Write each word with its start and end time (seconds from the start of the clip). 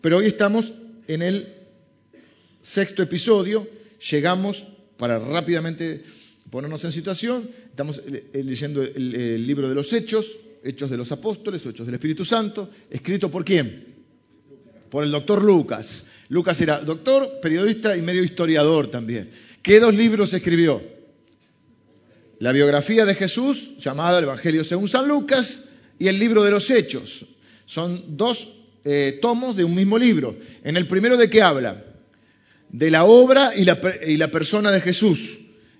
pero 0.00 0.18
hoy 0.18 0.26
estamos 0.26 0.74
en 1.08 1.22
el 1.22 1.48
sexto 2.60 3.02
episodio, 3.02 3.68
llegamos 4.10 4.64
para 4.96 5.18
rápidamente 5.18 6.04
ponernos 6.50 6.84
en 6.84 6.92
situación, 6.92 7.50
estamos 7.68 8.00
leyendo 8.32 8.82
el, 8.82 9.46
libro 9.46 9.68
de 9.68 9.74
los 9.74 9.92
Hechos, 9.92 10.36
Hechos 10.62 10.90
de 10.90 10.96
los 10.96 11.10
Apóstoles, 11.12 11.64
Hechos 11.66 11.86
del 11.86 11.96
Espíritu 11.96 12.24
Santo, 12.24 12.70
escrito 12.90 13.30
por 13.30 13.44
quién? 13.44 13.94
Por 14.88 15.04
el 15.04 15.10
doctor 15.10 15.42
Lucas. 15.42 16.04
Lucas 16.28 16.60
era 16.60 16.80
doctor, 16.80 17.40
periodista 17.42 17.96
y 17.96 18.02
medio 18.02 18.22
historiador 18.22 18.88
también. 18.88 19.30
¿Qué 19.62 19.80
dos 19.80 19.94
libros 19.94 20.32
escribió? 20.32 20.82
La 22.38 22.52
biografía 22.52 23.04
de 23.04 23.14
Jesús, 23.14 23.76
llamada 23.78 24.18
el 24.18 24.24
Evangelio 24.24 24.64
según 24.64 24.88
San 24.88 25.08
Lucas, 25.08 25.70
y 25.98 26.08
el 26.08 26.18
libro 26.18 26.42
de 26.42 26.50
los 26.50 26.70
Hechos. 26.70 27.26
Son 27.66 28.16
dos 28.16 28.63
eh, 28.84 29.18
tomos 29.22 29.56
de 29.56 29.64
un 29.64 29.74
mismo 29.74 29.98
libro. 29.98 30.36
En 30.62 30.76
el 30.76 30.86
primero 30.86 31.16
de 31.16 31.30
qué 31.30 31.42
habla? 31.42 31.84
De 32.68 32.90
la 32.90 33.04
obra 33.04 33.52
y 33.56 33.64
la, 33.64 34.30
persona 34.30 34.70
de 34.70 34.80
Jesús. 34.80 35.38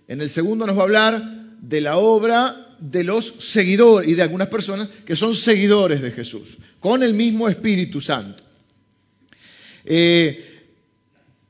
En 0.08 0.20
el 0.20 0.30
segundo 0.30 0.66
nos 0.66 0.76
va 0.76 0.80
a 0.80 0.84
hablar 0.84 1.22
de 1.60 1.80
la 1.80 1.98
obra 1.98 2.76
de 2.78 3.04
los 3.04 3.26
seguidores 3.26 4.08
y 4.08 4.14
de 4.14 4.22
algunas 4.22 4.48
personas 4.48 4.88
que 5.04 5.16
son 5.16 5.34
seguidores 5.34 6.02
de 6.02 6.10
Jesús, 6.10 6.58
con 6.80 7.02
el 7.02 7.14
mismo 7.14 7.48
Espíritu 7.48 8.00
Santo. 8.00 8.42
Eh, 9.84 10.64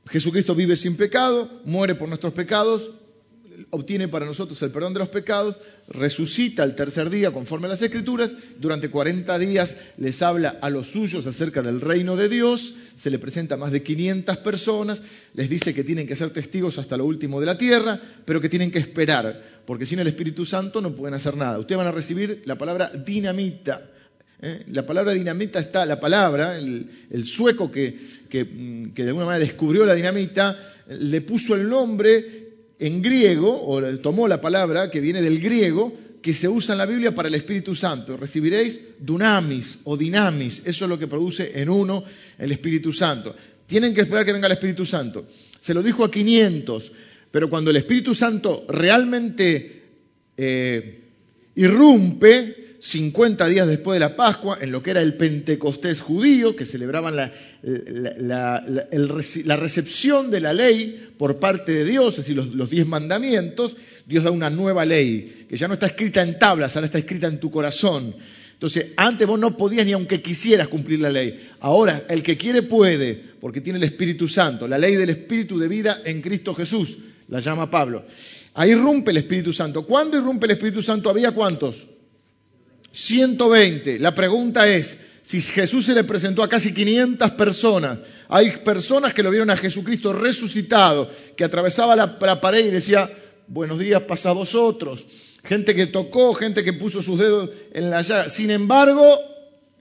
Jesucristo 0.07 0.55
vive 0.55 0.75
sin 0.75 0.97
pecado, 0.97 1.61
muere 1.65 1.95
por 1.95 2.07
nuestros 2.07 2.33
pecados, 2.33 2.91
obtiene 3.69 4.07
para 4.07 4.25
nosotros 4.25 4.61
el 4.61 4.71
perdón 4.71 4.93
de 4.93 4.99
los 4.99 5.09
pecados, 5.09 5.57
resucita 5.87 6.63
el 6.63 6.75
tercer 6.75 7.09
día 7.09 7.31
conforme 7.31 7.67
a 7.67 7.69
las 7.69 7.81
Escrituras, 7.81 8.33
durante 8.59 8.89
40 8.89 9.37
días 9.39 9.77
les 9.97 10.21
habla 10.21 10.57
a 10.61 10.69
los 10.69 10.87
suyos 10.87 11.27
acerca 11.27 11.61
del 11.61 11.81
reino 11.81 12.15
de 12.15 12.29
Dios, 12.29 12.73
se 12.95 13.09
le 13.09 13.19
presenta 13.19 13.55
a 13.55 13.57
más 13.57 13.71
de 13.71 13.83
500 13.83 14.37
personas, 14.37 15.01
les 15.33 15.49
dice 15.49 15.73
que 15.73 15.83
tienen 15.83 16.07
que 16.07 16.15
ser 16.15 16.31
testigos 16.31 16.77
hasta 16.77 16.97
lo 16.97 17.05
último 17.05 17.39
de 17.39 17.45
la 17.45 17.57
tierra, 17.57 17.99
pero 18.25 18.41
que 18.41 18.49
tienen 18.49 18.71
que 18.71 18.79
esperar, 18.79 19.41
porque 19.65 19.85
sin 19.85 19.99
el 19.99 20.07
Espíritu 20.07 20.45
Santo 20.45 20.81
no 20.81 20.95
pueden 20.95 21.15
hacer 21.15 21.35
nada. 21.35 21.59
Ustedes 21.59 21.77
van 21.77 21.87
a 21.87 21.91
recibir 21.91 22.41
la 22.45 22.57
palabra 22.57 22.89
dinamita. 22.89 23.89
¿eh? 24.41 24.63
La 24.67 24.85
palabra 24.85 25.13
dinamita 25.13 25.59
está, 25.59 25.85
la 25.85 25.99
palabra, 25.99 26.57
el, 26.57 27.25
sueco 27.25 27.71
que, 27.71 27.97
que, 28.29 28.91
que 28.93 29.03
de 29.03 29.09
alguna 29.09 29.25
manera 29.25 29.45
descubrió 29.45 29.85
la 29.85 29.93
dinamita, 29.93 30.57
le 30.87 31.21
puso 31.21 31.55
el 31.55 31.67
nombre 31.67 32.44
en 32.79 33.01
griego, 33.01 33.67
o 33.67 33.81
tomó 33.99 34.27
la 34.27 34.41
palabra 34.41 34.89
que 34.89 34.99
viene 34.99 35.21
del 35.21 35.39
griego, 35.39 35.93
que 36.21 36.33
se 36.33 36.49
usa 36.49 36.73
en 36.73 36.79
la 36.79 36.85
Biblia 36.85 37.13
para 37.13 37.27
el 37.27 37.35
Espíritu 37.35 37.75
Santo. 37.75 38.17
Recibiréis 38.17 38.79
dunamis 38.99 39.79
o 39.83 39.95
dinamis, 39.95 40.63
eso 40.65 40.85
es 40.85 40.89
lo 40.89 40.97
que 40.97 41.07
produce 41.07 41.51
en 41.53 41.69
uno 41.69 42.03
el 42.37 42.51
Espíritu 42.51 42.91
Santo. 42.91 43.35
Tienen 43.67 43.93
que 43.93 44.01
esperar 44.01 44.25
que 44.25 44.33
venga 44.33 44.47
el 44.47 44.53
Espíritu 44.53 44.85
Santo. 44.85 45.27
Se 45.59 45.73
lo 45.73 45.83
dijo 45.83 46.03
a 46.03 46.11
500, 46.11 46.91
pero 47.31 47.49
cuando 47.49 47.69
el 47.69 47.77
Espíritu 47.77 48.15
Santo 48.15 48.65
realmente 48.67 49.83
eh, 50.35 51.01
irrumpe, 51.55 52.64
50 52.85 53.47
días 53.47 53.67
después 53.67 53.95
de 53.95 53.99
la 53.99 54.15
Pascua, 54.15 54.59
en 54.61 54.71
lo 54.71 54.83
que 54.83 54.91
era 54.91 55.01
el 55.01 55.15
Pentecostés 55.15 56.01
judío, 56.01 56.55
que 56.55 56.67
celebraban 56.67 57.15
la, 57.15 57.33
recepción 59.57 60.29
de 60.29 60.39
la 60.39 60.53
ley 60.53 61.09
por 61.17 61.39
parte 61.39 61.71
de 61.71 61.83
Dios, 61.83 62.19
es 62.19 62.27
decir, 62.27 62.35
los, 62.35 62.69
diez 62.69 62.85
mandamientos, 62.85 63.75
Dios 64.05 64.23
da 64.23 64.29
una 64.29 64.51
nueva 64.51 64.85
ley, 64.85 65.47
que 65.49 65.57
ya 65.57 65.67
no 65.67 65.73
está 65.73 65.87
escrita 65.87 66.21
en 66.21 66.37
tablas, 66.37 66.75
ahora 66.75 66.85
está 66.85 66.99
escrita 66.99 67.25
en 67.25 67.39
tu 67.39 67.49
corazón. 67.49 68.15
Entonces, 68.53 68.91
antes 68.97 69.27
vos 69.27 69.39
no 69.39 69.57
podías 69.57 69.87
ni 69.87 69.93
aunque 69.93 70.21
quisieras 70.21 70.67
cumplir 70.67 70.99
la 70.99 71.09
ley. 71.09 71.43
Ahora, 71.61 72.05
el 72.07 72.21
que 72.21 72.37
quiere 72.37 72.61
puede, 72.61 73.19
porque 73.41 73.61
tiene 73.61 73.77
el 73.77 73.83
Espíritu 73.85 74.27
Santo, 74.27 74.67
la 74.67 74.77
ley 74.77 74.95
del 74.95 75.09
Espíritu 75.09 75.57
de 75.57 75.67
vida 75.67 76.03
en 76.05 76.21
Cristo 76.21 76.53
Jesús, 76.53 76.99
la 77.29 77.39
llama 77.39 77.71
Pablo. 77.71 78.05
Ahí 78.53 78.73
irrumpe 78.73 79.09
el 79.09 79.17
Espíritu 79.17 79.51
Santo. 79.51 79.87
¿Cuándo 79.87 80.19
irrumpe 80.19 80.45
el 80.45 80.51
Espíritu 80.51 80.83
Santo? 80.83 81.09
¿Había 81.09 81.31
cuántos? 81.31 81.94
120. 82.95 83.99
La 83.99 84.15
pregunta 84.15 84.65
es, 84.67 85.01
si 85.21 85.41
Jesús 85.41 85.85
se 85.85 85.93
le 85.93 86.05
presentó 86.05 86.43
a 86.43 86.49
casi 86.49 86.73
500 86.73 87.31
personas, 87.31 87.99
hay 88.29 88.51
personas 88.63 89.13
que 89.13 89.21
lo 89.21 89.29
vieron 89.29 89.49
a 89.49 89.57
Jesucristo 89.57 90.13
resucitado, 90.13 91.09
que 91.35 91.43
atravesaba 91.43 91.95
la, 91.95 92.39
pared 92.39 92.65
y 92.65 92.71
decía, 92.71 93.11
buenos 93.47 93.79
días, 93.79 94.01
pasa 94.03 94.29
a 94.29 94.33
vosotros. 94.33 95.05
Gente 95.43 95.75
que 95.75 95.87
tocó, 95.87 96.33
gente 96.33 96.63
que 96.63 96.73
puso 96.73 97.01
sus 97.01 97.19
dedos 97.19 97.49
en 97.73 97.89
la 97.89 98.01
llaga. 98.01 98.29
Sin 98.29 98.49
embargo, 98.49 99.19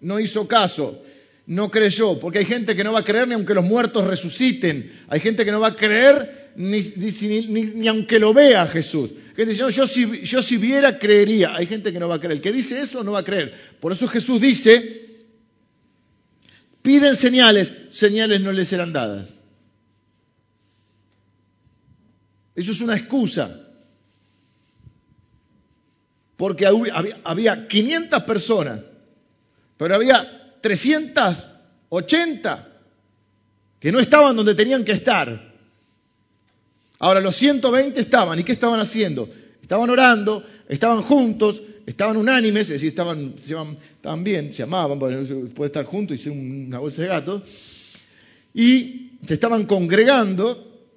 no 0.01 0.19
hizo 0.19 0.49
caso, 0.49 1.01
no 1.47 1.71
creyó, 1.71 2.19
porque 2.19 2.39
hay 2.39 2.45
gente 2.47 2.75
que 2.75 2.85
no 2.85 2.93
va 2.93 3.01
a 3.01 3.05
creer 3.05 3.29
ni 3.29 3.35
aunque 3.35 3.55
los 3.55 3.65
muertos 3.65 4.07
resuciten. 4.07 4.91
Hay 5.09 5.21
gente 5.21 5.45
que 5.45 5.53
no 5.53 5.61
va 5.61 5.69
a 5.69 5.77
creer 5.77 6.53
ni, 6.57 7.87
aunque 7.87 8.19
lo 8.19 8.33
vea 8.33 8.67
Jesús. 8.67 9.11
Gente 9.37 9.53
dice, 9.53 9.71
yo, 9.71 9.87
si, 9.87 10.23
yo 10.23 10.43
si 10.43 10.57
viera, 10.57 10.99
creería. 10.99 11.55
Hay 11.55 11.67
gente 11.67 11.93
que 11.93 12.01
no 12.01 12.09
va 12.09 12.15
a 12.15 12.19
creer. 12.19 12.33
El 12.33 12.41
que 12.41 12.53
dice 12.53 12.81
eso 12.81 13.05
no 13.05 13.13
va 13.13 13.21
a 13.21 13.25
creer. 13.25 13.53
Por 13.81 13.93
eso 13.93 14.09
Jesús 14.09 14.41
dice, 14.41 15.25
piden 16.81 17.15
señales, 17.15 17.73
señales 17.91 18.41
no 18.41 18.53
les 18.53 18.69
serán 18.69 18.93
dadas. 18.93 19.29
Eso 22.55 22.73
es 22.73 22.81
una 22.81 22.97
excusa. 22.97 23.61
Porque 26.37 26.67
había 27.25 27.69
500 27.69 28.23
personas, 28.25 28.81
pero 29.77 29.95
había 29.95 30.34
380 30.65 32.69
que 33.79 33.93
no 33.93 34.01
estaban 34.01 34.35
donde 34.35 34.55
tenían 34.55 34.83
que 34.83 34.93
estar. 34.93 35.53
Ahora, 36.99 37.21
los 37.21 37.37
120 37.37 38.01
estaban, 38.01 38.39
¿y 38.39 38.45
qué 38.45 38.53
estaban 38.53 38.81
haciendo? 38.81 39.29
Estaban 39.61 39.91
orando, 39.91 40.43
estaban 40.67 41.03
juntos, 41.03 41.63
estaban 41.85 42.17
unánimes, 42.17 42.63
es 42.63 42.81
decir, 42.81 42.89
estaban, 42.89 43.35
estaban 43.37 44.25
bien, 44.25 44.55
se 44.55 44.63
amaban, 44.63 44.99
puede 44.99 45.67
estar 45.67 45.85
juntos 45.85 46.19
y 46.19 46.23
ser 46.23 46.33
una 46.33 46.79
bolsa 46.79 47.03
de 47.03 47.09
gatos, 47.09 47.43
y 48.55 49.19
se 49.23 49.35
estaban 49.35 49.67
congregando, 49.67 50.89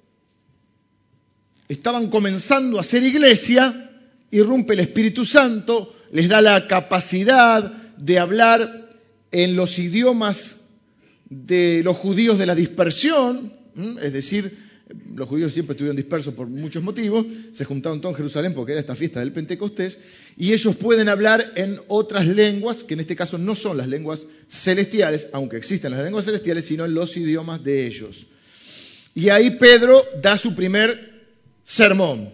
estaban 1.68 2.08
comenzando 2.08 2.78
a 2.78 2.80
hacer 2.80 3.02
iglesia, 3.02 3.90
irrumpe 4.30 4.72
el 4.72 4.80
Espíritu 4.80 5.26
Santo, 5.26 5.94
les 6.12 6.26
da 6.26 6.40
la 6.40 6.66
capacidad 6.66 7.70
de 7.98 8.18
hablar 8.18 8.87
en 9.30 9.56
los 9.56 9.78
idiomas 9.78 10.62
de 11.28 11.82
los 11.84 11.96
judíos 11.96 12.38
de 12.38 12.46
la 12.46 12.54
dispersión, 12.54 13.52
es 14.02 14.12
decir, 14.12 14.68
los 15.14 15.28
judíos 15.28 15.52
siempre 15.52 15.74
estuvieron 15.74 15.96
dispersos 15.96 16.34
por 16.34 16.48
muchos 16.48 16.82
motivos, 16.82 17.26
se 17.52 17.64
juntaron 17.64 18.00
todos 18.00 18.14
en 18.14 18.16
Jerusalén 18.16 18.54
porque 18.54 18.72
era 18.72 18.80
esta 18.80 18.94
fiesta 18.94 19.20
del 19.20 19.32
Pentecostés, 19.32 19.98
y 20.36 20.52
ellos 20.52 20.76
pueden 20.76 21.08
hablar 21.08 21.52
en 21.56 21.78
otras 21.88 22.26
lenguas, 22.26 22.84
que 22.84 22.94
en 22.94 23.00
este 23.00 23.16
caso 23.16 23.36
no 23.36 23.54
son 23.54 23.76
las 23.76 23.88
lenguas 23.88 24.26
celestiales, 24.48 25.28
aunque 25.32 25.56
existen 25.56 25.92
las 25.92 26.02
lenguas 26.02 26.24
celestiales, 26.24 26.64
sino 26.64 26.84
en 26.84 26.94
los 26.94 27.16
idiomas 27.16 27.62
de 27.62 27.86
ellos. 27.86 28.26
Y 29.14 29.28
ahí 29.28 29.50
Pedro 29.52 30.04
da 30.22 30.38
su 30.38 30.54
primer 30.54 31.26
sermón, 31.62 32.32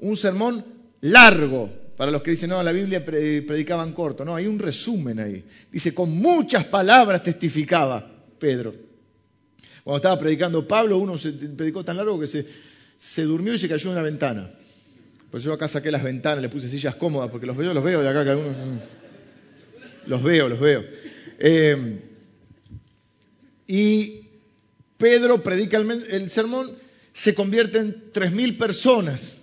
un 0.00 0.16
sermón 0.16 0.64
largo, 1.00 1.70
para 1.96 2.10
los 2.10 2.22
que 2.22 2.32
dicen, 2.32 2.50
no, 2.50 2.62
la 2.62 2.72
Biblia 2.72 3.04
predicaban 3.04 3.92
corto, 3.92 4.24
no, 4.24 4.34
hay 4.34 4.46
un 4.46 4.58
resumen 4.58 5.20
ahí. 5.20 5.44
Dice, 5.70 5.92
con 5.92 6.10
muchas 6.10 6.64
palabras 6.64 7.22
testificaba 7.22 8.10
Pedro. 8.38 8.74
Cuando 9.84 9.96
estaba 9.96 10.18
predicando 10.18 10.66
Pablo, 10.66 10.98
uno 10.98 11.18
se 11.18 11.32
predicó 11.32 11.84
tan 11.84 11.96
largo 11.96 12.18
que 12.18 12.26
se, 12.26 13.22
durmió 13.22 13.54
y 13.54 13.58
se 13.58 13.68
cayó 13.68 13.90
en 13.90 13.92
una 13.92 14.02
ventana. 14.02 14.50
Por 15.30 15.40
eso 15.40 15.48
yo 15.48 15.54
acá 15.54 15.68
saqué 15.68 15.90
las 15.90 16.02
ventanas, 16.02 16.40
le 16.40 16.48
puse 16.48 16.68
sillas 16.68 16.94
cómodas, 16.94 17.30
porque 17.30 17.46
los 17.46 17.56
veo, 17.56 17.74
los 17.74 17.84
veo 17.84 18.00
de 18.00 18.08
acá, 18.08 18.24
que 18.24 18.30
algunos... 18.30 18.56
Los 20.06 20.22
veo, 20.22 20.48
los 20.48 20.58
veo. 20.58 20.84
Eh, 21.38 22.00
y 23.68 24.26
Pedro 24.98 25.42
predica 25.42 25.76
el, 25.76 25.90
el 26.10 26.28
sermón, 26.28 26.70
se 27.12 27.34
convierte 27.34 27.78
en 27.78 28.10
tres 28.12 28.32
mil 28.32 28.56
personas. 28.56 29.41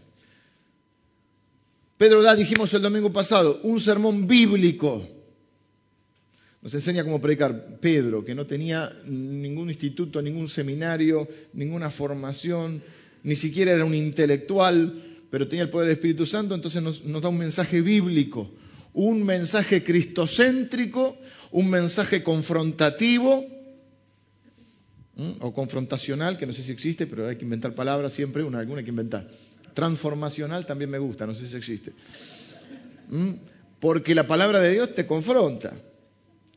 Pedro 2.00 2.24
da, 2.24 2.34
dijimos 2.34 2.74
el 2.74 2.82
domingo 2.82 3.12
pasado, 3.12 3.60
un 3.64 3.82
sermón 3.82 4.26
bíblico 4.26 5.06
nos 6.62 6.74
enseña 6.74 7.04
cómo 7.04 7.20
predicar 7.20 7.80
Pedro, 7.82 8.24
que 8.24 8.34
no 8.34 8.48
tenía 8.48 8.90
ningún 9.04 9.68
instituto, 9.68 10.22
ningún 10.22 10.48
seminario, 10.48 11.28
ninguna 11.52 11.92
formación, 11.92 12.82
ni 13.24 13.36
siquiera 13.36 13.74
era 13.74 13.84
un 13.84 13.96
intelectual, 13.96 14.94
pero 15.30 15.50
tenía 15.50 15.64
el 15.64 15.70
poder 15.70 15.88
del 15.88 15.98
Espíritu 15.98 16.26
Santo, 16.26 16.56
entonces 16.56 16.82
nos, 16.82 17.22
da 17.22 17.28
un 17.28 17.38
mensaje 17.38 17.82
bíblico, 17.82 18.50
un 18.94 19.26
mensaje 19.26 19.84
cristocéntrico, 19.84 21.18
un 21.52 21.70
mensaje 21.70 22.24
confrontativo 22.24 23.46
o 25.42 25.54
confrontacional, 25.54 26.38
que 26.38 26.46
no 26.46 26.54
sé 26.54 26.64
si 26.64 26.72
existe, 26.72 27.08
pero 27.08 27.28
hay 27.28 27.36
que 27.36 27.44
inventar 27.44 27.76
palabras 27.76 28.14
siempre, 28.14 28.42
una, 28.42 28.60
alguna 28.60 28.80
hay 28.80 28.86
que 28.86 28.92
inventar. 28.92 29.30
Transformacional 29.74 30.66
también 30.66 30.90
me 30.90 30.98
gusta, 30.98 31.26
no 31.26 31.34
sé 31.34 31.48
si 31.48 31.56
existe. 31.56 31.94
Porque 33.80 34.14
la 34.16 34.28
palabra 34.28 34.60
de 34.60 34.72
Dios 34.72 34.94
te 34.94 35.06
confronta 35.06 35.74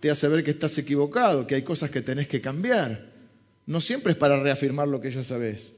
te 0.02 0.10
hace 0.10 0.26
ver 0.26 0.42
que 0.42 0.50
estás 0.50 0.76
equivocado, 0.78 1.46
que 1.46 1.54
hay 1.54 1.62
cosas 1.62 1.88
que 1.92 2.02
tenés 2.02 2.26
que 2.26 2.40
cambiar. 2.40 3.06
No 3.66 3.80
siempre 3.80 4.10
es 4.10 4.18
para 4.18 4.42
reafirmar 4.42 4.88
lo 4.88 5.00
que 5.00 5.12
ya 5.12 5.22
sabes. 5.22 5.70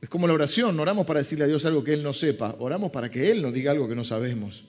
Es 0.00 0.08
como 0.08 0.28
la 0.28 0.34
oración, 0.34 0.76
no 0.76 0.82
oramos 0.82 1.04
para 1.04 1.18
decirle 1.18 1.46
a 1.46 1.48
Dios 1.48 1.66
algo 1.66 1.82
que 1.82 1.94
Él 1.94 2.04
no 2.04 2.12
sepa, 2.12 2.54
oramos 2.60 2.92
para 2.92 3.10
que 3.10 3.28
Él 3.32 3.42
nos 3.42 3.52
diga 3.52 3.72
algo 3.72 3.88
que 3.88 3.96
no 3.96 4.04
sabemos. 4.04 4.62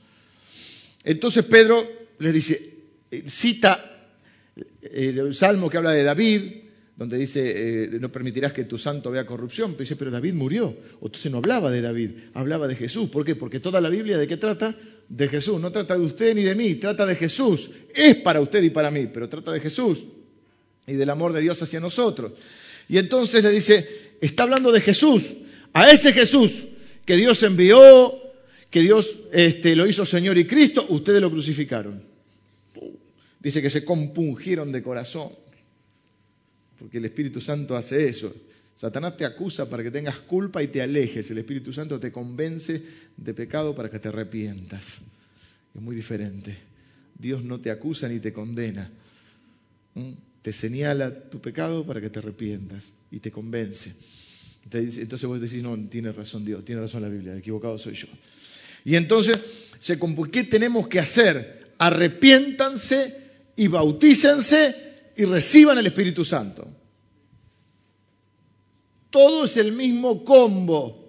Entonces 1.03 1.45
Pedro 1.45 1.88
les 2.18 2.33
dice, 2.33 2.74
eh, 3.12 3.24
cita 3.27 4.09
el 4.81 5.35
salmo 5.35 5.69
que 5.69 5.77
habla 5.77 5.91
de 5.91 6.01
David, 6.01 6.41
donde 6.98 7.18
dice, 7.18 7.84
eh, 7.84 7.90
no 8.00 8.12
permitirás 8.12 8.54
que 8.54 8.64
tu 8.64 8.78
santo 8.78 9.12
vea 9.12 9.26
corrupción, 9.28 9.74
pero 9.74 9.82
dice, 9.82 9.96
pero 9.96 10.10
David 10.10 10.34
murió. 10.34 10.76
Entonces 11.02 11.32
no 11.32 11.38
hablaba 11.38 11.70
de 11.70 11.82
David, 11.82 12.10
hablaba 12.34 12.68
de 12.68 12.76
Jesús. 12.76 13.10
¿Por 13.10 13.24
qué? 13.24 13.36
Porque 13.36 13.60
toda 13.60 13.80
la 13.80 13.90
Biblia 13.90 14.18
de 14.18 14.28
qué 14.28 14.36
trata? 14.36 14.76
De 15.08 15.28
Jesús. 15.28 15.62
No 15.62 15.72
trata 15.72 15.96
de 15.96 16.04
usted 16.04 16.34
ni 16.34 16.42
de 16.42 16.56
mí, 16.56 16.74
trata 16.76 17.06
de 17.06 17.16
Jesús. 17.16 17.70
Es 17.94 18.18
para 18.18 18.42
usted 18.42 18.64
y 18.64 18.72
para 18.72 18.90
mí, 18.90 19.08
pero 19.14 19.30
trata 19.30 19.52
de 19.52 19.60
Jesús 19.60 20.08
y 20.88 20.94
del 20.94 21.10
amor 21.12 21.34
de 21.34 21.42
Dios 21.42 21.62
hacia 21.62 21.80
nosotros. 21.80 22.32
Y 22.90 22.98
entonces 22.98 23.44
le 23.44 23.52
dice, 23.52 23.88
está 24.20 24.44
hablando 24.44 24.72
de 24.72 24.82
Jesús, 24.82 25.24
a 25.74 25.92
ese 25.92 26.14
Jesús 26.14 26.66
que 27.06 27.16
Dios 27.16 27.44
envió, 27.44 28.20
que 28.72 28.82
Dios 28.82 29.18
este, 29.32 29.76
lo 29.76 29.86
hizo 29.86 30.04
Señor 30.04 30.38
y 30.38 30.48
Cristo, 30.48 30.86
ustedes 30.90 31.22
lo 31.22 31.30
crucificaron. 31.30 32.02
Dice 33.40 33.62
que 33.62 33.70
se 33.70 33.86
compungieron 33.86 34.72
de 34.72 34.82
corazón, 34.82 35.30
porque 36.79 36.97
el 36.97 37.06
Espíritu 37.06 37.41
Santo 37.41 37.75
hace 37.75 38.07
eso. 38.07 38.33
Satanás 38.75 39.18
te 39.18 39.25
acusa 39.25 39.69
para 39.69 39.81
que 39.81 39.89
tengas 39.89 40.19
culpa 40.21 40.62
y 40.62 40.68
te 40.68 40.81
alejes. 40.81 41.31
El 41.31 41.39
Espíritu 41.39 41.74
Santo 41.74 42.00
te 42.00 42.12
convence 42.12 42.81
de 43.18 43.33
pecado 43.33 43.75
para 43.75 43.89
que 43.89 43.97
te 43.97 44.09
arrepientas. 44.09 45.00
Es 45.74 45.81
muy 45.81 45.95
diferente. 45.95 46.56
Dios 47.18 47.44
no 47.44 47.59
te 47.59 47.71
acusa 47.71 48.07
ni 48.07 48.19
te 48.19 48.31
condena. 48.31 48.91
¿Mm? 49.95 50.12
Te 50.44 50.53
señala 50.53 51.12
tu 51.12 51.41
pecado 51.41 51.85
para 51.85 52.00
que 52.00 52.09
te 52.09 52.19
arrepientas 52.19 52.91
y 53.09 53.19
te 53.19 53.31
convence. 53.31 53.94
Entonces 54.71 55.27
vos 55.27 55.41
decís, 55.41 55.63
no, 55.63 55.77
tiene 55.89 56.12
razón 56.12 56.45
Dios, 56.45 56.63
tiene 56.63 56.81
razón 56.81 57.01
la 57.01 57.09
Biblia, 57.09 57.35
equivocado 57.35 57.77
soy 57.77 57.95
yo. 57.95 58.07
Y 58.85 58.95
entonces, 58.95 59.38
¿qué 60.31 60.44
tenemos 60.44 60.88
que 60.88 61.00
hacer? 61.00 61.74
Arrepiéntanse 61.77 63.18
y 63.56 63.68
bautícense 63.68 64.87
y 65.18 65.25
reciban 65.25 65.78
el 65.80 65.88
Espíritu 65.88 66.24
Santo. 66.24 66.68
Todo 69.10 69.46
es 69.46 69.58
el 69.58 69.72
mismo 69.72 70.24
combo. 70.24 71.06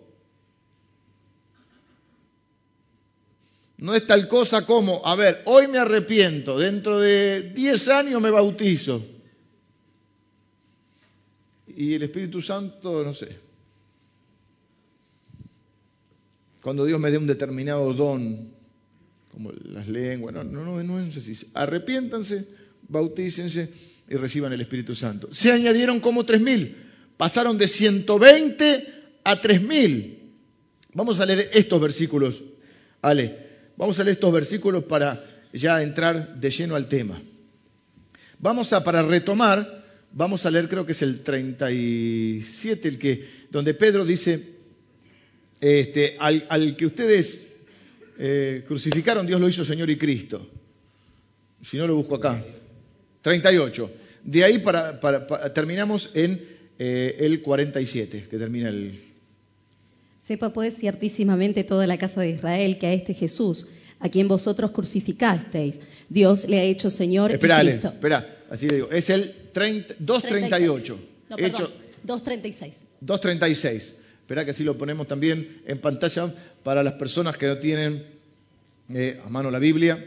No 3.76 3.94
es 3.94 4.06
tal 4.06 4.26
cosa 4.26 4.64
como, 4.64 5.06
a 5.06 5.14
ver, 5.14 5.42
hoy 5.44 5.68
me 5.68 5.78
arrepiento, 5.78 6.58
dentro 6.58 6.98
de 6.98 7.52
10 7.54 7.88
años 7.88 8.20
me 8.20 8.30
bautizo. 8.30 9.04
Y 11.76 11.94
el 11.94 12.02
Espíritu 12.02 12.40
Santo, 12.40 13.04
no 13.04 13.12
sé. 13.12 13.36
Cuando 16.62 16.84
Dios 16.86 16.98
me 16.98 17.10
dé 17.10 17.18
un 17.18 17.26
determinado 17.26 17.92
don, 17.92 18.50
como 19.30 19.52
las 19.52 19.86
lenguas, 19.86 20.34
no, 20.34 20.42
no, 20.44 20.64
no, 20.64 20.82
no 20.82 20.98
es 20.98 21.16
así. 21.16 21.36
Arrepiéntanse, 21.54 22.48
bautícense 22.88 23.97
y 24.08 24.16
reciban 24.16 24.52
el 24.52 24.60
Espíritu 24.60 24.94
Santo. 24.94 25.28
Se 25.32 25.52
añadieron 25.52 26.00
como 26.00 26.24
tres 26.24 26.40
mil, 26.40 26.76
pasaron 27.16 27.58
de 27.58 27.68
120 27.68 28.94
a 29.24 29.40
tres 29.40 29.62
mil. 29.62 30.32
Vamos 30.94 31.20
a 31.20 31.26
leer 31.26 31.50
estos 31.52 31.80
versículos, 31.80 32.42
Ale. 33.02 33.46
Vamos 33.76 33.98
a 33.98 34.04
leer 34.04 34.14
estos 34.14 34.32
versículos 34.32 34.84
para 34.84 35.24
ya 35.52 35.82
entrar 35.82 36.40
de 36.40 36.50
lleno 36.50 36.74
al 36.74 36.88
tema. 36.88 37.20
Vamos 38.40 38.72
a, 38.72 38.82
para 38.82 39.02
retomar, 39.02 39.84
vamos 40.12 40.46
a 40.46 40.50
leer, 40.50 40.68
creo 40.68 40.86
que 40.86 40.92
es 40.92 41.02
el 41.02 41.22
37, 41.22 42.88
el 42.88 42.98
que, 42.98 43.28
donde 43.50 43.74
Pedro 43.74 44.04
dice, 44.04 44.56
este, 45.60 46.16
al 46.18 46.76
que 46.76 46.86
ustedes 46.86 47.46
eh, 48.18 48.64
crucificaron, 48.66 49.26
Dios 49.26 49.40
lo 49.40 49.48
hizo 49.48 49.64
Señor 49.64 49.90
y 49.90 49.96
Cristo. 49.96 50.48
Si 51.62 51.76
no, 51.76 51.86
lo 51.86 51.96
busco 51.96 52.16
acá. 52.16 52.44
38. 53.22 53.90
De 54.24 54.44
ahí 54.44 54.58
para, 54.58 55.00
terminamos 55.52 56.10
en 56.14 56.46
eh, 56.78 57.16
el 57.20 57.42
47, 57.42 58.26
que 58.30 58.38
termina 58.38 58.68
el... 58.68 59.04
Sepa 60.20 60.52
pues 60.52 60.76
ciertísimamente 60.76 61.64
toda 61.64 61.86
la 61.86 61.96
casa 61.96 62.20
de 62.20 62.30
Israel 62.30 62.78
que 62.78 62.86
a 62.86 62.92
este 62.92 63.14
Jesús, 63.14 63.66
a 64.00 64.08
quien 64.08 64.28
vosotros 64.28 64.72
crucificasteis, 64.72 65.80
Dios 66.08 66.48
le 66.48 66.58
ha 66.58 66.62
hecho 66.62 66.90
Señor 66.90 67.32
y 67.32 67.38
Cristo. 67.38 67.88
Espera, 67.88 68.38
así 68.50 68.68
le 68.68 68.76
digo. 68.76 68.90
Es 68.90 69.08
el 69.10 69.34
238. 69.98 70.98
No, 71.30 71.36
perdón, 71.36 71.68
236. 72.04 72.74
236. 73.00 73.96
Espera 74.20 74.44
que 74.44 74.50
así 74.50 74.64
lo 74.64 74.76
ponemos 74.76 75.06
también 75.06 75.62
en 75.66 75.80
pantalla 75.80 76.32
para 76.62 76.82
las 76.82 76.94
personas 76.94 77.36
que 77.36 77.46
no 77.46 77.58
tienen 77.58 78.04
eh, 78.92 79.20
a 79.24 79.28
mano 79.28 79.50
la 79.50 79.58
Biblia. 79.58 80.04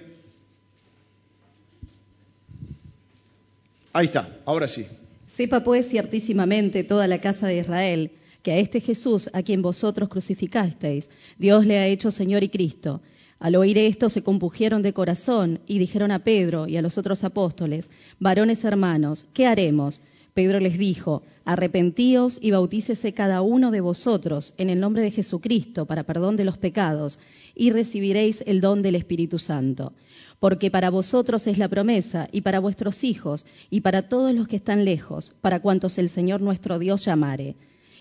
Ahí 3.94 4.06
está, 4.06 4.38
ahora 4.46 4.68
sí. 4.68 4.86
Sepa 5.28 5.64
pues 5.64 5.88
ciertísimamente 5.88 6.84
toda 6.84 7.08
la 7.08 7.20
casa 7.20 7.48
de 7.48 7.60
Israel 7.60 8.12
que 8.42 8.52
a 8.52 8.58
este 8.58 8.82
Jesús 8.82 9.30
a 9.34 9.44
quien 9.44 9.62
vosotros 9.62 10.10
crucificasteis, 10.10 11.10
Dios 11.38 11.66
le 11.66 11.78
ha 11.78 11.88
hecho 11.88 12.12
Señor 12.12 12.44
y 12.44 12.50
Cristo. 12.50 13.02
Al 13.40 13.56
oír 13.56 13.78
esto 13.78 14.10
se 14.10 14.24
compugieron 14.24 14.82
de 14.82 14.94
corazón 14.94 15.60
y 15.68 15.80
dijeron 15.80 16.12
a 16.12 16.20
Pedro 16.20 16.68
y 16.68 16.78
a 16.78 16.82
los 16.82 16.98
otros 16.98 17.24
apóstoles, 17.24 17.90
varones 18.20 18.64
hermanos, 18.64 19.26
¿qué 19.34 19.48
haremos? 19.48 20.00
Pedro 20.34 20.60
les 20.60 20.78
dijo, 20.78 21.24
arrepentíos 21.44 22.40
y 22.42 22.52
bautícese 22.52 23.14
cada 23.14 23.42
uno 23.42 23.72
de 23.72 23.82
vosotros 23.82 24.54
en 24.58 24.70
el 24.70 24.80
nombre 24.80 25.02
de 25.02 25.12
Jesucristo 25.12 25.86
para 25.86 26.04
perdón 26.04 26.38
de 26.38 26.46
los 26.46 26.58
pecados, 26.58 27.20
y 27.56 27.72
recibiréis 27.72 28.44
el 28.48 28.62
don 28.62 28.82
del 28.82 28.96
Espíritu 28.96 29.40
Santo. 29.40 29.94
Porque 30.42 30.72
para 30.72 30.90
vosotros 30.90 31.46
es 31.46 31.60
la 31.60 31.68
promesa, 31.68 32.28
y 32.32 32.42
para 32.42 32.60
vuestros 32.60 33.04
hijos, 33.04 33.46
y 33.70 33.82
para 33.82 34.10
todos 34.10 34.34
los 34.34 34.48
que 34.48 34.56
están 34.56 34.86
lejos, 34.86 35.34
para 35.40 35.60
cuantos 35.60 36.00
el 36.00 36.10
Señor 36.10 36.42
nuestro 36.42 36.80
Dios 36.80 37.06
llamare. 37.06 37.54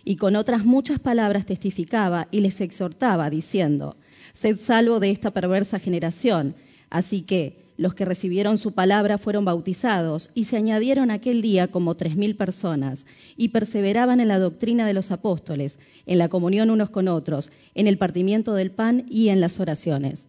Y 0.06 0.16
con 0.16 0.36
otras 0.36 0.64
muchas 0.64 1.00
palabras 1.00 1.44
testificaba 1.44 2.28
y 2.30 2.40
les 2.40 2.62
exhortaba, 2.62 3.28
diciendo, 3.28 3.94
Sed 4.32 4.58
salvo 4.58 5.00
de 5.00 5.10
esta 5.10 5.32
perversa 5.32 5.78
generación. 5.78 6.54
Así 6.88 7.20
que, 7.20 7.58
los 7.76 7.92
que 7.92 8.06
recibieron 8.06 8.56
su 8.56 8.72
palabra 8.72 9.18
fueron 9.18 9.44
bautizados 9.44 10.30
y 10.32 10.44
se 10.44 10.56
añadieron 10.56 11.10
aquel 11.10 11.42
día 11.42 11.68
como 11.68 11.94
tres 11.94 12.16
mil 12.16 12.36
personas 12.36 13.04
y 13.36 13.48
perseveraban 13.48 14.18
en 14.18 14.28
la 14.28 14.38
doctrina 14.38 14.86
de 14.86 14.94
los 14.94 15.10
apóstoles, 15.10 15.78
en 16.06 16.16
la 16.16 16.30
comunión 16.30 16.70
unos 16.70 16.88
con 16.88 17.06
otros, 17.06 17.50
en 17.74 17.86
el 17.86 17.98
partimiento 17.98 18.54
del 18.54 18.70
pan 18.70 19.04
y 19.10 19.28
en 19.28 19.42
las 19.42 19.60
oraciones. 19.60 20.28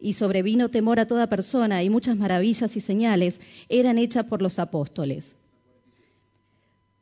Y 0.00 0.14
sobrevino 0.14 0.70
temor 0.70 0.98
a 0.98 1.06
toda 1.06 1.28
persona 1.28 1.82
y 1.82 1.90
muchas 1.90 2.16
maravillas 2.16 2.74
y 2.76 2.80
señales 2.80 3.40
eran 3.68 3.98
hechas 3.98 4.24
por 4.24 4.40
los 4.40 4.58
apóstoles. 4.58 5.36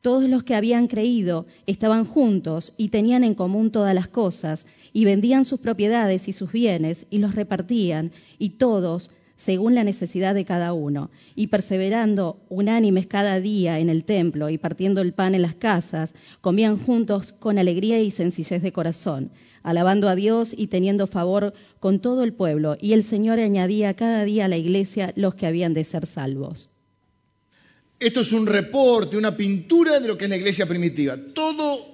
Todos 0.01 0.29
los 0.29 0.43
que 0.43 0.55
habían 0.55 0.87
creído 0.87 1.47
estaban 1.67 2.05
juntos 2.05 2.73
y 2.77 2.89
tenían 2.89 3.25
en 3.25 3.35
común 3.35 3.71
todas 3.71 3.95
las 3.95 4.09
cosas, 4.09 4.67
y 4.93 5.05
vendían 5.05 5.45
sus 5.45 5.61
propiedades 5.61 6.29
y 6.29 6.33
sus 6.33 6.53
bienes 6.53 7.07
y 7.11 7.19
los 7.19 7.35
repartían, 7.35 8.13
y 8.39 8.51
todos 8.51 9.11
según 9.39 9.77
la 9.77 9.85
necesidad 9.85 10.35
de 10.35 10.45
cada 10.45 10.73
uno, 10.73 11.13
y 11.37 11.47
perseverando 11.47 12.41
unánimes 12.49 13.07
cada 13.07 13.41
día 13.41 13.79
en 13.79 13.89
el 13.89 14.03
templo 14.03 14.51
y 14.51 14.59
partiendo 14.59 15.01
el 15.01 15.13
pan 15.13 15.37
en 15.37 15.43
las 15.43 15.55
casas, 15.55 16.13
comían 16.41 16.77
juntos 16.77 17.33
con 17.39 17.57
alegría 17.57 18.01
y 18.01 18.11
sencillez 18.11 18.61
de 18.63 18.73
corazón, 18.73 19.31
alabando 19.63 20.09
a 20.09 20.17
Dios 20.17 20.53
y 20.57 20.67
teniendo 20.67 21.07
favor 21.07 21.55
con 21.79 22.01
todo 22.01 22.25
el 22.25 22.33
pueblo, 22.33 22.77
y 22.81 22.95
el 22.95 23.05
Señor 23.05 23.39
añadía 23.39 23.95
cada 23.95 24.25
día 24.25 24.47
a 24.47 24.49
la 24.49 24.57
iglesia 24.57 25.13
los 25.15 25.37
que 25.37 25.47
habían 25.47 25.73
de 25.73 25.85
ser 25.85 26.07
salvos. 26.07 26.69
Esto 28.01 28.23
es 28.23 28.33
un 28.33 28.45
reporte, 28.45 29.17
una 29.17 29.37
pintura 29.37 30.01
de 30.01 30.09
lo 30.09 30.19
que 30.19 30.25
es 30.25 30.31
la 30.31 30.37
iglesia 30.37 30.67
primitiva. 30.67 31.17
Todo, 31.33 31.87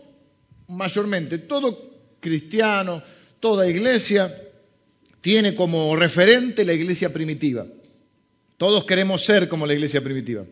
mayormente, 0.69 1.37
todo 1.37 1.93
cristiano, 2.21 3.03
toda 3.39 3.69
iglesia 3.69 4.44
tiene 5.25 5.55
como 5.55 5.97
referente 5.97 6.67
la 6.67 6.75
iglesia 6.75 7.11
primitiva. 7.11 7.65
Todos 8.59 8.85
queremos 8.85 9.25
ser 9.25 9.49
como 9.49 9.67
la 9.67 9.73
iglesia 9.73 10.05
primitiva. 10.05 10.45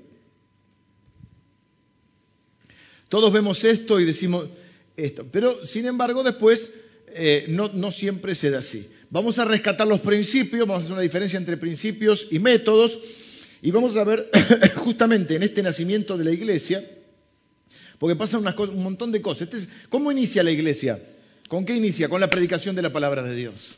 Todos 3.11 3.31
vemos 3.35 3.63
esto 3.65 4.01
y 4.01 4.07
decimos 4.07 4.49
esto. 4.97 5.27
Pero, 5.31 5.63
sin 5.67 5.85
embargo, 5.85 6.23
después 6.23 6.71
eh, 7.09 7.45
no, 7.49 7.93
siempre 7.93 8.35
se 8.35 8.51
da 8.51 8.61
así. 8.61 8.91
Vamos 9.11 9.39
a 9.39 9.45
rescatar 9.45 9.87
los 9.87 10.01
principios, 10.01 10.67
vamos 10.67 10.77
a 10.77 10.85
hacer 10.85 10.93
una 10.95 11.03
diferencia 11.03 11.37
entre 11.37 11.59
principios 11.59 12.29
y 12.31 12.39
métodos 12.39 12.99
y 13.61 13.71
vamos 13.73 13.95
a 13.99 14.05
ver 14.05 14.31
justamente 14.77 15.37
en 15.37 15.43
este 15.43 15.63
nacimiento 15.63 16.17
de 16.17 16.25
la 16.25 16.33
iglesia, 16.33 16.83
porque 17.99 18.17
pasan 18.17 18.43
un 18.43 18.83
montón 18.83 19.13
de 19.13 19.21
cosas. 19.21 19.53
Este 19.53 19.71
¿Cómo 19.91 20.11
inicia 20.11 20.43
la 20.43 20.51
iglesia? 20.51 20.99
¿Con 21.49 21.67
qué 21.67 21.77
inicia? 21.77 22.09
Con 22.09 22.23
la 22.23 22.31
predicación 22.31 22.75
de 22.75 22.81
la 22.81 22.91
palabra 22.91 23.23
de 23.23 23.37
Dios. 23.37 23.77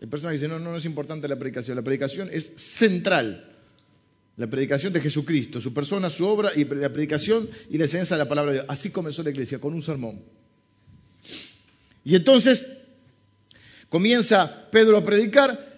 Hay 0.00 0.08
personas 0.08 0.32
que 0.32 0.42
dicen, 0.44 0.50
no, 0.50 0.58
no, 0.58 0.70
no 0.70 0.76
es 0.76 0.84
importante 0.84 1.28
la 1.28 1.38
predicación. 1.38 1.76
La 1.76 1.82
predicación 1.82 2.28
es 2.32 2.52
central. 2.56 3.50
La 4.36 4.48
predicación 4.48 4.92
de 4.92 5.00
Jesucristo, 5.00 5.60
su 5.60 5.72
persona, 5.72 6.10
su 6.10 6.26
obra 6.26 6.50
y 6.56 6.64
la 6.64 6.92
predicación 6.92 7.48
y 7.70 7.78
la 7.78 7.84
enseñanza 7.84 8.16
de 8.16 8.18
la 8.18 8.28
palabra 8.28 8.52
de 8.52 8.58
Dios. 8.58 8.66
Así 8.68 8.90
comenzó 8.90 9.22
la 9.22 9.30
iglesia, 9.30 9.60
con 9.60 9.72
un 9.74 9.82
sermón. 9.82 10.20
Y 12.04 12.16
entonces 12.16 12.66
comienza 13.88 14.68
Pedro 14.70 14.96
a 14.96 15.04
predicar, 15.04 15.72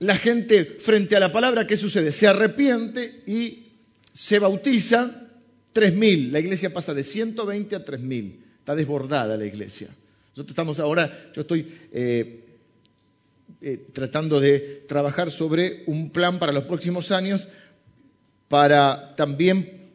la 0.00 0.16
gente 0.16 0.64
frente 0.64 1.14
a 1.14 1.20
la 1.20 1.30
palabra, 1.30 1.66
¿qué 1.66 1.76
sucede? 1.76 2.10
Se 2.10 2.26
arrepiente 2.26 3.22
y 3.26 3.68
se 4.12 4.38
bautiza 4.38 5.28
3.000. 5.74 6.30
La 6.30 6.40
iglesia 6.40 6.72
pasa 6.72 6.94
de 6.94 7.04
120 7.04 7.76
a 7.76 7.84
3.000. 7.84 8.36
Está 8.58 8.74
desbordada 8.74 9.36
la 9.36 9.44
iglesia. 9.44 9.88
Nosotros 10.30 10.50
estamos 10.50 10.80
ahora, 10.80 11.30
yo 11.34 11.42
estoy 11.42 11.66
eh, 11.92 12.39
eh, 13.60 13.86
tratando 13.92 14.40
de 14.40 14.84
trabajar 14.88 15.30
sobre 15.30 15.84
un 15.86 16.10
plan 16.10 16.38
para 16.38 16.52
los 16.52 16.64
próximos 16.64 17.12
años 17.12 17.48
para 18.48 19.14
también 19.16 19.92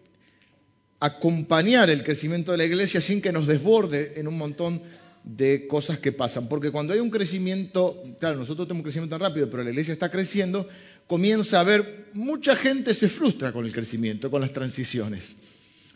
acompañar 1.00 1.90
el 1.90 2.04
crecimiento 2.04 2.52
de 2.52 2.58
la 2.58 2.66
iglesia 2.66 3.02
sin 3.02 3.22
que 3.22 3.32
nos 3.32 3.48
desborde 3.48 4.14
en 4.20 4.28
un 4.28 4.38
montón 4.38 4.82
de 5.24 5.68
cosas 5.68 5.98
que 6.00 6.12
pasan. 6.12 6.48
Porque 6.48 6.72
cuando 6.72 6.94
hay 6.94 7.00
un 7.00 7.10
crecimiento, 7.10 8.02
claro, 8.20 8.38
nosotros 8.38 8.68
tenemos 8.68 8.82
un 8.82 8.84
crecimiento 8.84 9.18
tan 9.18 9.28
rápido, 9.28 9.50
pero 9.50 9.64
la 9.64 9.72
iglesia 9.72 9.92
está 9.92 10.10
creciendo, 10.10 10.68
comienza 11.08 11.58
a 11.58 11.62
haber, 11.62 12.08
mucha 12.14 12.56
gente 12.56 12.94
se 12.94 13.10
frustra 13.10 13.52
con 13.52 13.66
el 13.66 13.72
crecimiento, 13.72 14.32
con 14.32 14.42
las 14.42 14.54
transiciones. 14.54 15.36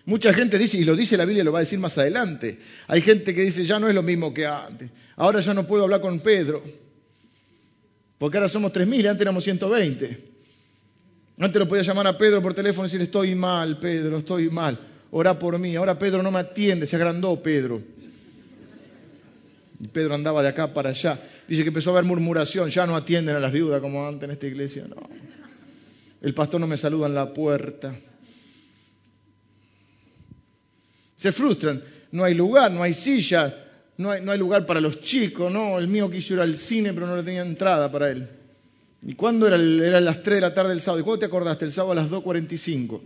Mucha 0.05 0.33
gente 0.33 0.57
dice, 0.57 0.77
y 0.77 0.83
lo 0.83 0.95
dice 0.95 1.17
la 1.17 1.25
Biblia, 1.25 1.43
lo 1.43 1.51
va 1.51 1.59
a 1.59 1.61
decir 1.61 1.77
más 1.77 1.97
adelante, 1.97 2.59
hay 2.87 3.01
gente 3.01 3.35
que 3.35 3.43
dice, 3.43 3.65
ya 3.65 3.79
no 3.79 3.87
es 3.87 3.93
lo 3.93 4.01
mismo 4.01 4.33
que 4.33 4.47
antes, 4.47 4.89
ahora 5.15 5.39
ya 5.39 5.53
no 5.53 5.67
puedo 5.67 5.83
hablar 5.83 6.01
con 6.01 6.19
Pedro, 6.19 6.63
porque 8.19 8.37
ahora 8.37 8.49
somos 8.49 8.71
3.000, 8.73 9.07
antes 9.07 9.21
éramos 9.21 9.43
120. 9.43 10.29
Antes 11.39 11.59
lo 11.59 11.67
podía 11.69 11.83
llamar 11.83 12.05
a 12.05 12.17
Pedro 12.17 12.41
por 12.41 12.53
teléfono 12.53 12.85
y 12.85 12.89
decir, 12.89 13.01
estoy 13.01 13.33
mal, 13.33 13.79
Pedro, 13.79 14.17
estoy 14.17 14.49
mal, 14.49 14.77
ora 15.09 15.39
por 15.39 15.57
mí. 15.57 15.75
Ahora 15.77 15.97
Pedro 15.97 16.21
no 16.21 16.29
me 16.29 16.39
atiende, 16.39 16.85
se 16.85 16.97
agrandó 16.97 17.41
Pedro. 17.41 17.81
Y 19.79 19.87
Pedro 19.87 20.15
andaba 20.15 20.43
de 20.43 20.49
acá 20.49 20.73
para 20.73 20.89
allá. 20.89 21.17
Dice 21.47 21.63
que 21.63 21.69
empezó 21.69 21.91
a 21.91 21.93
haber 21.93 22.03
murmuración, 22.03 22.69
ya 22.69 22.85
no 22.85 22.97
atienden 22.97 23.37
a 23.37 23.39
las 23.39 23.53
viudas 23.53 23.79
como 23.79 24.05
antes 24.05 24.25
en 24.25 24.31
esta 24.31 24.47
iglesia. 24.47 24.85
No. 24.89 24.97
El 26.21 26.33
pastor 26.33 26.59
no 26.59 26.67
me 26.67 26.75
saluda 26.75 27.07
en 27.07 27.15
la 27.15 27.33
puerta. 27.33 27.95
Se 31.15 31.31
frustran, 31.31 31.81
no 32.11 32.25
hay 32.25 32.33
lugar, 32.33 32.69
no 32.71 32.83
hay 32.83 32.93
silla, 32.93 33.68
no 33.99 34.11
hay, 34.11 34.37
lugar 34.37 34.65
para 34.65 34.79
los 34.79 35.01
chicos, 35.01 35.51
no, 35.51 35.77
el 35.77 35.89
mío 35.89 36.09
quiso 36.09 36.33
ir 36.33 36.39
al 36.39 36.55
cine 36.55 36.93
pero 36.93 37.05
no 37.05 37.17
le 37.17 37.23
tenía 37.23 37.41
entrada 37.41 37.91
para 37.91 38.09
él. 38.09 38.29
¿Y 39.01 39.13
cuándo 39.13 39.45
era? 39.45 39.57
Las 39.57 40.23
3 40.23 40.35
de 40.35 40.41
la 40.41 40.53
tarde 40.53 40.69
del 40.69 40.79
sábado. 40.79 41.01
¿Y 41.01 41.03
cuándo 41.03 41.19
te 41.19 41.25
acordaste? 41.25 41.65
El 41.65 41.73
sábado 41.73 41.91
a 41.91 41.95
las 41.95 42.09
2.45. 42.09 43.01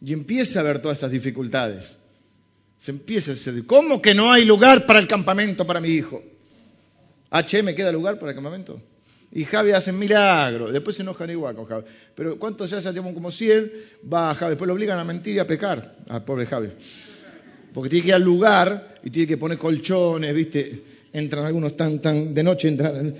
Y 0.00 0.12
empieza 0.12 0.60
a 0.60 0.62
ver 0.64 0.82
todas 0.82 0.96
estas 0.96 1.12
dificultades. 1.12 1.96
Se 2.76 2.90
empieza 2.90 3.30
a 3.30 3.34
decir, 3.34 3.66
¿cómo 3.66 4.02
que 4.02 4.14
no 4.14 4.32
hay 4.32 4.44
lugar 4.44 4.84
para 4.84 4.98
el 4.98 5.06
campamento 5.06 5.64
para 5.64 5.80
mi 5.80 5.88
hijo? 5.88 6.20
¿HM 7.30 7.74
queda 7.76 7.92
lugar 7.92 8.18
para 8.18 8.32
el 8.32 8.36
campamento? 8.36 8.80
Y 9.30 9.44
Javi 9.44 9.72
hace 9.72 9.92
milagro, 9.92 10.72
después 10.72 10.96
se 10.96 11.02
enojan 11.02 11.30
igual 11.30 11.54
con 11.54 11.66
Javi. 11.66 11.84
Pero 12.16 12.36
¿cuántos 12.36 12.70
ya 12.70 12.80
se 12.80 12.92
llevan 12.92 13.14
como 13.14 13.30
100? 13.30 13.72
Va 14.12 14.34
Javi, 14.34 14.50
después 14.50 14.66
lo 14.66 14.74
obligan 14.74 14.98
a 14.98 15.04
mentir 15.04 15.36
y 15.36 15.38
a 15.38 15.46
pecar, 15.46 15.96
a 16.08 16.24
pobre 16.24 16.46
Javi. 16.46 16.70
Porque 17.78 17.90
tiene 17.90 18.02
que 18.02 18.08
ir 18.08 18.14
al 18.14 18.24
lugar 18.24 18.96
y 19.04 19.10
tiene 19.10 19.28
que 19.28 19.36
poner 19.36 19.56
colchones, 19.56 20.34
¿viste? 20.34 20.82
Entran 21.12 21.44
algunos 21.44 21.76
tan, 21.76 22.00
tan, 22.00 22.34
de 22.34 22.42
noche 22.42 22.66
entran, 22.66 23.14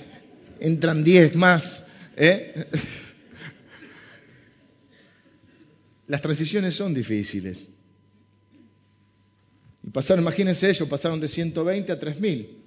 entran 0.58 1.04
10 1.04 1.36
más. 1.36 1.84
¿eh? 2.16 2.66
Las 6.08 6.20
transiciones 6.20 6.74
son 6.74 6.92
difíciles. 6.92 7.68
Y 9.84 9.90
pasaron, 9.90 10.24
imagínense 10.24 10.68
ellos, 10.68 10.88
pasaron 10.88 11.20
de 11.20 11.28
120 11.28 11.92
a 11.92 11.98
3000. 12.00 12.58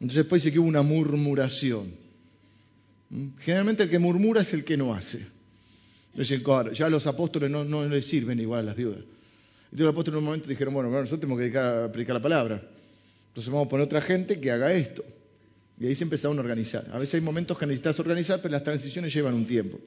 Entonces 0.00 0.16
después 0.16 0.42
dice 0.42 0.52
que 0.52 0.58
hubo 0.58 0.68
una 0.68 0.82
murmuración. 0.82 1.94
¿Mm? 3.08 3.28
Generalmente 3.38 3.84
el 3.84 3.88
que 3.88 3.98
murmura 3.98 4.42
es 4.42 4.52
el 4.52 4.64
que 4.64 4.76
no 4.76 4.92
hace. 4.92 5.26
Dicen, 6.12 6.42
claro, 6.42 6.72
ya 6.72 6.90
los 6.90 7.06
apóstoles 7.06 7.50
no, 7.50 7.64
no 7.64 7.86
les 7.86 8.06
sirven 8.06 8.38
igual 8.38 8.60
a 8.60 8.64
las 8.64 8.76
viudas. 8.76 9.00
Entonces 9.70 9.84
los 9.84 9.92
apóstoles 9.92 10.16
en 10.16 10.18
un 10.18 10.24
momento 10.24 10.48
dijeron, 10.48 10.74
bueno, 10.74 10.90
nosotros 10.90 11.20
tenemos 11.20 11.38
que 11.38 11.44
dedicar 11.44 11.84
a 11.84 11.92
predicar 11.92 12.16
la 12.16 12.22
palabra. 12.22 12.60
Entonces 13.28 13.52
vamos 13.52 13.66
a 13.66 13.68
poner 13.68 13.86
otra 13.86 14.00
gente 14.00 14.40
que 14.40 14.50
haga 14.50 14.72
esto. 14.72 15.04
Y 15.78 15.86
ahí 15.86 15.94
se 15.94 16.02
empezaron 16.02 16.36
a 16.38 16.40
organizar. 16.40 16.86
A 16.92 16.98
veces 16.98 17.14
hay 17.14 17.20
momentos 17.20 17.56
que 17.56 17.66
necesitas 17.66 17.98
organizar, 18.00 18.42
pero 18.42 18.52
las 18.52 18.64
transiciones 18.64 19.14
llevan 19.14 19.34
un 19.34 19.46
tiempo. 19.46 19.78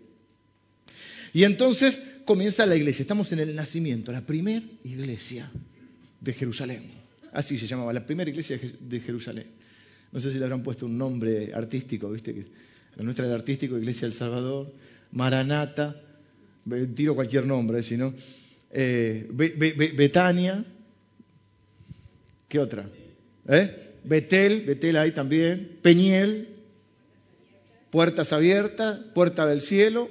Y 1.33 1.43
entonces 1.43 1.99
comienza 2.23 2.65
la 2.65 2.77
iglesia. 2.77 3.01
Estamos 3.01 3.31
en 3.33 3.39
el 3.39 3.53
nacimiento, 3.55 4.11
la 4.11 4.21
primera 4.21 4.65
iglesia 4.85 5.51
de 6.21 6.33
Jerusalén. 6.33 6.91
Así 7.33 7.57
se 7.57 7.67
llamaba, 7.67 7.91
la 7.91 8.05
primera 8.05 8.29
iglesia 8.29 8.57
de 8.79 8.99
Jerusalén. 9.01 9.47
No 10.13 10.21
sé 10.21 10.31
si 10.31 10.37
le 10.37 10.45
habrán 10.45 10.63
puesto 10.63 10.85
un 10.85 10.97
nombre 10.97 11.51
artístico, 11.53 12.09
¿viste? 12.09 12.45
La 12.95 13.03
nuestra 13.03 13.25
era 13.25 13.35
artístico, 13.35 13.77
Iglesia 13.77 14.07
del 14.07 14.13
Salvador, 14.13 14.71
Maranata, 15.11 15.99
tiro 16.95 17.15
cualquier 17.15 17.45
nombre, 17.47 17.81
si 17.81 17.97
no. 17.97 18.13
Eh, 18.75 19.27
Betania, 19.95 20.65
¿qué 22.47 22.57
otra? 22.57 22.89
¿Eh? 23.47 23.91
Betel, 24.03 24.61
Betel 24.61 24.97
ahí 24.97 25.11
también, 25.11 25.77
Peñiel, 25.83 26.49
Puertas 27.91 28.33
Abiertas, 28.33 28.99
Puerta 29.13 29.45
del 29.45 29.61
Cielo, 29.61 30.09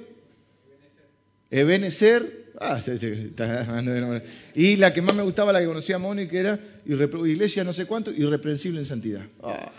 Ebenezer, 1.51 2.53
ah, 2.61 2.81
y 4.55 4.77
la 4.77 4.93
que 4.93 5.01
más 5.01 5.15
me 5.15 5.23
gustaba, 5.23 5.51
la 5.51 5.59
que 5.59 5.65
conocía 5.65 5.97
Mónica, 5.97 6.39
era 6.39 6.59
Iglesia 6.85 7.65
no 7.65 7.73
sé 7.73 7.85
cuánto, 7.85 8.11
irreprensible 8.11 8.79
en 8.79 8.85
santidad. 8.85 9.25
Ah. 9.43 9.71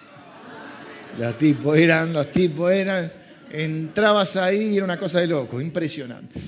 Los 1.19 1.39
tipos 1.39 1.79
eran, 1.79 2.13
los 2.13 2.31
tipos 2.31 2.71
eran, 2.71 3.11
entrabas 3.51 4.37
ahí 4.37 4.73
y 4.73 4.77
era 4.77 4.85
una 4.85 4.99
cosa 4.99 5.21
de 5.21 5.29
loco, 5.29 5.59
impresionante. 5.61 6.39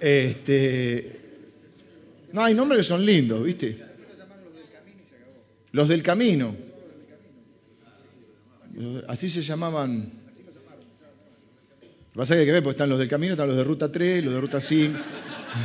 Este, 0.00 1.19
no, 2.32 2.44
hay 2.44 2.54
nombres 2.54 2.80
que 2.80 2.84
son 2.84 3.04
lindos, 3.04 3.44
¿viste? 3.44 3.78
Los 5.72 5.88
del 5.88 6.02
camino. 6.02 6.56
Así 9.08 9.28
se 9.28 9.42
llamaban. 9.42 10.12
Pasa 12.14 12.34
que 12.34 12.40
hay 12.40 12.46
que 12.46 12.52
ver, 12.52 12.62
porque 12.62 12.74
están 12.74 12.88
los 12.88 12.98
del 12.98 13.08
camino, 13.08 13.32
están 13.32 13.48
los 13.48 13.56
de 13.56 13.64
ruta 13.64 13.90
3, 13.90 14.24
los 14.24 14.34
de 14.34 14.40
ruta 14.40 14.60
5, 14.60 14.98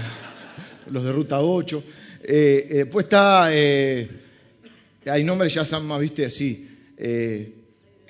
los 0.92 1.04
de 1.04 1.12
ruta 1.12 1.42
8. 1.42 1.84
Eh, 2.24 2.68
eh, 2.70 2.76
después 2.78 3.06
está, 3.06 3.50
eh, 3.52 4.10
hay 5.06 5.24
nombres 5.24 5.54
ya 5.54 5.66
son 5.66 5.88
más, 5.88 6.00
viste, 6.00 6.26
así. 6.26 6.70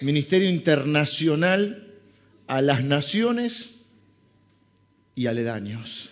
Ministerio 0.01 0.49
Internacional 0.49 1.93
a 2.47 2.61
las 2.61 2.83
Naciones 2.83 3.71
y 5.15 5.27
Aledaños. 5.27 6.09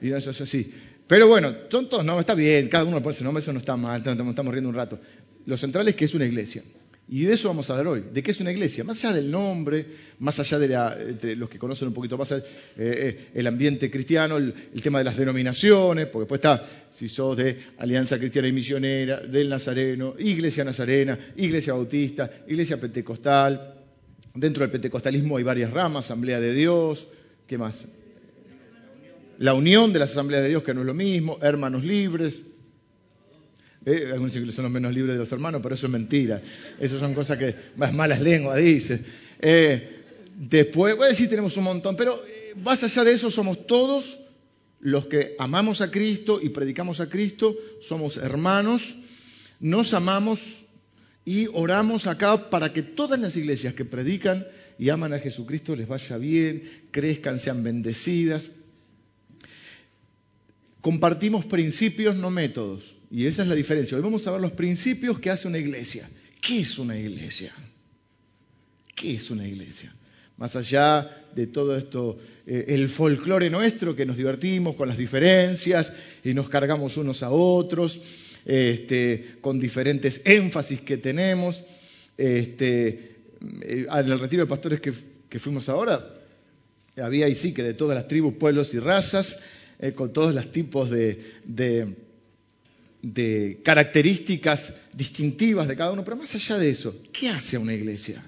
Y 0.00 0.12
eso 0.12 0.30
es 0.30 0.40
así. 0.40 0.72
Pero 1.10 1.26
bueno, 1.26 1.52
son 1.68 1.88
todos, 1.88 2.04
no, 2.04 2.20
está 2.20 2.34
bien, 2.34 2.68
cada 2.68 2.84
uno 2.84 3.02
pone 3.02 3.16
su 3.16 3.24
nombre, 3.24 3.42
eso 3.42 3.52
no 3.52 3.58
está 3.58 3.76
mal, 3.76 4.00
estamos 4.00 4.52
riendo 4.52 4.68
un 4.68 4.76
rato. 4.76 4.96
Lo 5.44 5.56
central 5.56 5.88
es 5.88 5.96
que 5.96 6.04
es 6.04 6.14
una 6.14 6.24
iglesia. 6.24 6.62
Y 7.08 7.24
de 7.24 7.34
eso 7.34 7.48
vamos 7.48 7.68
a 7.68 7.72
hablar 7.72 7.88
hoy, 7.88 8.04
de 8.12 8.22
qué 8.22 8.30
es 8.30 8.38
una 8.38 8.52
iglesia, 8.52 8.84
más 8.84 9.04
allá 9.04 9.16
del 9.16 9.28
nombre, 9.28 9.86
más 10.20 10.38
allá 10.38 10.60
de, 10.60 11.34
los 11.34 11.50
que 11.50 11.58
conocen 11.58 11.88
un 11.88 11.94
poquito 11.94 12.16
más 12.16 12.30
eh, 12.30 12.44
eh, 12.76 13.30
el 13.34 13.44
ambiente 13.48 13.90
cristiano, 13.90 14.36
el, 14.36 14.54
tema 14.84 14.98
de 14.98 15.04
las 15.04 15.16
denominaciones, 15.16 16.06
porque 16.06 16.32
después 16.32 16.38
está, 16.38 16.64
si 16.92 17.08
sos 17.08 17.36
de 17.36 17.58
Alianza 17.78 18.16
Cristiana 18.16 18.46
y 18.46 18.52
Misionera, 18.52 19.18
del 19.18 19.48
Nazareno, 19.48 20.14
Iglesia 20.16 20.62
Nazarena, 20.62 21.18
Iglesia 21.38 21.72
Bautista, 21.72 22.30
Iglesia 22.46 22.80
Pentecostal, 22.80 23.74
dentro 24.32 24.60
del 24.60 24.70
pentecostalismo 24.70 25.38
hay 25.38 25.42
varias 25.42 25.72
ramas, 25.72 26.04
Asamblea 26.04 26.38
de 26.38 26.54
Dios, 26.54 27.08
¿qué 27.48 27.58
más? 27.58 27.88
La 29.40 29.54
unión 29.54 29.90
de 29.90 29.98
las 29.98 30.10
asambleas 30.10 30.42
de 30.42 30.50
Dios, 30.50 30.62
que 30.62 30.74
no 30.74 30.80
es 30.80 30.86
lo 30.86 30.92
mismo, 30.92 31.38
hermanos 31.40 31.82
libres, 31.82 32.42
eh, 33.86 34.08
algunos 34.12 34.34
dicen 34.34 34.52
son 34.52 34.64
los 34.64 34.72
menos 34.72 34.92
libres 34.92 35.14
de 35.14 35.18
los 35.18 35.32
hermanos, 35.32 35.62
pero 35.62 35.74
eso 35.74 35.86
es 35.86 35.92
mentira. 35.92 36.42
Eso 36.78 36.98
son 36.98 37.14
cosas 37.14 37.38
que 37.38 37.54
más 37.76 37.94
malas 37.94 38.20
lenguas 38.20 38.58
dice. 38.58 39.00
Eh, 39.40 40.04
después, 40.36 40.94
a 41.00 41.06
decir, 41.06 41.30
tenemos 41.30 41.56
un 41.56 41.64
montón, 41.64 41.96
pero 41.96 42.22
eh, 42.28 42.52
más 42.62 42.84
allá 42.84 43.02
de 43.02 43.12
eso, 43.12 43.30
somos 43.30 43.66
todos 43.66 44.18
los 44.78 45.06
que 45.06 45.36
amamos 45.38 45.80
a 45.80 45.90
Cristo 45.90 46.38
y 46.42 46.50
predicamos 46.50 47.00
a 47.00 47.08
Cristo, 47.08 47.56
somos 47.80 48.18
hermanos, 48.18 48.94
nos 49.58 49.94
amamos 49.94 50.66
y 51.24 51.46
oramos 51.54 52.06
acá 52.06 52.50
para 52.50 52.74
que 52.74 52.82
todas 52.82 53.18
las 53.18 53.38
iglesias 53.38 53.72
que 53.72 53.86
predican 53.86 54.46
y 54.78 54.90
aman 54.90 55.14
a 55.14 55.18
Jesucristo 55.18 55.74
les 55.74 55.88
vaya 55.88 56.18
bien, 56.18 56.88
crezcan, 56.90 57.38
sean 57.38 57.62
bendecidas. 57.62 58.50
Compartimos 60.80 61.44
principios, 61.46 62.16
no 62.16 62.30
métodos. 62.30 62.96
Y 63.10 63.26
esa 63.26 63.42
es 63.42 63.48
la 63.48 63.54
diferencia. 63.54 63.96
Hoy 63.96 64.02
vamos 64.02 64.26
a 64.26 64.32
ver 64.32 64.40
los 64.40 64.52
principios 64.52 65.18
que 65.18 65.30
hace 65.30 65.48
una 65.48 65.58
iglesia. 65.58 66.08
¿Qué 66.40 66.60
es 66.60 66.78
una 66.78 66.96
iglesia? 66.96 67.52
¿Qué 68.94 69.14
es 69.14 69.30
una 69.30 69.46
iglesia? 69.46 69.94
Más 70.36 70.56
allá 70.56 71.10
de 71.34 71.46
todo 71.46 71.76
esto, 71.76 72.16
eh, 72.46 72.64
el 72.68 72.88
folclore 72.88 73.50
nuestro, 73.50 73.94
que 73.94 74.06
nos 74.06 74.16
divertimos 74.16 74.74
con 74.74 74.88
las 74.88 74.96
diferencias 74.96 75.92
y 76.24 76.32
nos 76.32 76.48
cargamos 76.48 76.96
unos 76.96 77.22
a 77.22 77.30
otros, 77.30 78.00
este, 78.46 79.36
con 79.42 79.60
diferentes 79.60 80.22
énfasis 80.24 80.80
que 80.80 80.96
tenemos. 80.96 81.62
Este, 82.16 83.16
en 83.40 83.84
eh, 83.84 83.86
el 83.90 84.18
retiro 84.18 84.44
de 84.44 84.48
pastores 84.48 84.80
que, 84.80 85.38
fuimos 85.38 85.68
ahora, 85.68 86.14
había 86.96 87.26
ahí 87.26 87.34
sí 87.34 87.52
que 87.52 87.62
de 87.62 87.74
todas 87.74 87.94
las 87.94 88.08
tribus, 88.08 88.34
pueblos 88.34 88.72
y 88.74 88.78
razas, 88.78 89.38
eh, 89.82 89.92
con 89.92 90.12
todos 90.12 90.34
los 90.34 90.52
tipos 90.52 90.90
de 90.90 91.24
características 93.64 94.74
distintivas 94.92 95.68
de 95.68 95.76
cada 95.76 95.92
uno, 95.92 96.04
pero 96.04 96.16
más 96.16 96.34
allá 96.34 96.58
de 96.58 96.68
eso, 96.70 97.02
¿qué 97.12 97.30
hace 97.30 97.56
una 97.56 97.72
iglesia? 97.72 98.22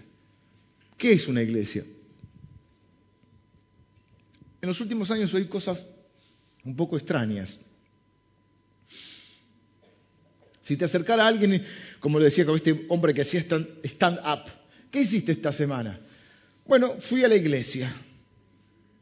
¿Qué 0.96 1.12
es 1.12 1.28
una 1.28 1.42
iglesia? 1.42 1.84
En 4.62 4.68
los 4.68 4.80
últimos 4.80 5.10
años 5.10 5.34
oí 5.34 5.46
cosas 5.46 5.84
un 6.64 6.76
poco 6.76 6.96
extrañas. 6.96 7.60
Si 10.60 10.76
te 10.76 10.84
acercara 10.84 11.24
a 11.24 11.26
alguien, 11.26 11.64
como 11.98 12.20
le 12.20 12.26
decía 12.26 12.46
con 12.46 12.54
este 12.54 12.86
hombre 12.88 13.12
que 13.12 13.22
hacía 13.22 13.40
stand-up, 13.82 14.50
¿qué 14.90 15.00
hiciste 15.00 15.32
esta 15.32 15.52
semana? 15.52 16.00
Bueno, 16.64 16.94
fui 17.00 17.24
a 17.24 17.28
la 17.28 17.34
iglesia. 17.34 17.92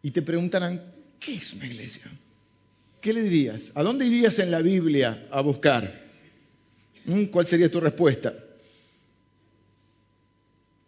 Y 0.03 0.11
te 0.13 0.23
preguntarán, 0.23 0.83
¿qué 1.21 1.35
es 1.35 1.53
una 1.53 1.67
iglesia? 1.67 2.11
¿Qué 3.01 3.13
le 3.13 3.23
dirías? 3.23 3.73
¿A 3.75 3.83
dónde 3.83 4.07
irías 4.07 4.39
en 4.39 4.51
la 4.51 4.61
Biblia 4.61 5.29
a 5.31 5.41
buscar? 5.41 6.09
¿Mm? 7.07 7.25
¿Cuál 7.27 7.47
sería 7.47 7.71
tu 7.71 7.81
respuesta? 7.81 8.35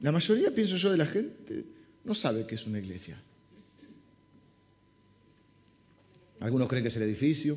La 0.00 0.12
mayoría, 0.12 0.50
pienso 0.50 0.76
yo, 0.76 0.90
de 0.90 0.97
la 0.97 1.07
gente 1.07 1.64
no 2.04 2.14
sabe 2.14 2.47
qué 2.47 2.57
es 2.57 2.66
una 2.66 2.78
iglesia. 2.78 3.16
Algunos 6.40 6.69
creen 6.69 6.83
que 6.83 6.88
es 6.88 6.97
el 6.97 7.04
edificio, 7.04 7.57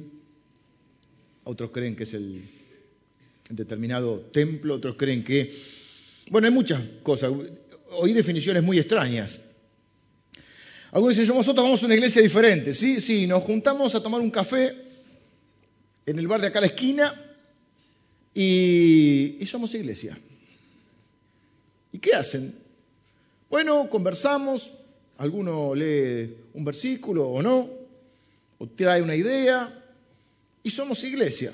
otros 1.44 1.72
creen 1.72 1.96
que 1.96 2.04
es 2.04 2.14
el 2.14 2.44
determinado 3.50 4.20
templo, 4.32 4.76
otros 4.76 4.96
creen 4.96 5.24
que... 5.24 5.54
Bueno, 6.30 6.48
hay 6.48 6.54
muchas 6.54 6.82
cosas. 7.02 7.32
Oí 7.92 8.14
definiciones 8.14 8.64
muy 8.64 8.78
extrañas. 8.78 9.42
Algunos 10.96 11.18
dicen, 11.18 11.36
nosotros 11.36 11.62
vamos 11.62 11.84
a 11.84 11.88
una 11.88 11.96
iglesia 11.96 12.22
diferente. 12.22 12.74
Sí, 12.74 13.02
sí, 13.02 13.28
nos 13.28 13.44
juntamos 13.44 13.94
a 13.96 14.02
tomar 14.02 14.22
un 14.22 14.32
café 14.32 14.74
en 16.06 16.18
el 16.18 16.26
bar 16.26 16.40
de 16.40 16.48
acá 16.48 16.60
a 16.60 16.62
la 16.62 16.68
esquina 16.68 17.14
y, 18.34 19.46
somos 19.46 19.74
iglesia. 19.74 20.18
¿Y 21.92 22.00
qué 22.00 22.14
hacen? 22.14 22.58
Bueno, 23.50 23.90
conversamos, 23.90 24.72
alguno 25.18 25.76
lee 25.76 26.34
un 26.54 26.64
versículo 26.64 27.28
o 27.28 27.42
no, 27.42 27.70
o 28.58 28.68
trae 28.68 29.02
una 29.02 29.18
idea, 29.18 29.78
y 30.64 30.70
somos 30.70 31.04
iglesia. 31.04 31.52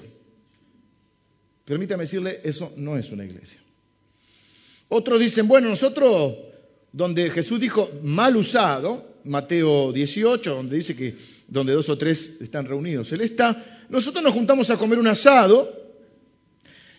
Permítame 1.66 2.04
decirle, 2.04 2.42
eso 2.44 2.74
no 2.78 2.96
es 2.96 3.12
una 3.12 3.26
iglesia. 3.26 3.60
Otros 4.90 5.20
dicen, 5.20 5.48
bueno, 5.48 5.68
nosotros, 5.68 6.38
donde 6.92 7.32
Jesús 7.32 7.60
dijo 7.60 7.90
mal 8.04 8.38
usado, 8.38 9.10
Mateo 9.26 9.92
18, 9.92 10.56
donde 10.56 10.76
dice 10.76 10.96
que 10.96 11.16
donde 11.48 11.74
dos 11.74 11.90
o 11.90 11.98
tres 11.98 12.42
están 12.42 12.66
reunidos, 12.66 13.12
Él 13.12 13.22
está. 13.22 13.86
Nosotros 13.90 14.24
nos 14.24 14.34
juntamos 14.34 14.70
a 14.70 14.78
comer 14.78 15.00
un 15.00 15.08
asado, 15.08 15.70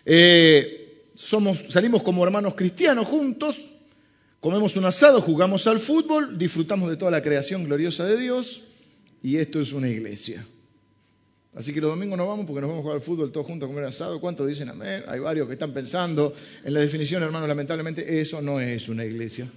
eh, 0.05 1.09
somos, 1.15 1.65
salimos 1.69 2.03
como 2.03 2.23
hermanos 2.23 2.53
cristianos 2.55 3.07
juntos, 3.07 3.71
comemos 4.39 4.75
un 4.75 4.85
asado, 4.85 5.21
jugamos 5.21 5.65
al 5.67 5.79
fútbol, 5.79 6.37
disfrutamos 6.37 6.89
de 6.89 6.97
toda 6.97 7.11
la 7.11 7.23
creación 7.23 7.63
gloriosa 7.63 8.05
de 8.05 8.17
Dios, 8.17 8.63
y 9.21 9.37
esto 9.37 9.59
es 9.59 9.73
una 9.73 9.89
iglesia. 9.89 10.45
Así 11.55 11.71
que 11.71 11.81
los 11.81 11.91
domingos 11.91 12.17
nos 12.17 12.27
vamos 12.27 12.45
porque 12.45 12.61
nos 12.61 12.69
vamos 12.69 12.81
a 12.81 12.83
jugar 12.83 12.95
al 12.95 13.01
fútbol 13.01 13.31
todos 13.31 13.45
juntos 13.45 13.67
a 13.67 13.71
comer 13.71 13.85
asado. 13.85 14.19
¿Cuántos 14.19 14.47
dicen 14.47 14.69
amén? 14.69 15.03
Hay 15.07 15.19
varios 15.19 15.47
que 15.47 15.53
están 15.53 15.71
pensando 15.71 16.33
en 16.63 16.73
la 16.73 16.79
definición, 16.79 17.21
hermano, 17.21 17.45
lamentablemente 17.45 18.19
eso 18.19 18.41
no 18.41 18.59
es 18.59 18.89
una 18.89 19.05
iglesia. 19.05 19.47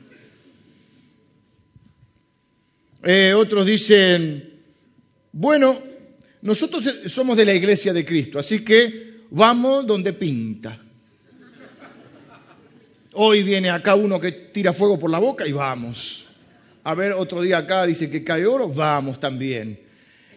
Eh, 3.09 3.33
otros 3.35 3.64
dicen, 3.64 4.53
bueno, 5.31 5.81
nosotros 6.42 6.92
somos 7.07 7.37
de 7.37 7.45
la 7.45 7.55
iglesia 7.55 7.92
de 7.92 8.05
Cristo, 8.05 8.37
así 8.37 8.64
que 8.64 9.19
vamos 9.31 9.87
donde 9.87 10.12
pinta. 10.12 10.83
Hoy 13.12 13.45
viene 13.45 13.71
acá 13.71 13.95
uno 13.95 14.19
que 14.19 14.33
tira 14.33 14.73
fuego 14.73 14.99
por 14.99 15.09
la 15.09 15.21
boca 15.21 15.47
y 15.47 15.53
vamos. 15.53 16.27
A 16.83 16.95
ver, 16.95 17.12
otro 17.12 17.42
día 17.42 17.59
acá 17.59 17.87
dice 17.87 18.11
que 18.11 18.25
cae 18.25 18.45
oro, 18.45 18.71
vamos 18.71 19.21
también. 19.21 19.79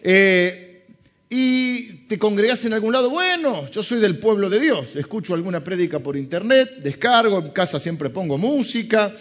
Eh, 0.04 0.84
y 1.28 2.06
te 2.06 2.20
congregas 2.20 2.64
en 2.66 2.74
algún 2.74 2.92
lado, 2.92 3.10
bueno, 3.10 3.68
yo 3.68 3.82
soy 3.82 3.98
del 3.98 4.18
pueblo 4.18 4.48
de 4.48 4.60
Dios, 4.60 4.94
escucho 4.94 5.34
alguna 5.34 5.64
prédica 5.64 5.98
por 5.98 6.16
internet, 6.16 6.76
descargo, 6.84 7.40
en 7.40 7.48
casa 7.48 7.80
siempre 7.80 8.10
pongo 8.10 8.38
música, 8.38 9.12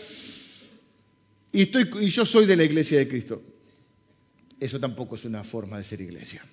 y, 1.51 2.09
yo 2.09 2.25
soy 2.25 2.45
de 2.45 2.55
la 2.55 2.63
iglesia 2.63 2.99
de 2.99 3.07
Cristo. 3.07 3.41
Eso 4.59 4.79
tampoco 4.79 5.15
es 5.15 5.25
una 5.25 5.43
forma 5.43 5.77
de 5.77 5.83
ser 5.83 6.01
iglesia. 6.01 6.43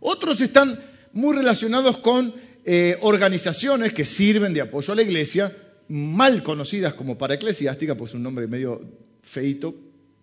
Otros 0.00 0.40
están 0.40 0.78
muy 1.12 1.34
relacionados 1.34 1.98
con 1.98 2.34
eh, 2.64 2.96
organizaciones 3.00 3.92
que 3.92 4.04
sirven 4.04 4.54
de 4.54 4.60
apoyo 4.60 4.92
a 4.92 4.96
la 4.96 5.02
iglesia, 5.02 5.54
mal 5.88 6.42
conocidas 6.42 6.94
como 6.94 7.18
para 7.18 7.34
eclesiástica, 7.34 7.96
pues 7.96 8.14
un 8.14 8.22
nombre 8.22 8.46
medio 8.46 8.80
feito, 9.20 9.74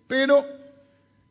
pero 0.07 0.45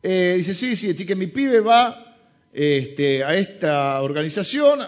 eh, 0.03 0.35
dice, 0.37 0.55
sí, 0.55 0.77
sí, 0.77 0.91
así 0.91 1.07
que 1.07 1.15
mi 1.15 1.27
pibe 1.27 1.61
va 1.61 2.17
este, 2.53 3.25
a 3.25 3.35
esta 3.35 4.01
organización 4.03 4.81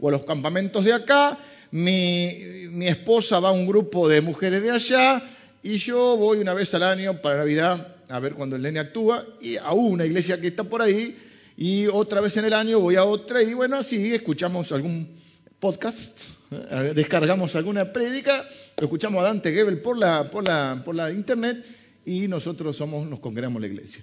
o 0.00 0.08
a 0.08 0.10
los 0.10 0.24
campamentos 0.24 0.84
de 0.84 0.92
acá, 0.92 1.38
mi 1.70 2.86
esposa 2.86 3.40
va 3.40 3.50
a 3.50 3.52
un 3.52 3.66
grupo 3.66 4.08
de 4.08 4.20
mujeres 4.20 4.62
de 4.62 4.70
allá, 4.70 5.22
y 5.62 5.76
yo 5.76 6.16
voy 6.16 6.38
una 6.38 6.54
vez 6.54 6.72
al 6.74 6.82
año 6.82 7.20
para 7.20 7.38
Navidad 7.38 7.96
a 8.08 8.18
ver 8.18 8.34
cuando 8.34 8.56
el 8.56 8.62
nene 8.62 8.80
actúa 8.80 9.26
y 9.40 9.56
a 9.56 9.72
una 9.72 10.04
iglesia 10.04 10.40
que 10.40 10.48
está 10.48 10.64
por 10.64 10.82
ahí 10.82 11.16
y 11.56 11.86
otra 11.86 12.20
vez 12.20 12.36
en 12.38 12.46
el 12.46 12.54
año 12.54 12.80
voy 12.80 12.96
a 12.96 13.04
otra 13.04 13.42
y 13.42 13.54
bueno, 13.54 13.76
así 13.76 14.12
escuchamos 14.14 14.72
algún 14.72 15.20
podcast, 15.58 16.18
eh, 16.50 16.92
descargamos 16.94 17.54
alguna 17.54 17.92
prédica, 17.92 18.48
escuchamos 18.76 19.20
a 19.20 19.24
Dante 19.24 19.52
Gebel 19.52 19.80
por 19.80 19.98
la, 19.98 20.30
por 20.30 20.44
la, 20.44 20.80
por 20.84 20.94
la 20.94 21.12
internet 21.12 21.64
y 22.04 22.26
nosotros 22.28 22.76
somos, 22.76 23.06
nos 23.08 23.20
congregamos 23.20 23.56
en 23.56 23.62
la 23.62 23.74
iglesia. 23.74 24.02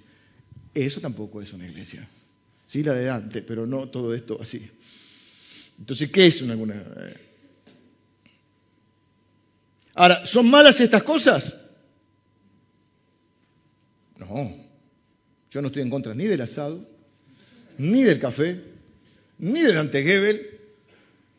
Eso 0.72 1.00
tampoco 1.00 1.42
es 1.42 1.52
una 1.52 1.66
iglesia. 1.66 2.08
Sí, 2.64 2.84
la 2.84 2.92
de 2.92 3.06
Dante, 3.06 3.42
pero 3.42 3.66
no 3.66 3.88
todo 3.88 4.14
esto 4.14 4.38
así. 4.40 4.70
Entonces, 5.78 6.10
¿qué 6.10 6.26
es 6.26 6.40
una, 6.42 6.52
alguna? 6.52 6.84
Ahora, 9.98 10.24
¿son 10.24 10.48
malas 10.48 10.80
estas 10.80 11.02
cosas? 11.02 11.56
No, 14.16 14.54
yo 15.50 15.60
no 15.60 15.66
estoy 15.66 15.82
en 15.82 15.90
contra 15.90 16.14
ni 16.14 16.26
del 16.26 16.40
asado, 16.40 16.88
ni 17.78 18.04
del 18.04 18.20
café, 18.20 18.60
ni 19.38 19.60
de 19.60 19.72
Dante 19.72 20.04
Gebel, 20.04 20.50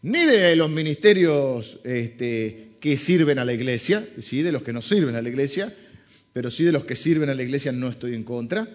ni 0.02 0.26
de 0.26 0.58
los 0.58 0.70
ministerios 0.70 1.80
este, 1.86 2.72
que 2.82 2.98
sirven 2.98 3.40
a 3.40 3.46
la 3.46 3.54
iglesia, 3.54 4.06
sí, 4.20 4.42
de 4.42 4.52
los 4.52 4.62
que 4.62 4.74
no 4.74 4.82
sirven 4.82 5.16
a 5.16 5.22
la 5.22 5.30
iglesia, 5.30 5.74
pero 6.34 6.52
sí 6.52 6.66
de 6.66 6.74
los 6.74 6.84
que 6.84 6.98
sirven 6.98 7.30
a 7.30 7.36
la 7.36 7.44
iglesia 7.44 7.72
no 7.72 7.88
estoy 7.88 8.14
en 8.14 8.26
contra. 8.26 8.68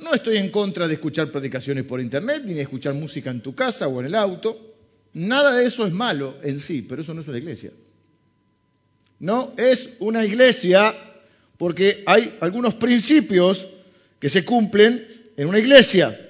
No 0.00 0.12
estoy 0.12 0.38
en 0.38 0.50
contra 0.50 0.88
de 0.88 0.94
escuchar 0.94 1.30
predicaciones 1.30 1.84
por 1.84 2.00
internet, 2.00 2.42
ni 2.44 2.54
de 2.54 2.62
escuchar 2.62 2.94
música 2.94 3.30
en 3.30 3.42
tu 3.42 3.54
casa 3.54 3.86
o 3.86 4.00
en 4.00 4.06
el 4.06 4.16
auto. 4.16 4.74
Nada 5.12 5.54
de 5.54 5.66
eso 5.66 5.86
es 5.86 5.92
malo 5.92 6.36
en 6.42 6.58
sí, 6.58 6.82
pero 6.82 7.02
eso 7.02 7.14
no 7.14 7.20
es 7.20 7.28
una 7.28 7.38
iglesia. 7.38 7.70
No 9.18 9.52
es 9.56 9.94
una 10.00 10.24
iglesia 10.24 10.94
porque 11.58 12.02
hay 12.06 12.36
algunos 12.40 12.74
principios 12.74 13.68
que 14.18 14.28
se 14.28 14.44
cumplen 14.44 15.06
en 15.36 15.48
una 15.48 15.58
iglesia. 15.58 16.20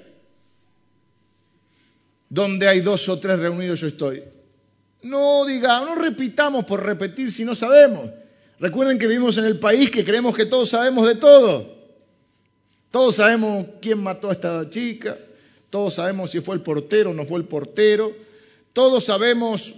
Donde 2.29 2.69
hay 2.69 2.81
dos 2.81 3.09
o 3.09 3.19
tres 3.19 3.39
reunidos 3.39 3.81
yo 3.81 3.89
estoy. 3.89 4.23
No 5.03 5.45
digamos, 5.45 5.91
no 5.91 5.95
repitamos 5.95 6.65
por 6.65 6.85
repetir 6.85 7.31
si 7.31 7.45
no 7.45 7.55
sabemos. 7.55 8.11
Recuerden 8.59 8.99
que 8.99 9.07
vivimos 9.07 9.37
en 9.39 9.45
el 9.45 9.59
país 9.59 9.91
que 9.91 10.05
creemos 10.05 10.35
que 10.37 10.47
todos 10.47 10.71
sabemos 10.71 11.07
de 11.07 11.17
todo. 11.17 11.77
Todos 12.91 13.17
sabemos 13.17 13.67
quién 13.83 14.03
mató 14.03 14.31
a 14.31 14.33
esta 14.33 14.71
chica, 14.71 15.19
todos 15.71 15.95
sabemos 15.95 16.31
si 16.31 16.41
fue 16.41 16.55
el 16.55 16.63
portero 16.63 17.11
o 17.11 17.15
no 17.15 17.27
fue 17.27 17.39
el 17.39 17.45
portero, 17.45 18.11
todos 18.73 19.05
sabemos 19.05 19.75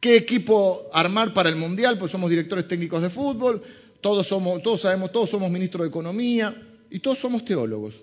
qué 0.00 0.16
equipo 0.16 0.88
armar 0.92 1.32
para 1.32 1.48
el 1.48 1.56
Mundial, 1.56 1.98
pues 1.98 2.10
somos 2.10 2.30
directores 2.30 2.66
técnicos 2.66 3.02
de 3.02 3.10
fútbol, 3.10 3.62
todos, 4.00 4.26
somos, 4.26 4.62
todos 4.62 4.80
sabemos, 4.80 5.12
todos 5.12 5.30
somos 5.30 5.50
ministros 5.50 5.82
de 5.82 5.88
Economía 5.88 6.60
y 6.90 6.98
todos 6.98 7.18
somos 7.18 7.44
teólogos. 7.44 8.02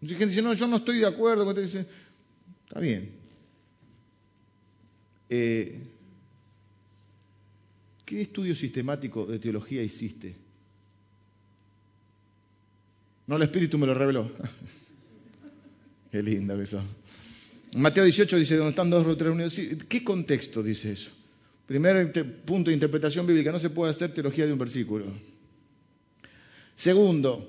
Y 0.00 0.08
gente 0.08 0.26
dice, 0.26 0.42
no, 0.42 0.52
yo 0.52 0.68
no 0.68 0.76
estoy 0.76 0.98
de 0.98 1.06
acuerdo. 1.06 1.52
Dice, 1.52 1.86
Está 2.68 2.80
bien. 2.80 3.10
Eh, 5.30 5.80
¿Qué 8.04 8.20
estudio 8.20 8.54
sistemático 8.54 9.24
de 9.24 9.38
teología 9.38 9.82
hiciste? 9.82 10.36
No, 13.26 13.36
el 13.36 13.42
Espíritu 13.42 13.78
me 13.78 13.86
lo 13.86 13.94
reveló. 13.94 14.30
Qué 16.12 16.22
lindo 16.22 16.56
que 16.56 16.62
eso. 16.62 16.82
Mateo 17.76 18.04
18 18.04 18.36
dice, 18.36 18.56
donde 18.56 18.70
están 18.70 18.90
dos 18.90 19.06
o 19.06 19.16
tres 19.16 19.28
reunidos. 19.28 19.60
¿Qué 19.88 20.02
contexto 20.02 20.62
dice 20.62 20.92
eso? 20.92 21.10
Primer 21.66 22.12
punto 22.44 22.70
de 22.70 22.74
interpretación 22.74 23.26
bíblica, 23.26 23.52
no 23.52 23.60
se 23.60 23.70
puede 23.70 23.90
hacer 23.90 24.12
teología 24.14 24.46
de 24.46 24.52
un 24.52 24.58
versículo. 24.58 25.06
Segundo, 26.74 27.46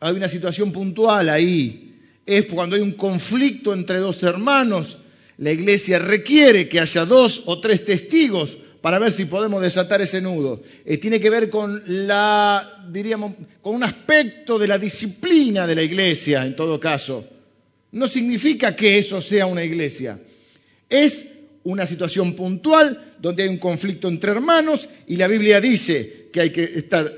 hay 0.00 0.16
una 0.16 0.28
situación 0.28 0.72
puntual 0.72 1.28
ahí. 1.28 2.00
Es 2.26 2.46
cuando 2.46 2.74
hay 2.74 2.82
un 2.82 2.92
conflicto 2.92 3.72
entre 3.72 3.98
dos 3.98 4.22
hermanos. 4.22 4.98
La 5.38 5.52
iglesia 5.52 5.98
requiere 5.98 6.68
que 6.68 6.80
haya 6.80 7.04
dos 7.04 7.42
o 7.46 7.60
tres 7.60 7.84
testigos 7.84 8.56
para 8.80 8.98
ver 8.98 9.12
si 9.12 9.26
podemos 9.26 9.62
desatar 9.62 10.02
ese 10.02 10.20
nudo. 10.20 10.62
Eh, 10.84 10.98
tiene 10.98 11.20
que 11.20 11.30
ver 11.30 11.48
con 11.48 11.82
la, 12.06 12.84
diríamos, 12.90 13.34
con 13.62 13.76
un 13.76 13.84
aspecto 13.84 14.58
de 14.58 14.68
la 14.68 14.78
disciplina 14.78 15.66
de 15.66 15.74
la 15.74 15.82
iglesia, 15.82 16.44
en 16.44 16.56
todo 16.56 16.80
caso. 16.80 17.24
No 17.94 18.08
significa 18.08 18.74
que 18.74 18.98
eso 18.98 19.20
sea 19.20 19.46
una 19.46 19.62
iglesia. 19.62 20.20
Es 20.90 21.26
una 21.62 21.86
situación 21.86 22.34
puntual 22.34 23.14
donde 23.20 23.44
hay 23.44 23.48
un 23.48 23.58
conflicto 23.58 24.08
entre 24.08 24.32
hermanos 24.32 24.88
y 25.06 25.14
la 25.14 25.28
Biblia 25.28 25.60
dice 25.60 26.28
que 26.32 26.40
hay 26.40 26.50
que 26.50 26.64
estar, 26.64 27.10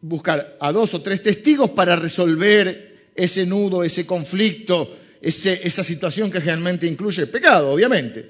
buscar 0.00 0.56
a 0.60 0.72
dos 0.72 0.92
o 0.94 1.02
tres 1.02 1.22
testigos 1.22 1.70
para 1.70 1.94
resolver 1.94 3.10
ese 3.14 3.46
nudo, 3.46 3.84
ese 3.84 4.06
conflicto, 4.06 4.98
esa 5.20 5.84
situación 5.84 6.32
que 6.32 6.40
generalmente 6.40 6.88
incluye 6.88 7.28
pecado, 7.28 7.70
obviamente. 7.70 8.28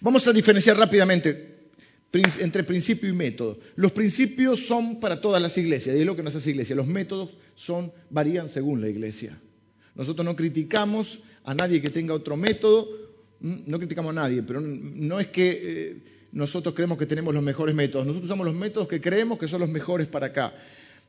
Vamos 0.00 0.26
a 0.26 0.32
diferenciar 0.32 0.76
rápidamente 0.76 1.58
entre 2.40 2.64
principio 2.64 3.08
y 3.08 3.12
método. 3.12 3.60
Los 3.76 3.92
principios 3.92 4.66
son 4.66 4.98
para 4.98 5.20
todas 5.20 5.40
las 5.40 5.56
iglesias, 5.58 5.94
y 5.94 6.00
es 6.00 6.06
lo 6.06 6.16
que 6.16 6.24
nos 6.24 6.34
hace 6.34 6.50
iglesia. 6.50 6.74
Los 6.74 6.88
métodos 6.88 7.38
son, 7.54 7.92
varían 8.10 8.48
según 8.48 8.80
la 8.80 8.88
iglesia. 8.88 9.38
Nosotros 9.96 10.24
no 10.24 10.36
criticamos 10.36 11.20
a 11.44 11.54
nadie 11.54 11.80
que 11.80 11.90
tenga 11.90 12.14
otro 12.14 12.36
método, 12.36 12.88
no 13.40 13.78
criticamos 13.78 14.10
a 14.10 14.20
nadie, 14.20 14.42
pero 14.42 14.60
no 14.60 15.20
es 15.20 15.28
que 15.28 15.60
eh, 15.62 15.96
nosotros 16.32 16.74
creemos 16.74 16.98
que 16.98 17.06
tenemos 17.06 17.34
los 17.34 17.42
mejores 17.42 17.74
métodos, 17.74 18.06
nosotros 18.06 18.26
usamos 18.30 18.46
los 18.46 18.54
métodos 18.54 18.88
que 18.88 19.00
creemos 19.00 19.38
que 19.38 19.48
son 19.48 19.60
los 19.60 19.70
mejores 19.70 20.06
para 20.06 20.26
acá. 20.26 20.54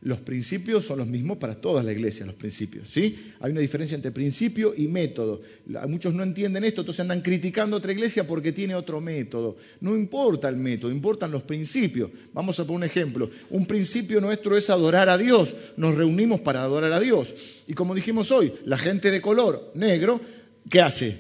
Los 0.02 0.20
principios 0.20 0.86
son 0.86 1.00
los 1.00 1.08
mismos 1.08 1.40
para 1.40 1.56
toda 1.56 1.82
la 1.82 1.92
iglesia, 1.92 2.26
los 2.26 2.36
principios. 2.36 2.88
¿sí? 2.88 3.16
Hay 3.40 3.52
una 3.52 3.62
diferencia 3.62 3.96
entre 3.96 4.12
principio 4.12 4.74
y 4.78 4.88
método. 4.88 5.42
Muchos 5.88 6.14
no 6.14 6.22
entienden 6.22 6.64
esto, 6.66 6.82
entonces 6.82 7.00
andan 7.00 7.22
criticando 7.22 7.76
a 7.76 7.80
otra 7.80 7.94
iglesia 7.94 8.28
porque 8.28 8.52
tiene 8.52 8.76
otro 8.76 9.02
método. 9.02 9.58
No 9.82 9.98
importa 9.98 10.50
el 10.50 10.58
método, 10.58 10.92
importan 10.92 11.32
los 11.32 11.42
principios. 11.44 12.12
Vamos 12.32 12.60
a 12.60 12.64
poner 12.64 12.78
un 12.78 12.84
ejemplo. 12.84 13.32
Un 13.50 13.66
principio 13.66 14.22
nuestro 14.22 14.56
es 14.56 14.70
adorar 14.70 15.10
a 15.10 15.18
Dios. 15.18 15.56
Nos 15.78 15.96
reunimos 15.96 16.42
para 16.42 16.62
adorar 16.62 16.94
a 16.94 17.00
Dios. 17.00 17.34
Y 17.66 17.74
como 17.74 17.96
dijimos 17.96 18.32
hoy, 18.32 18.54
la 18.66 18.78
gente 18.78 19.10
de 19.10 19.20
color 19.20 19.72
negro, 19.74 20.22
¿qué 20.70 20.82
hace? 20.82 21.18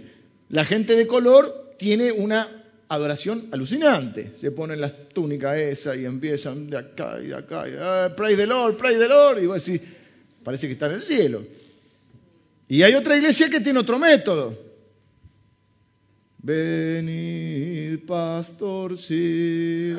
La 0.49 0.63
gente 0.63 0.95
de 0.95 1.07
color 1.07 1.73
tiene 1.79 2.11
una 2.11 2.47
adoración 2.89 3.49
alucinante. 3.51 4.31
Se 4.35 4.51
ponen 4.51 4.81
las 4.81 5.09
túnicas 5.09 5.57
esas 5.57 5.97
y 5.97 6.05
empiezan 6.05 6.69
de 6.69 6.77
acá 6.77 7.19
y 7.21 7.27
de 7.27 7.35
acá. 7.35 7.65
Ah, 7.79 8.13
pray 8.15 8.35
the 8.35 8.47
Lord, 8.47 8.77
pray 8.77 8.97
the 8.97 9.07
Lord. 9.07 9.41
Y 9.41 9.45
vos 9.45 9.65
decís, 9.65 9.81
parece 10.43 10.67
que 10.67 10.73
está 10.73 10.87
en 10.87 10.93
el 10.93 11.01
cielo. 11.01 11.43
Y 12.67 12.83
hay 12.83 12.93
otra 12.93 13.15
iglesia 13.15 13.49
que 13.49 13.61
tiene 13.61 13.79
otro 13.79 13.97
método. 13.97 14.67
Venid, 16.39 18.05
pastor, 18.05 18.97
sí. 18.97 19.93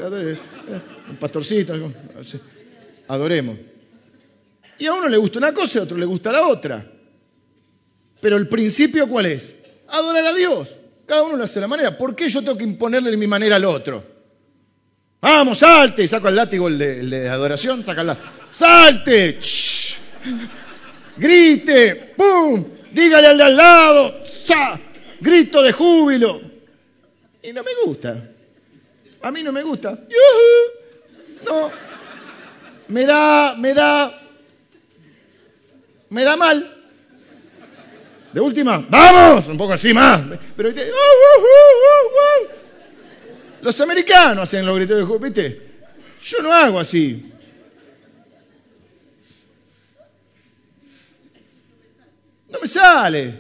Un 1.11 1.17
pastorcito. 1.19 1.75
Adoremos. 3.09 3.59
Y 4.79 4.87
a 4.87 4.95
uno 4.95 5.09
le 5.09 5.17
gusta 5.17 5.39
una 5.39 5.53
cosa 5.53 5.79
y 5.79 5.81
a 5.81 5.85
otro 5.85 5.99
le 5.99 6.07
gusta 6.07 6.31
la 6.33 6.47
otra. 6.47 6.91
Pero 8.21 8.37
el 8.37 8.49
principio, 8.49 9.09
¿cuál 9.09 9.27
es? 9.27 9.57
Adorar 9.89 10.27
a 10.27 10.35
Dios. 10.35 10.78
Cada 11.09 11.23
uno 11.23 11.39
lo 11.39 11.45
hace 11.45 11.55
de 11.55 11.63
la 11.63 11.69
manera. 11.69 11.97
¿Por 11.97 12.15
qué 12.15 12.29
yo 12.29 12.41
tengo 12.43 12.59
que 12.59 12.65
imponerle 12.65 13.17
mi 13.17 13.27
manera 13.27 13.57
al 13.57 13.65
otro? 13.65 14.05
Vamos, 15.23 15.59
salte. 15.59 16.03
Y 16.03 16.07
saco 16.07 16.29
el 16.29 16.37
látigo, 16.37 16.69
el 16.69 16.79
de, 17.09 17.29
adoración, 17.31 17.83
saca 17.83 18.03
el 18.03 18.15
¡Salte! 18.51 19.39
¡Grite! 21.17 22.13
¡Pum! 22.15 22.63
Dígale 22.93 23.27
al 23.27 23.39
de 23.39 23.43
al 23.43 23.57
lado. 23.57 24.25
¡Sa! 24.27 24.79
Grito 25.19 25.63
de 25.63 25.73
júbilo. 25.73 26.41
Y 27.43 27.55
no 27.55 27.63
me 27.63 27.71
gusta. 27.87 28.29
A 29.23 29.31
mí 29.31 29.43
no 29.43 29.51
me 29.51 29.63
gusta. 29.63 29.99
No. 31.47 31.71
Me 32.89 33.07
da, 33.07 33.55
me 33.57 33.73
da, 33.73 34.21
me 36.11 36.25
da 36.25 36.37
mal. 36.37 36.78
Última, 38.41 38.85
vamos, 38.89 39.49
un 39.49 39.59
poco 39.59 39.73
así 39.73 39.93
más. 39.93 40.21
Pero 40.57 40.69
uh, 40.69 40.73
uh, 40.73 40.75
uh, 40.75 42.49
los 43.63 43.81
americanos 43.81 44.45
hacen 44.45 44.65
los 44.65 44.77
gritos 44.77 44.97
de 44.97 45.19
¿viste? 45.19 45.63
Yo 46.23 46.43
no 46.43 46.53
hago 46.53 46.79
así. 46.79 47.33
No 52.51 52.59
me 52.61 52.69
sale. 52.69 53.35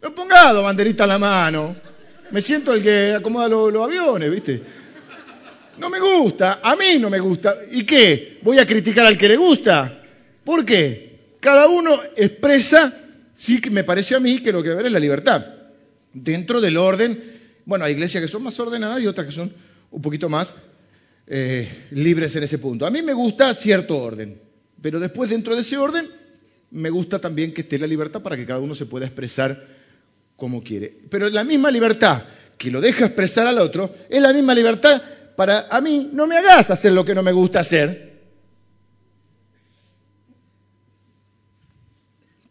No 0.00 0.08
he 0.08 0.12
pongado 0.12 0.62
banderita 0.62 1.04
a 1.04 1.08
la 1.08 1.18
mano. 1.18 1.76
Me 2.30 2.40
siento 2.40 2.72
el 2.74 2.82
que 2.82 3.14
acomoda 3.14 3.48
los, 3.48 3.72
los 3.72 3.84
aviones, 3.84 4.30
¿viste? 4.30 4.62
No 5.78 5.90
me 5.90 5.98
gusta, 5.98 6.60
a 6.62 6.76
mí 6.76 6.98
no 7.00 7.10
me 7.10 7.18
gusta. 7.18 7.56
¿Y 7.70 7.84
qué? 7.84 8.38
¿Voy 8.42 8.58
a 8.58 8.66
criticar 8.66 9.06
al 9.06 9.18
que 9.18 9.28
le 9.28 9.36
gusta? 9.36 10.02
¿Por 10.44 10.64
qué? 10.64 11.34
Cada 11.40 11.66
uno 11.66 12.00
expresa 12.16 12.92
sí 13.34 13.60
que 13.60 13.70
me 13.70 13.84
parece 13.84 14.14
a 14.14 14.20
mí 14.20 14.38
que 14.38 14.52
lo 14.52 14.62
que 14.62 14.70
debe 14.70 14.80
haber 14.80 14.86
es 14.86 14.92
la 14.92 15.00
libertad. 15.00 15.44
Dentro 16.12 16.60
del 16.60 16.76
orden, 16.76 17.22
bueno, 17.64 17.84
hay 17.84 17.92
iglesias 17.92 18.22
que 18.22 18.28
son 18.28 18.42
más 18.42 18.58
ordenadas 18.58 19.02
y 19.02 19.06
otras 19.06 19.26
que 19.26 19.32
son 19.32 19.52
un 19.90 20.02
poquito 20.02 20.28
más 20.28 20.54
eh, 21.26 21.68
libres 21.90 22.34
en 22.36 22.44
ese 22.44 22.58
punto. 22.58 22.86
A 22.86 22.90
mí 22.90 23.02
me 23.02 23.12
gusta 23.12 23.52
cierto 23.54 23.98
orden, 23.98 24.40
pero 24.80 25.00
después 25.00 25.30
dentro 25.30 25.54
de 25.54 25.60
ese 25.60 25.76
orden 25.76 26.08
me 26.70 26.90
gusta 26.90 27.20
también 27.20 27.52
que 27.52 27.62
esté 27.62 27.78
la 27.78 27.86
libertad 27.86 28.22
para 28.22 28.36
que 28.36 28.46
cada 28.46 28.60
uno 28.60 28.74
se 28.74 28.86
pueda 28.86 29.06
expresar 29.06 29.64
como 30.36 30.62
quiere. 30.62 30.96
Pero 31.10 31.28
la 31.28 31.44
misma 31.44 31.70
libertad 31.70 32.22
que 32.56 32.70
lo 32.70 32.80
deja 32.80 33.06
expresar 33.06 33.46
al 33.46 33.58
otro 33.58 33.94
es 34.08 34.22
la 34.22 34.32
misma 34.32 34.54
libertad 34.54 35.02
para 35.36 35.66
a 35.68 35.80
mí, 35.80 36.10
no 36.12 36.26
me 36.26 36.38
hagas 36.38 36.70
hacer 36.70 36.92
lo 36.92 37.04
que 37.04 37.14
no 37.14 37.22
me 37.22 37.32
gusta 37.32 37.60
hacer. 37.60 38.13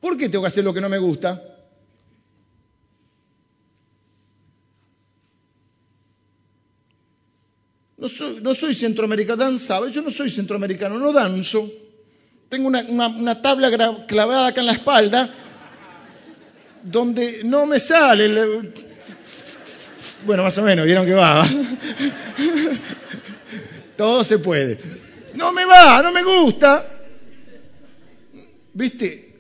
¿Por 0.04 0.18
qué 0.18 0.28
tengo 0.28 0.42
que 0.42 0.48
hacer 0.48 0.66
lo 0.66 0.74
que 0.74 0.82
no 0.82 0.90
me 0.90 0.98
gusta? 0.98 1.42
No 7.98 8.10
soy, 8.10 8.42
no 8.42 8.54
soy 8.54 8.76
centroamericano, 8.76 9.38
danzaba, 9.42 9.88
yo 9.88 10.02
no 10.02 10.12
soy 10.12 10.30
centroamericano, 10.30 11.00
no 11.00 11.14
danzo. 11.14 11.72
Tengo 12.50 12.68
una, 12.68 13.42
tabla 13.42 13.72
clavada 14.06 14.48
acá 14.48 14.60
en 14.60 14.68
la 14.68 14.74
espalda 14.74 15.34
donde 16.84 17.40
no 17.46 17.66
me 17.66 17.80
sale. 17.80 18.74
Bueno, 20.26 20.44
más 20.44 20.58
o 20.58 20.64
menos, 20.64 20.86
vieron 20.86 21.06
que 21.06 21.14
va. 21.14 21.48
Todo 23.96 24.26
se 24.26 24.38
puede. 24.38 24.78
No 25.36 25.54
me 25.54 25.64
va, 25.64 26.04
no 26.04 26.12
me 26.12 26.24
gusta. 26.24 26.86
¿Viste? 28.74 29.33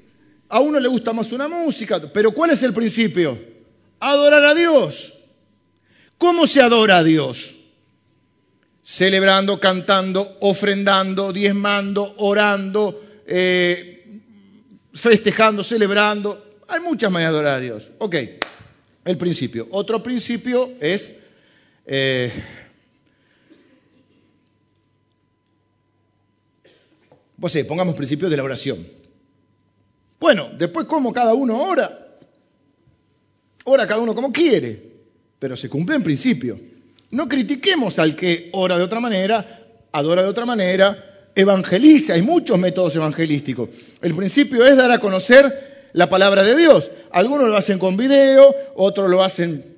A 0.53 0.59
uno 0.59 0.79
le 0.79 0.87
gusta 0.87 1.13
más 1.13 1.31
una 1.31 1.47
música, 1.47 1.99
pero 2.13 2.31
¿cuál 2.31 2.51
es 2.51 2.61
el 2.61 2.73
principio? 2.73 3.39
Adorar 3.99 4.45
a 4.45 4.53
Dios. 4.53 5.15
¿Cómo 6.19 6.45
se 6.45 6.61
adora 6.61 6.99
a 6.99 7.03
Dios? 7.03 7.55
Celebrando, 8.83 9.59
cantando, 9.59 10.37
ofrendando, 10.41 11.33
diezmando, 11.33 12.13
orando, 12.19 13.03
eh, 13.25 14.21
festejando, 14.93 15.63
celebrando. 15.63 16.59
Hay 16.67 16.81
muchas 16.81 17.11
maneras 17.11 17.33
de 17.33 17.39
adorar 17.39 17.57
a 17.57 17.59
Dios. 17.59 17.89
Ok, 17.97 18.15
el 19.05 19.17
principio. 19.17 19.67
Otro 19.71 20.03
principio 20.03 20.73
es... 20.79 21.17
Eh, 21.87 22.31
pues 27.39 27.53
sí, 27.53 27.63
pongamos 27.63 27.95
principio 27.95 28.29
de 28.29 28.37
la 28.37 28.43
oración. 28.43 29.02
Bueno, 30.23 30.49
después 30.57 30.85
como 30.85 31.11
cada 31.11 31.33
uno 31.33 31.61
ora. 31.61 32.15
Ora 33.65 33.85
cada 33.85 33.99
uno 33.99 34.15
como 34.15 34.31
quiere, 34.31 34.81
pero 35.37 35.57
se 35.57 35.67
cumple 35.67 35.97
en 35.97 36.03
principio. 36.03 36.57
No 37.11 37.27
critiquemos 37.27 37.99
al 37.99 38.15
que 38.15 38.49
ora 38.53 38.77
de 38.77 38.83
otra 38.85 39.01
manera, 39.01 39.65
adora 39.91 40.23
de 40.23 40.29
otra 40.29 40.45
manera, 40.45 41.27
evangeliza. 41.35 42.13
Hay 42.13 42.21
muchos 42.21 42.57
métodos 42.57 42.95
evangelísticos. 42.95 43.67
El 44.01 44.15
principio 44.15 44.65
es 44.65 44.77
dar 44.77 44.91
a 44.91 44.99
conocer 44.99 45.89
la 45.91 46.07
palabra 46.07 46.41
de 46.41 46.55
Dios. 46.55 46.89
Algunos 47.11 47.49
lo 47.49 47.57
hacen 47.57 47.77
con 47.77 47.97
video, 47.97 48.55
otros 48.75 49.09
lo 49.09 49.25
hacen 49.25 49.75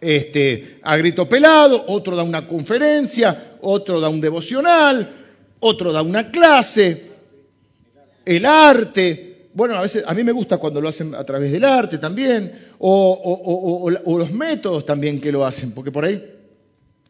este, 0.00 0.80
a 0.82 0.96
grito 0.96 1.28
pelado, 1.28 1.84
otro 1.86 2.16
da 2.16 2.24
una 2.24 2.48
conferencia, 2.48 3.58
otro 3.60 4.00
da 4.00 4.08
un 4.08 4.20
devocional, 4.20 5.08
otro 5.60 5.92
da 5.92 6.02
una 6.02 6.32
clase, 6.32 7.02
el 8.24 8.44
arte. 8.44 9.35
Bueno, 9.56 9.74
a 9.74 9.80
veces 9.80 10.04
a 10.06 10.12
mí 10.12 10.22
me 10.22 10.32
gusta 10.32 10.58
cuando 10.58 10.82
lo 10.82 10.88
hacen 10.90 11.14
a 11.14 11.24
través 11.24 11.50
del 11.50 11.64
arte 11.64 11.96
también, 11.96 12.52
o, 12.78 13.88
los 13.90 14.30
métodos 14.30 14.84
también 14.84 15.18
que 15.18 15.32
lo 15.32 15.46
hacen, 15.46 15.70
porque 15.70 15.90
por 15.90 16.04
ahí 16.04 16.22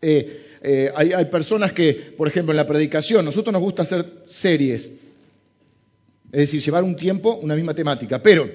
eh, 0.00 0.44
eh, 0.62 0.92
hay, 0.94 1.24
personas 1.24 1.72
que, 1.72 2.14
por 2.16 2.28
ejemplo, 2.28 2.52
en 2.52 2.56
la 2.56 2.64
predicación, 2.64 3.24
nosotros 3.24 3.52
nos 3.52 3.61
gusta 3.61 3.82
hacer 3.82 4.22
series, 4.26 4.92
es 6.30 6.40
decir, 6.40 6.61
llevar 6.61 6.85
un 6.85 6.94
tiempo, 6.94 7.35
una 7.42 7.56
misma 7.56 7.74
temática, 7.74 8.22
pero 8.22 8.48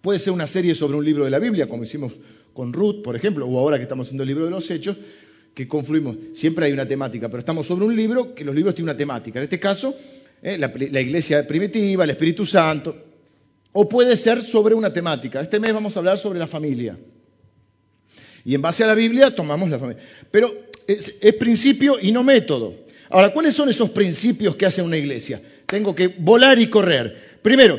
puede 0.00 0.20
ser 0.20 0.32
una 0.32 0.46
serie 0.46 0.76
sobre 0.76 0.96
un 0.96 1.04
libro 1.04 1.24
de 1.24 1.30
la 1.32 1.40
Biblia, 1.40 1.66
como 1.66 1.82
hicimos 1.82 2.12
con 2.52 2.72
Ruth, 2.72 3.02
por 3.02 3.16
ejemplo, 3.16 3.48
o 3.48 3.58
ahora 3.58 3.78
que 3.78 3.82
estamos 3.82 4.06
haciendo 4.06 4.22
el 4.22 4.28
libro 4.28 4.44
de 4.44 4.52
los 4.52 4.70
Hechos, 4.70 4.96
que 5.54 5.66
confluimos. 5.66 6.16
Siempre 6.34 6.66
hay 6.66 6.72
una 6.72 6.86
temática, 6.86 7.28
pero 7.28 7.40
estamos 7.40 7.66
sobre 7.66 7.84
un 7.84 7.96
libro 7.96 8.32
que 8.32 8.44
los 8.44 8.54
libros 8.54 8.76
tienen 8.76 8.90
una 8.90 8.96
temática. 8.96 9.40
En 9.40 9.42
este 9.42 9.58
caso, 9.58 9.92
eh, 10.40 10.56
la, 10.56 11.00
iglesia 11.00 11.44
primitiva, 11.46 12.04
el 12.04 12.10
Espíritu 12.10 12.46
Santo. 12.46 13.07
O 13.72 13.88
puede 13.88 14.16
ser 14.16 14.42
sobre 14.42 14.74
una 14.74 14.92
temática. 14.92 15.40
Este 15.40 15.60
mes 15.60 15.72
vamos 15.72 15.96
a 15.96 16.00
hablar 16.00 16.18
sobre 16.18 16.38
la 16.38 16.46
familia. 16.46 16.98
Y 18.44 18.54
en 18.54 18.62
base 18.62 18.84
a 18.84 18.86
la 18.86 18.94
Biblia 18.94 19.34
tomamos 19.34 19.68
la 19.68 19.78
familia. 19.78 20.02
Pero 20.30 20.52
es, 20.86 21.14
principio 21.38 21.98
y 22.00 22.12
no 22.12 22.22
método. 22.22 22.74
Ahora, 23.10 23.32
¿cuáles 23.32 23.54
son 23.54 23.68
esos 23.68 23.90
principios 23.90 24.56
que 24.56 24.66
hace 24.66 24.82
una 24.82 24.96
iglesia? 24.96 25.40
Tengo 25.66 25.94
que 25.94 26.08
volar 26.08 26.58
y 26.58 26.68
correr. 26.68 27.16
Primero, 27.42 27.78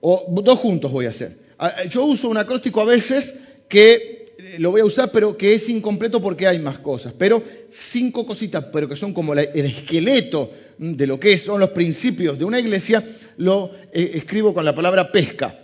o 0.00 0.26
dos 0.42 0.58
juntos 0.58 0.92
voy 0.92 1.06
a 1.06 1.10
hacer. 1.10 1.36
Ah, 1.58 1.84
yo 1.84 2.04
uso 2.04 2.28
un 2.28 2.36
acróstico 2.36 2.80
a 2.80 2.86
veces 2.86 3.34
que 3.68 4.19
lo 4.58 4.70
voy 4.70 4.80
a 4.80 4.84
usar, 4.84 5.10
pero 5.10 5.36
que 5.36 5.54
es 5.54 5.68
incompleto 5.68 6.20
porque 6.20 6.46
hay 6.46 6.58
más 6.58 6.78
cosas. 6.78 7.12
Pero 7.16 7.42
cinco 7.70 8.26
cositas, 8.26 8.64
pero 8.72 8.88
que 8.88 8.96
son 8.96 9.12
como 9.12 9.34
el 9.34 9.48
esqueleto 9.54 10.50
de 10.78 11.06
lo 11.06 11.20
que 11.20 11.36
son 11.36 11.60
los 11.60 11.70
principios 11.70 12.38
de 12.38 12.44
una 12.44 12.58
iglesia, 12.58 13.04
lo 13.36 13.72
eh, 13.92 14.12
escribo 14.14 14.54
con 14.54 14.64
la 14.64 14.74
palabra 14.74 15.12
pesca, 15.12 15.60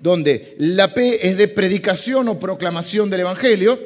donde 0.00 0.54
la 0.58 0.94
P 0.94 1.26
es 1.26 1.36
de 1.36 1.48
predicación 1.48 2.28
o 2.28 2.38
proclamación 2.38 3.10
del 3.10 3.20
Evangelio, 3.20 3.78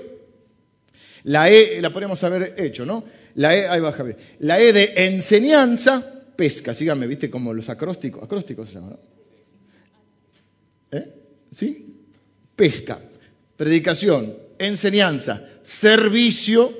la 1.24 1.50
E 1.50 1.80
la 1.80 1.92
podemos 1.92 2.22
haber 2.24 2.54
hecho, 2.58 2.86
¿no? 2.86 3.04
La 3.34 3.56
E, 3.56 3.68
ahí 3.68 3.80
baja 3.80 4.04
La 4.38 4.60
E 4.60 4.72
de 4.72 4.92
enseñanza, 4.96 6.24
pesca, 6.36 6.74
síganme, 6.74 7.06
¿viste? 7.06 7.28
Como 7.28 7.52
los 7.52 7.68
acrósticos, 7.68 8.22
acrósticos 8.22 8.68
se 8.68 8.74
llaman, 8.76 8.90
¿no? 8.90 8.98
¿Eh? 10.98 11.12
¿Sí? 11.50 11.96
Pesca 12.56 13.00
predicación, 13.58 14.36
enseñanza, 14.58 15.42
servicio, 15.62 16.72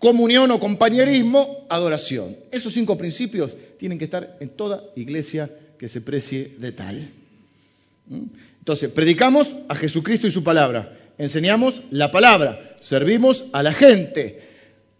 comunión 0.00 0.50
o 0.50 0.58
compañerismo, 0.58 1.68
adoración. 1.68 2.36
Esos 2.50 2.72
cinco 2.72 2.98
principios 2.98 3.52
tienen 3.78 3.98
que 3.98 4.06
estar 4.06 4.36
en 4.40 4.48
toda 4.48 4.82
iglesia 4.96 5.50
que 5.78 5.88
se 5.88 6.00
precie 6.00 6.56
de 6.58 6.72
tal. 6.72 7.08
¿Mm? 8.08 8.24
Entonces, 8.58 8.90
predicamos 8.90 9.54
a 9.68 9.76
Jesucristo 9.76 10.26
y 10.26 10.32
su 10.32 10.42
palabra, 10.42 10.96
enseñamos 11.18 11.82
la 11.90 12.10
palabra, 12.10 12.74
servimos 12.80 13.44
a 13.52 13.62
la 13.62 13.72
gente. 13.72 14.40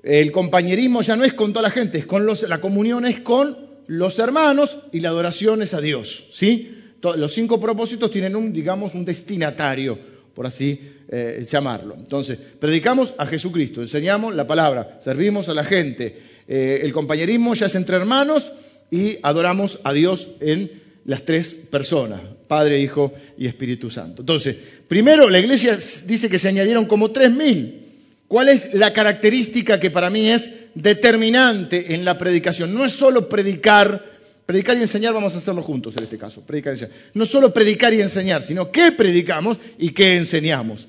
El 0.03 0.31
compañerismo 0.31 1.01
ya 1.01 1.17
no 1.17 1.25
es 1.25 1.33
con 1.33 1.53
toda 1.53 1.63
la 1.63 1.71
gente, 1.71 1.99
es 1.99 2.07
con 2.07 2.27
los, 2.27 2.43
la 2.43 2.61
comunión 2.61 3.07
es 3.07 3.21
con 3.21 3.57
los 3.87 4.19
hermanos 4.19 4.77
y 4.93 5.01
la 5.01 5.09
adoración 5.09 5.63
es 5.63 5.73
a 5.73 5.81
Dios. 5.81 6.27
¿sí? 6.31 6.75
Los 7.17 7.33
cinco 7.33 7.59
propósitos 7.59 8.11
tienen 8.11 8.37
un, 8.37 8.53
digamos, 8.53 8.95
un 8.95 9.05
destinatario 9.05 10.16
por 10.37 10.47
así 10.47 10.79
eh, 11.09 11.45
llamarlo. 11.49 11.95
Entonces, 11.95 12.39
predicamos 12.61 13.15
a 13.17 13.25
Jesucristo, 13.25 13.81
enseñamos 13.81 14.35
la 14.35 14.47
palabra, 14.47 14.99
servimos 15.01 15.49
a 15.49 15.55
la 15.55 15.65
gente, 15.65 16.15
eh, 16.47 16.81
el 16.83 16.93
compañerismo 16.93 17.55
ya 17.55 17.67
es 17.67 17.75
entre 17.75 17.97
hermanos 17.97 18.53
y 18.91 19.17
adoramos 19.23 19.81
a 19.83 19.95
Dios 19.95 20.29
en 20.41 20.71
las 21.07 21.25
tres 21.25 21.55
personas, 21.55 22.21
Padre, 22.47 22.81
Hijo 22.81 23.15
y 23.39 23.47
Espíritu 23.47 23.89
Santo. 23.89 24.21
Entonces, 24.21 24.57
primero 24.87 25.31
la 25.31 25.39
iglesia 25.39 25.79
dice 26.07 26.29
que 26.29 26.39
se 26.39 26.49
añadieron 26.49 26.85
como 26.85 27.11
tres 27.11 27.33
mil. 27.33 27.83
¿Cuál 28.29 28.51
es 28.51 28.75
la 28.75 28.93
característica 28.93 29.81
que 29.81 29.91
para 29.91 30.11
mí 30.11 30.29
es 30.29 30.51
determinante 30.75 31.95
en 31.95 32.05
la 32.05 32.19
predicación? 32.19 32.75
No 32.75 32.85
es 32.85 32.93
solo 32.93 33.29
predicar 33.29 34.05
Predicar 34.47 34.77
y 34.77 34.83
enseñar 34.83 35.13
vamos 35.13 35.35
a 35.35 35.39
hacerlo 35.39 35.63
juntos 35.63 35.97
en 35.97 36.05
este 36.05 36.17
caso. 36.17 36.41
Predicar 36.41 36.73
y 36.73 36.77
enseñar. 36.77 36.97
No 37.15 37.27
solo 37.27 37.53
predicar 37.53 37.93
y 37.93 38.01
enseñar, 38.01 38.43
sino 38.43 38.71
qué 38.71 38.93
predicamos 38.93 39.59
y 39.77 39.91
qué 39.91 40.15
enseñamos. 40.15 40.87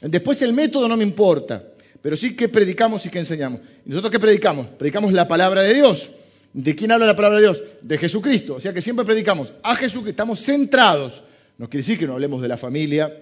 Después 0.00 0.42
el 0.42 0.52
método 0.52 0.88
no 0.88 0.96
me 0.96 1.04
importa, 1.04 1.62
pero 2.02 2.16
sí 2.16 2.34
qué 2.34 2.48
predicamos 2.48 3.06
y 3.06 3.08
qué 3.08 3.20
enseñamos. 3.20 3.60
¿Y 3.86 3.90
nosotros 3.90 4.10
qué 4.10 4.18
predicamos? 4.18 4.66
Predicamos 4.66 5.12
la 5.12 5.28
palabra 5.28 5.62
de 5.62 5.74
Dios. 5.74 6.10
¿De 6.52 6.74
quién 6.74 6.90
habla 6.90 7.06
la 7.06 7.14
palabra 7.14 7.38
de 7.38 7.44
Dios? 7.44 7.62
De 7.82 7.98
Jesucristo. 7.98 8.56
O 8.56 8.60
sea 8.60 8.72
que 8.72 8.80
siempre 8.80 9.04
predicamos 9.04 9.52
a 9.62 9.76
Jesús, 9.76 10.02
que 10.02 10.10
estamos 10.10 10.40
centrados. 10.40 11.22
No 11.56 11.70
quiere 11.70 11.82
decir 11.82 11.98
que 11.98 12.06
no 12.06 12.14
hablemos 12.14 12.42
de 12.42 12.48
la 12.48 12.56
familia, 12.56 13.12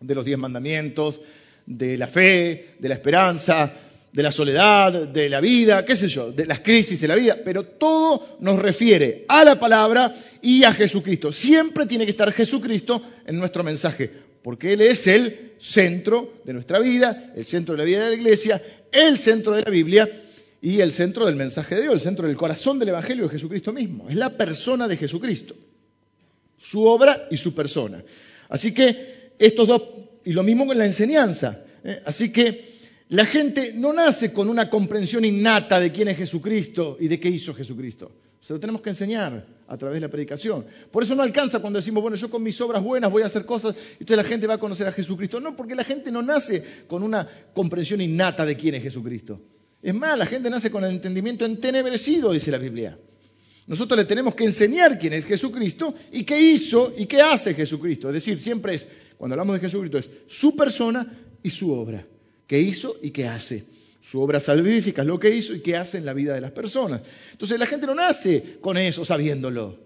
de 0.00 0.14
los 0.14 0.24
diez 0.24 0.38
mandamientos, 0.38 1.20
de 1.66 1.98
la 1.98 2.06
fe, 2.06 2.76
de 2.78 2.88
la 2.88 2.94
esperanza, 2.94 3.72
de 4.12 4.22
la 4.22 4.32
soledad, 4.32 5.08
de 5.08 5.28
la 5.28 5.40
vida, 5.40 5.84
qué 5.84 5.94
sé 5.94 6.08
yo, 6.08 6.32
de 6.32 6.46
las 6.46 6.60
crisis 6.60 7.00
de 7.00 7.08
la 7.08 7.14
vida, 7.14 7.38
pero 7.44 7.64
todo 7.64 8.38
nos 8.40 8.58
refiere 8.58 9.24
a 9.28 9.44
la 9.44 9.58
palabra 9.60 10.14
y 10.40 10.64
a 10.64 10.72
Jesucristo. 10.72 11.30
Siempre 11.30 11.86
tiene 11.86 12.04
que 12.04 12.12
estar 12.12 12.32
Jesucristo 12.32 13.02
en 13.26 13.38
nuestro 13.38 13.62
mensaje, 13.62 14.10
porque 14.42 14.72
Él 14.72 14.80
es 14.80 15.06
el 15.06 15.52
centro 15.58 16.40
de 16.44 16.54
nuestra 16.54 16.78
vida, 16.78 17.32
el 17.36 17.44
centro 17.44 17.74
de 17.74 17.78
la 17.78 17.84
vida 17.84 18.04
de 18.04 18.10
la 18.10 18.16
iglesia, 18.16 18.62
el 18.90 19.18
centro 19.18 19.54
de 19.54 19.62
la 19.62 19.70
Biblia 19.70 20.22
y 20.60 20.80
el 20.80 20.92
centro 20.92 21.26
del 21.26 21.36
mensaje 21.36 21.74
de 21.74 21.82
Dios, 21.82 21.94
el 21.94 22.00
centro 22.00 22.26
del 22.26 22.36
corazón 22.36 22.78
del 22.78 22.88
Evangelio 22.88 23.24
de 23.24 23.30
Jesucristo 23.30 23.72
mismo. 23.72 24.08
Es 24.08 24.16
la 24.16 24.36
persona 24.36 24.88
de 24.88 24.96
Jesucristo, 24.96 25.54
su 26.56 26.84
obra 26.84 27.28
y 27.30 27.36
su 27.36 27.54
persona. 27.54 28.02
Así 28.48 28.72
que 28.72 29.32
estos 29.38 29.68
dos, 29.68 29.82
y 30.24 30.32
lo 30.32 30.42
mismo 30.42 30.66
con 30.66 30.78
la 30.78 30.86
enseñanza. 30.86 31.62
¿eh? 31.84 32.00
Así 32.04 32.32
que 32.32 32.77
la 33.10 33.24
gente 33.24 33.72
no 33.74 33.92
nace 33.92 34.32
con 34.32 34.50
una 34.50 34.68
comprensión 34.68 35.24
innata 35.24 35.80
de 35.80 35.90
quién 35.90 36.08
es 36.08 36.18
Jesucristo 36.18 36.98
y 37.00 37.08
de 37.08 37.18
qué 37.18 37.30
hizo 37.30 37.54
Jesucristo. 37.54 38.12
Se 38.38 38.52
lo 38.52 38.60
tenemos 38.60 38.82
que 38.82 38.90
enseñar 38.90 39.46
a 39.66 39.76
través 39.78 39.96
de 39.96 40.00
la 40.00 40.10
predicación. 40.10 40.66
Por 40.90 41.02
eso 41.02 41.14
no 41.14 41.22
alcanza 41.22 41.60
cuando 41.60 41.78
decimos, 41.78 42.02
bueno, 42.02 42.18
yo 42.18 42.30
con 42.30 42.42
mis 42.42 42.60
obras 42.60 42.82
buenas 42.82 43.10
voy 43.10 43.22
a 43.22 43.26
hacer 43.26 43.46
cosas 43.46 43.74
y 43.74 44.02
entonces 44.02 44.16
la 44.18 44.24
gente 44.24 44.46
va 44.46 44.54
a 44.54 44.58
conocer 44.58 44.86
a 44.86 44.92
Jesucristo. 44.92 45.40
No, 45.40 45.56
porque 45.56 45.74
la 45.74 45.84
gente 45.84 46.12
no 46.12 46.20
nace 46.20 46.62
con 46.86 47.02
una 47.02 47.26
comprensión 47.54 48.02
innata 48.02 48.44
de 48.44 48.56
quién 48.56 48.74
es 48.74 48.82
Jesucristo. 48.82 49.40
Es 49.82 49.94
más, 49.94 50.18
la 50.18 50.26
gente 50.26 50.50
nace 50.50 50.70
con 50.70 50.84
el 50.84 50.92
entendimiento 50.92 51.46
entenebrecido, 51.46 52.32
dice 52.32 52.50
la 52.50 52.58
Biblia. 52.58 52.98
Nosotros 53.66 53.98
le 53.98 54.04
tenemos 54.04 54.34
que 54.34 54.44
enseñar 54.44 54.98
quién 54.98 55.14
es 55.14 55.24
Jesucristo 55.24 55.94
y 56.12 56.24
qué 56.24 56.38
hizo 56.38 56.92
y 56.96 57.06
qué 57.06 57.22
hace 57.22 57.54
Jesucristo. 57.54 58.08
Es 58.08 58.14
decir, 58.14 58.38
siempre 58.38 58.74
es, 58.74 58.86
cuando 59.16 59.34
hablamos 59.34 59.54
de 59.54 59.60
Jesucristo, 59.60 59.96
es 59.98 60.10
su 60.26 60.54
persona 60.54 61.06
y 61.42 61.48
su 61.48 61.72
obra 61.72 62.04
qué 62.48 62.58
hizo 62.58 62.96
y 63.00 63.12
qué 63.12 63.28
hace. 63.28 63.64
Su 64.00 64.20
obra 64.20 64.40
salvífica 64.40 65.02
es 65.02 65.08
lo 65.08 65.20
que 65.20 65.30
hizo 65.30 65.54
y 65.54 65.60
qué 65.60 65.76
hace 65.76 65.98
en 65.98 66.06
la 66.06 66.14
vida 66.14 66.34
de 66.34 66.40
las 66.40 66.50
personas. 66.50 67.02
Entonces 67.30 67.60
la 67.60 67.66
gente 67.66 67.86
no 67.86 67.94
nace 67.94 68.56
con 68.60 68.76
eso 68.78 69.04
sabiéndolo. 69.04 69.78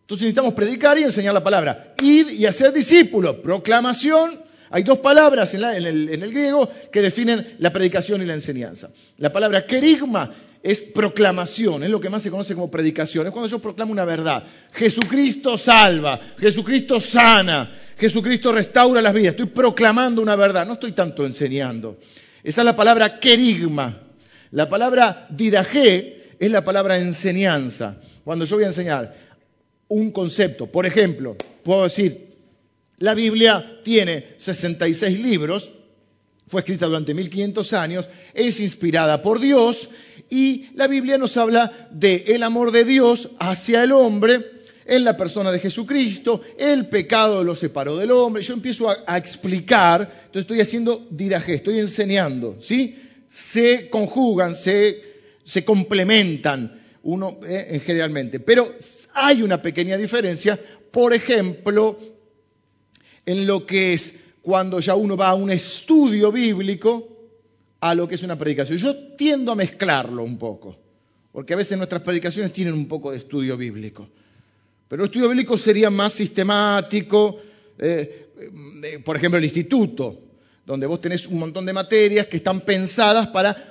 Entonces 0.00 0.24
necesitamos 0.24 0.54
predicar 0.54 0.98
y 0.98 1.04
enseñar 1.04 1.34
la 1.34 1.44
palabra. 1.44 1.94
Ir 2.02 2.28
y 2.30 2.46
hacer 2.46 2.72
discípulos. 2.72 3.36
Proclamación. 3.36 4.40
Hay 4.70 4.82
dos 4.82 4.98
palabras 4.98 5.52
en, 5.52 5.62
el, 5.62 6.08
en, 6.08 6.22
el, 6.22 6.32
griego 6.32 6.68
que 6.90 7.02
definen 7.02 7.56
la 7.58 7.70
predicación 7.70 8.22
y 8.22 8.24
la 8.24 8.32
enseñanza. 8.32 8.90
La 9.18 9.30
palabra 9.30 9.66
querigma 9.66 10.32
es 10.62 10.80
proclamación, 10.80 11.82
es 11.82 11.90
lo 11.90 12.00
que 12.00 12.08
más 12.08 12.22
se 12.22 12.30
conoce 12.30 12.54
como 12.54 12.70
predicación. 12.70 13.26
Es 13.26 13.32
cuando 13.32 13.48
yo 13.48 13.58
proclamo 13.58 13.92
una 13.92 14.04
verdad. 14.04 14.44
Jesucristo 14.72 15.58
salva, 15.58 16.20
Jesucristo 16.38 17.00
sana, 17.00 17.70
Jesucristo 17.98 18.52
restaura 18.52 19.02
las 19.02 19.12
vidas. 19.12 19.30
Estoy 19.30 19.46
proclamando 19.46 20.22
una 20.22 20.36
verdad, 20.36 20.64
no 20.64 20.74
estoy 20.74 20.92
tanto 20.92 21.26
enseñando. 21.26 21.98
Esa 22.44 22.60
es 22.60 22.64
la 22.64 22.76
palabra 22.76 23.18
querigma. 23.18 24.00
La 24.52 24.68
palabra 24.68 25.26
didagé 25.30 26.36
es 26.38 26.50
la 26.50 26.62
palabra 26.64 26.98
enseñanza. 26.98 27.96
Cuando 28.24 28.44
yo 28.44 28.56
voy 28.56 28.64
a 28.64 28.68
enseñar 28.68 29.14
un 29.88 30.12
concepto, 30.12 30.66
por 30.66 30.86
ejemplo, 30.86 31.36
puedo 31.64 31.84
decir, 31.84 32.36
la 32.98 33.14
Biblia 33.14 33.80
tiene 33.82 34.26
66 34.36 35.20
libros, 35.20 35.72
fue 36.48 36.60
escrita 36.60 36.86
durante 36.86 37.14
1500 37.14 37.72
años, 37.72 38.08
es 38.34 38.60
inspirada 38.60 39.22
por 39.22 39.40
Dios 39.40 39.88
y 40.28 40.66
la 40.74 40.86
Biblia 40.86 41.18
nos 41.18 41.36
habla 41.36 41.88
de 41.90 42.24
el 42.28 42.42
amor 42.42 42.72
de 42.72 42.84
Dios 42.84 43.30
hacia 43.38 43.82
el 43.82 43.92
hombre 43.92 44.44
en 44.84 45.04
la 45.04 45.16
persona 45.16 45.52
de 45.52 45.60
Jesucristo, 45.60 46.40
el 46.58 46.88
pecado 46.88 47.44
lo 47.44 47.54
separó 47.54 47.96
del 47.96 48.10
hombre. 48.10 48.42
Yo 48.42 48.54
empiezo 48.54 48.90
a, 48.90 49.16
explicar, 49.16 50.02
entonces 50.02 50.40
estoy 50.42 50.60
haciendo 50.60 51.06
didaje, 51.08 51.54
estoy 51.54 51.78
enseñando, 51.78 52.56
¿sí? 52.58 52.98
Se 53.28 53.88
conjugan, 53.88 54.54
se, 54.56 55.00
se 55.44 55.64
complementan 55.64 56.82
uno 57.04 57.38
eh, 57.46 57.80
generalmente. 57.84 58.40
Pero 58.40 58.74
hay 59.14 59.42
una 59.42 59.62
pequeña 59.62 59.96
diferencia 59.96 60.58
por 60.92 61.14
ejemplo, 61.14 61.98
en 63.24 63.46
lo 63.46 63.66
que 63.66 63.94
es 63.94 64.14
cuando 64.42 64.80
ya 64.80 64.94
uno 64.96 65.16
va 65.16 65.28
a 65.28 65.34
un 65.34 65.50
estudio 65.50 66.32
bíblico 66.32 67.08
a 67.80 67.94
lo 67.94 68.06
que 68.06 68.16
es 68.16 68.22
una 68.22 68.36
predicación. 68.36 68.76
Yo 68.76 69.14
tiendo 69.16 69.52
a 69.52 69.54
mezclarlo 69.54 70.22
un 70.22 70.36
poco, 70.36 70.76
porque 71.30 71.54
a 71.54 71.56
veces 71.56 71.78
nuestras 71.78 72.02
predicaciones 72.02 72.52
tienen 72.52 72.74
un 72.74 72.86
poco 72.86 73.12
de 73.12 73.18
estudio 73.18 73.56
bíblico. 73.56 74.08
Pero 74.88 75.04
el 75.04 75.08
estudio 75.08 75.28
bíblico 75.28 75.56
sería 75.56 75.88
más 75.88 76.12
sistemático, 76.12 77.38
eh, 77.78 78.28
eh, 78.82 78.98
por 78.98 79.16
ejemplo, 79.16 79.38
el 79.38 79.44
instituto, 79.44 80.20
donde 80.66 80.86
vos 80.86 81.00
tenés 81.00 81.26
un 81.26 81.38
montón 81.38 81.64
de 81.64 81.72
materias 81.72 82.26
que 82.26 82.36
están 82.36 82.60
pensadas 82.60 83.28
para, 83.28 83.68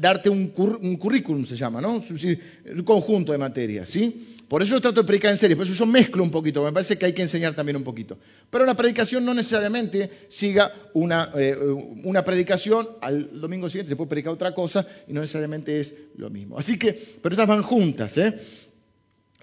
darte 0.00 0.30
un, 0.30 0.48
currículum, 0.48 1.44
se 1.44 1.56
llama, 1.56 1.80
¿no? 1.80 1.96
Un 2.00 2.82
conjunto 2.82 3.32
de 3.32 3.38
materias, 3.38 3.88
¿sí? 3.88 4.36
Por 4.50 4.64
eso 4.64 4.74
yo 4.74 4.80
trato 4.80 5.02
de 5.02 5.06
predicar 5.06 5.30
en 5.30 5.36
serio, 5.36 5.56
por 5.56 5.64
eso 5.64 5.74
yo 5.74 5.86
mezclo 5.86 6.24
un 6.24 6.30
poquito, 6.32 6.64
me 6.64 6.72
parece 6.72 6.98
que 6.98 7.06
hay 7.06 7.12
que 7.12 7.22
enseñar 7.22 7.54
también 7.54 7.76
un 7.76 7.84
poquito. 7.84 8.18
Pero 8.50 8.66
la 8.66 8.74
predicación 8.74 9.24
no 9.24 9.32
necesariamente 9.32 10.10
siga 10.28 10.74
una, 10.92 11.30
eh, 11.36 11.56
una 12.02 12.24
predicación, 12.24 12.88
al 13.00 13.40
domingo 13.40 13.68
siguiente 13.68 13.90
se 13.90 13.94
puede 13.94 14.08
predicar 14.08 14.32
otra 14.32 14.52
cosa 14.52 14.84
y 15.06 15.12
no 15.12 15.20
necesariamente 15.20 15.78
es 15.78 15.94
lo 16.16 16.30
mismo. 16.30 16.58
Así 16.58 16.76
que, 16.80 16.94
pero 17.22 17.34
estas 17.34 17.46
van 17.46 17.62
juntas, 17.62 18.18
¿eh? 18.18 18.34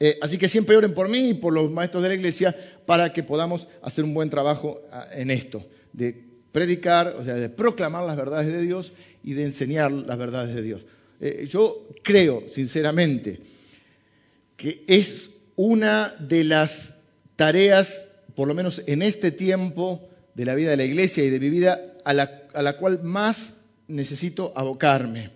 Eh, 0.02 0.20
así 0.22 0.38
que 0.38 0.50
siempre 0.50 0.76
oren 0.76 0.94
por 0.94 1.08
mí 1.08 1.30
y 1.30 1.34
por 1.36 1.54
los 1.54 1.72
maestros 1.72 2.04
de 2.04 2.10
la 2.10 2.16
iglesia 2.16 2.54
para 2.86 3.14
que 3.14 3.24
podamos 3.24 3.70
hacer 3.84 4.04
un 4.04 4.14
buen 4.14 4.30
trabajo 4.30 4.82
ah, 4.92 5.08
en 5.14 5.32
esto, 5.32 5.66
de 5.94 6.22
predicar, 6.52 7.16
o 7.18 7.24
sea, 7.24 7.36
de 7.36 7.48
proclamar 7.48 8.04
las 8.04 8.18
verdades 8.18 8.52
de 8.52 8.62
Dios 8.62 8.92
y 9.24 9.36
de 9.36 9.44
enseñar 9.44 9.90
las 9.90 10.18
verdades 10.18 10.54
de 10.54 10.62
Dios. 10.62 10.86
Eh, 11.22 11.48
yo 11.50 11.88
creo, 12.04 12.44
sinceramente, 12.50 13.40
que 14.58 14.84
es 14.88 15.32
una 15.56 16.14
de 16.20 16.44
las 16.44 16.98
tareas, 17.36 18.10
por 18.36 18.48
lo 18.48 18.54
menos 18.54 18.82
en 18.88 19.02
este 19.02 19.32
tiempo 19.32 20.10
de 20.34 20.46
la 20.46 20.56
vida 20.56 20.72
de 20.72 20.78
la 20.78 20.84
iglesia 20.84 21.24
y 21.24 21.30
de 21.30 21.40
mi 21.40 21.50
vida, 21.50 21.94
a 22.04 22.14
la, 22.14 22.44
a 22.54 22.62
la 22.62 22.78
cual 22.78 23.04
más 23.04 23.62
necesito 23.88 24.52
abocarme. 24.56 25.32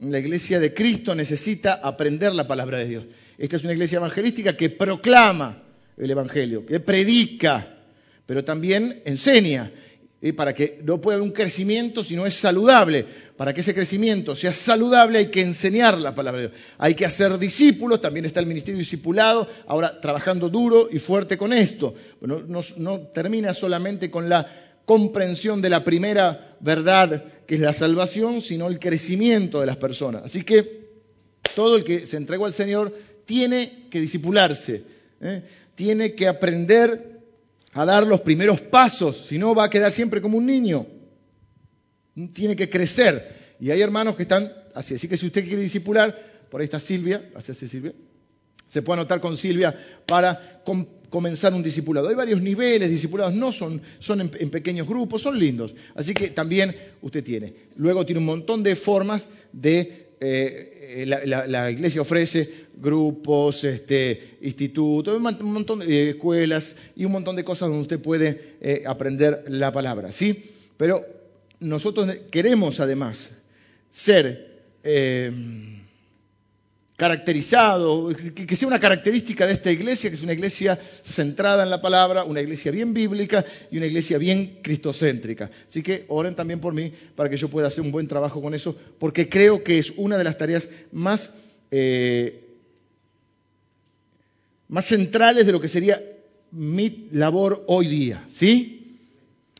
La 0.00 0.18
iglesia 0.18 0.60
de 0.60 0.74
Cristo 0.74 1.14
necesita 1.14 1.74
aprender 1.74 2.32
la 2.32 2.46
palabra 2.46 2.78
de 2.78 2.88
Dios. 2.88 3.04
Esta 3.38 3.56
es 3.56 3.64
una 3.64 3.72
iglesia 3.72 3.96
evangelística 3.96 4.56
que 4.56 4.70
proclama 4.70 5.62
el 5.96 6.10
Evangelio, 6.10 6.66
que 6.66 6.80
predica, 6.80 7.76
pero 8.26 8.44
también 8.44 9.02
enseña. 9.04 9.70
Para 10.32 10.54
que 10.54 10.78
no 10.84 11.00
pueda 11.00 11.16
haber 11.16 11.28
un 11.28 11.34
crecimiento 11.34 12.02
si 12.02 12.16
no 12.16 12.24
es 12.26 12.34
saludable. 12.34 13.04
Para 13.36 13.52
que 13.52 13.60
ese 13.60 13.74
crecimiento 13.74 14.34
sea 14.34 14.52
saludable 14.52 15.18
hay 15.18 15.26
que 15.26 15.42
enseñar 15.42 15.98
la 15.98 16.14
palabra 16.14 16.40
de 16.42 16.48
Dios. 16.48 16.60
Hay 16.78 16.94
que 16.94 17.04
hacer 17.04 17.38
discípulos, 17.38 18.00
también 18.00 18.24
está 18.24 18.40
el 18.40 18.46
ministerio 18.46 18.78
discipulado, 18.78 19.48
ahora 19.66 20.00
trabajando 20.00 20.48
duro 20.48 20.88
y 20.90 20.98
fuerte 20.98 21.36
con 21.36 21.52
esto. 21.52 21.94
no, 22.20 22.42
no 22.76 23.00
termina 23.08 23.52
solamente 23.52 24.10
con 24.10 24.28
la 24.28 24.46
comprensión 24.84 25.62
de 25.62 25.70
la 25.70 25.84
primera 25.84 26.56
verdad, 26.60 27.24
que 27.46 27.54
es 27.54 27.60
la 27.60 27.72
salvación, 27.72 28.40
sino 28.40 28.68
el 28.68 28.78
crecimiento 28.78 29.60
de 29.60 29.66
las 29.66 29.76
personas. 29.76 30.22
Así 30.24 30.42
que 30.42 30.84
todo 31.54 31.76
el 31.76 31.84
que 31.84 32.06
se 32.06 32.16
entregó 32.16 32.46
al 32.46 32.52
Señor 32.52 32.92
tiene 33.24 33.86
que 33.90 34.00
disipularse, 34.00 34.82
¿eh? 35.20 35.42
tiene 35.74 36.14
que 36.14 36.28
aprender 36.28 37.13
a 37.74 37.84
dar 37.84 38.06
los 38.06 38.20
primeros 38.20 38.60
pasos, 38.60 39.26
si 39.26 39.36
no 39.36 39.54
va 39.54 39.64
a 39.64 39.70
quedar 39.70 39.90
siempre 39.90 40.20
como 40.20 40.38
un 40.38 40.46
niño. 40.46 40.86
Tiene 42.32 42.54
que 42.54 42.70
crecer. 42.70 43.56
Y 43.58 43.70
hay 43.70 43.80
hermanos 43.80 44.14
que 44.14 44.22
están 44.22 44.50
así. 44.74 44.94
Así 44.94 45.08
que 45.08 45.16
si 45.16 45.26
usted 45.26 45.44
quiere 45.44 45.62
disipular, 45.62 46.16
por 46.50 46.60
ahí 46.60 46.66
está 46.66 46.78
Silvia, 46.78 47.30
así 47.34 47.50
hace 47.50 47.66
Silvia, 47.66 47.92
se 48.68 48.82
puede 48.82 49.00
anotar 49.00 49.20
con 49.20 49.36
Silvia 49.36 49.76
para 50.06 50.62
comenzar 51.10 51.52
un 51.52 51.64
discipulado. 51.64 52.08
Hay 52.08 52.14
varios 52.14 52.40
niveles, 52.40 52.90
discipulados 52.90 53.34
no 53.34 53.50
son, 53.50 53.82
son 53.98 54.20
en, 54.20 54.50
pequeños 54.50 54.86
grupos, 54.86 55.22
son 55.22 55.38
lindos. 55.38 55.74
Así 55.96 56.14
que 56.14 56.30
también 56.30 56.74
usted 57.02 57.24
tiene. 57.24 57.54
Luego 57.76 58.06
tiene 58.06 58.20
un 58.20 58.26
montón 58.26 58.62
de 58.62 58.76
formas 58.76 59.26
de 59.52 60.03
eh, 60.26 61.02
eh, 61.02 61.06
la, 61.06 61.70
iglesia 61.70 62.00
ofrece 62.00 62.66
grupos, 62.76 63.62
este, 63.64 64.38
institutos, 64.40 65.14
un 65.20 65.52
montón 65.52 65.80
de 65.80 66.10
escuelas 66.10 66.76
y 66.96 67.04
un 67.04 67.12
montón 67.12 67.36
de 67.36 67.44
cosas 67.44 67.68
donde 67.68 67.82
usted 67.82 68.00
puede 68.00 68.56
eh, 68.62 68.84
aprender 68.86 69.44
la 69.48 69.70
palabra, 69.70 70.12
¿sí? 70.12 70.50
Pero 70.78 71.04
nosotros 71.60 72.08
queremos 72.30 72.80
además 72.80 73.32
ser 73.90 74.62
caracterizado, 76.96 78.08
que 78.14 78.56
sea 78.56 78.68
una 78.68 78.78
característica 78.78 79.46
de 79.46 79.54
esta 79.54 79.70
iglesia, 79.70 80.10
que 80.10 80.16
es 80.16 80.22
una 80.22 80.32
iglesia 80.32 80.78
centrada 81.02 81.64
en 81.64 81.70
la 81.70 81.82
palabra, 81.82 82.22
una 82.22 82.40
iglesia 82.40 82.70
bien 82.70 82.94
bíblica 82.94 83.44
y 83.70 83.78
una 83.78 83.86
iglesia 83.86 84.16
bien 84.16 84.60
cristocéntrica. 84.62 85.50
Así 85.66 85.82
que 85.82 86.04
oren 86.08 86.36
también 86.36 86.60
por 86.60 86.72
mí 86.72 86.92
para 87.16 87.28
que 87.28 87.36
yo 87.36 87.48
pueda 87.48 87.66
hacer 87.66 87.82
un 87.82 87.90
buen 87.90 88.06
trabajo 88.06 88.40
con 88.40 88.54
eso, 88.54 88.76
porque 88.98 89.28
creo 89.28 89.64
que 89.64 89.78
es 89.78 89.92
una 89.96 90.16
de 90.16 90.24
las 90.24 90.38
tareas 90.38 90.68
más, 90.92 91.34
eh, 91.72 92.44
más 94.68 94.84
centrales 94.84 95.46
de 95.46 95.52
lo 95.52 95.60
que 95.60 95.68
sería 95.68 96.00
mi 96.52 97.08
labor 97.10 97.64
hoy 97.66 97.88
día. 97.88 98.24
¿Sí? 98.30 99.00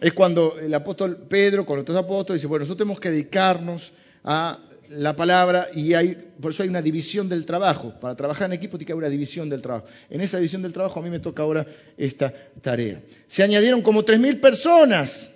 Es 0.00 0.12
cuando 0.12 0.56
el 0.60 0.72
apóstol 0.72 1.16
Pedro, 1.28 1.66
con 1.66 1.80
otros 1.80 1.96
apóstoles, 1.96 2.40
dice, 2.40 2.46
bueno, 2.46 2.62
nosotros 2.62 2.86
tenemos 2.86 3.00
que 3.00 3.10
dedicarnos 3.10 3.92
a 4.22 4.58
la 4.88 5.16
palabra 5.16 5.68
y 5.74 5.94
hay, 5.94 6.16
por 6.40 6.52
eso 6.52 6.62
hay 6.62 6.68
una 6.68 6.82
división 6.82 7.28
del 7.28 7.44
trabajo. 7.46 7.94
Para 8.00 8.14
trabajar 8.14 8.46
en 8.46 8.54
equipo 8.54 8.78
tiene 8.78 8.86
que 8.86 8.92
haber 8.92 9.04
una 9.04 9.10
división 9.10 9.48
del 9.48 9.62
trabajo. 9.62 9.86
En 10.10 10.20
esa 10.20 10.38
división 10.38 10.62
del 10.62 10.72
trabajo 10.72 11.00
a 11.00 11.02
mí 11.02 11.10
me 11.10 11.20
toca 11.20 11.42
ahora 11.42 11.66
esta 11.96 12.32
tarea. 12.60 13.00
Se 13.26 13.42
añadieron 13.42 13.82
como 13.82 14.04
3.000 14.04 14.40
personas. 14.40 15.30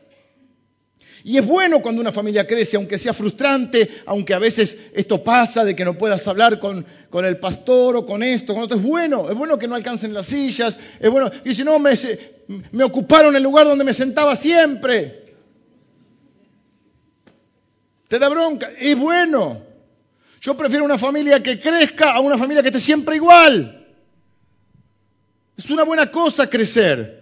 Y 1.24 1.36
es 1.36 1.44
bueno 1.44 1.82
cuando 1.82 2.00
una 2.00 2.12
familia 2.12 2.46
crece, 2.46 2.76
aunque 2.76 2.96
sea 2.96 3.12
frustrante, 3.12 3.88
aunque 4.06 4.34
a 4.34 4.38
veces 4.38 4.78
esto 4.94 5.22
pasa 5.24 5.64
de 5.64 5.74
que 5.74 5.84
no 5.84 5.98
puedas 5.98 6.26
hablar 6.28 6.60
con, 6.60 6.86
con 7.10 7.24
el 7.24 7.38
pastor 7.38 7.96
o 7.96 8.06
con 8.06 8.22
esto, 8.22 8.54
con 8.54 8.62
otro. 8.62 8.76
Es 8.76 8.82
bueno, 8.82 9.28
es 9.28 9.36
bueno 9.36 9.58
que 9.58 9.66
no 9.66 9.74
alcancen 9.74 10.14
las 10.14 10.26
sillas, 10.26 10.78
es 11.00 11.10
bueno. 11.10 11.30
Y 11.44 11.54
si 11.54 11.64
no, 11.64 11.78
me, 11.78 11.94
me 12.72 12.84
ocuparon 12.84 13.34
el 13.34 13.42
lugar 13.42 13.66
donde 13.66 13.84
me 13.84 13.94
sentaba 13.94 14.36
siempre. 14.36 15.27
¿Te 18.08 18.18
da 18.18 18.28
bronca? 18.28 18.70
Es 18.78 18.96
bueno. 18.96 19.62
Yo 20.40 20.56
prefiero 20.56 20.84
una 20.84 20.98
familia 20.98 21.42
que 21.42 21.60
crezca 21.60 22.14
a 22.14 22.20
una 22.20 22.38
familia 22.38 22.62
que 22.62 22.68
esté 22.68 22.80
siempre 22.80 23.16
igual. 23.16 23.86
Es 25.56 25.68
una 25.70 25.82
buena 25.82 26.10
cosa 26.10 26.48
crecer. 26.48 27.18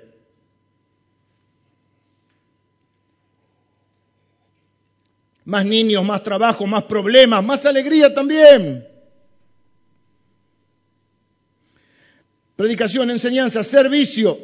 Más 5.44 5.64
niños, 5.64 6.04
más 6.04 6.22
trabajo, 6.22 6.66
más 6.66 6.84
problemas, 6.84 7.44
más 7.44 7.64
alegría 7.66 8.12
también. 8.12 8.86
Predicación, 12.56 13.10
enseñanza, 13.10 13.62
servicio. 13.64 14.38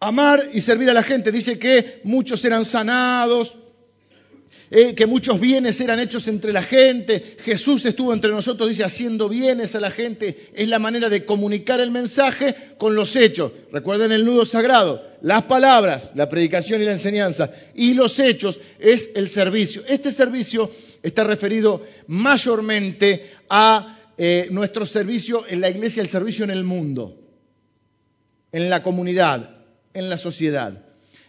Amar 0.00 0.50
y 0.52 0.60
servir 0.60 0.90
a 0.90 0.94
la 0.94 1.02
gente. 1.02 1.32
Dice 1.32 1.58
que 1.58 2.00
muchos 2.04 2.44
eran 2.44 2.64
sanados, 2.64 3.56
eh, 4.70 4.94
que 4.94 5.06
muchos 5.06 5.40
bienes 5.40 5.80
eran 5.80 5.98
hechos 5.98 6.28
entre 6.28 6.52
la 6.52 6.62
gente. 6.62 7.36
Jesús 7.40 7.84
estuvo 7.86 8.12
entre 8.12 8.30
nosotros, 8.30 8.68
dice, 8.68 8.84
haciendo 8.84 9.28
bienes 9.28 9.74
a 9.74 9.80
la 9.80 9.90
gente. 9.90 10.50
Es 10.54 10.68
la 10.68 10.78
manera 10.78 11.08
de 11.08 11.24
comunicar 11.24 11.80
el 11.80 11.90
mensaje 11.90 12.54
con 12.76 12.94
los 12.94 13.16
hechos. 13.16 13.52
Recuerden 13.72 14.12
el 14.12 14.24
nudo 14.24 14.44
sagrado. 14.44 15.02
Las 15.22 15.44
palabras, 15.44 16.12
la 16.14 16.28
predicación 16.28 16.82
y 16.82 16.84
la 16.84 16.92
enseñanza. 16.92 17.50
Y 17.74 17.94
los 17.94 18.18
hechos 18.18 18.60
es 18.78 19.10
el 19.14 19.28
servicio. 19.28 19.82
Este 19.86 20.10
servicio 20.10 20.70
está 21.02 21.24
referido 21.24 21.82
mayormente 22.06 23.30
a 23.48 24.12
eh, 24.18 24.48
nuestro 24.50 24.84
servicio 24.84 25.44
en 25.48 25.60
la 25.60 25.70
iglesia, 25.70 26.02
el 26.02 26.08
servicio 26.08 26.44
en 26.44 26.50
el 26.50 26.64
mundo, 26.64 27.16
en 28.52 28.68
la 28.68 28.82
comunidad, 28.82 29.56
en 29.94 30.10
la 30.10 30.16
sociedad 30.16 30.87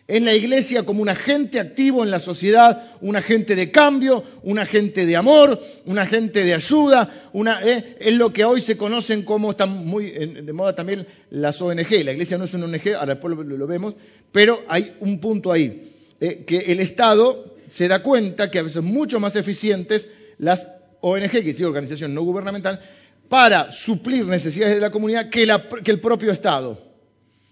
en 0.10 0.26
la 0.26 0.34
iglesia 0.34 0.88
como 0.88 1.04
un 1.04 1.10
agente 1.10 1.60
activo 1.60 2.04
en 2.04 2.10
la 2.10 2.18
sociedad, 2.18 2.96
un 3.00 3.16
agente 3.16 3.56
de 3.56 3.70
cambio, 3.70 4.24
un 4.42 4.58
agente 4.58 5.06
de 5.06 5.16
amor, 5.16 5.60
un 5.86 6.00
agente 6.00 6.44
de 6.44 6.56
ayuda, 6.56 7.30
eh, 7.64 7.96
es 8.00 8.16
lo 8.16 8.34
que 8.34 8.44
hoy 8.44 8.60
se 8.60 8.76
conocen 8.76 9.22
como, 9.22 9.52
están 9.52 9.86
muy 9.86 10.10
de 10.10 10.52
moda 10.52 10.76
también 10.76 11.06
las 11.30 11.62
ONG. 11.62 12.04
La 12.04 12.12
iglesia 12.12 12.40
no 12.40 12.46
es 12.46 12.54
una 12.56 12.66
ONG, 12.66 12.96
ahora 12.96 13.14
después 13.14 13.38
lo, 13.38 13.68
vemos, 13.68 13.94
pero 14.32 14.64
hay 14.68 14.94
un 15.00 15.20
punto 15.20 15.52
ahí, 15.52 15.94
eh, 16.20 16.44
que 16.44 16.58
el 16.58 16.80
Estado 16.80 17.58
se 17.68 17.88
da 17.88 18.02
cuenta 18.02 18.50
que 18.50 18.58
a 18.58 18.64
veces 18.64 18.74
son 18.74 18.86
mucho 18.86 19.20
más 19.20 19.36
eficientes 19.36 20.10
las 20.40 20.72
ONG, 21.02 21.30
que 21.30 21.52
es 21.52 21.62
organización 21.62 22.16
no 22.16 22.24
gubernamental, 22.24 22.82
para 23.30 23.72
suplir 23.72 24.26
necesidades 24.26 24.74
de 24.74 24.82
la 24.82 24.90
comunidad 24.90 25.30
que 25.30 25.44
el 25.44 26.00
propio 26.00 26.32
Estado. 26.32 26.89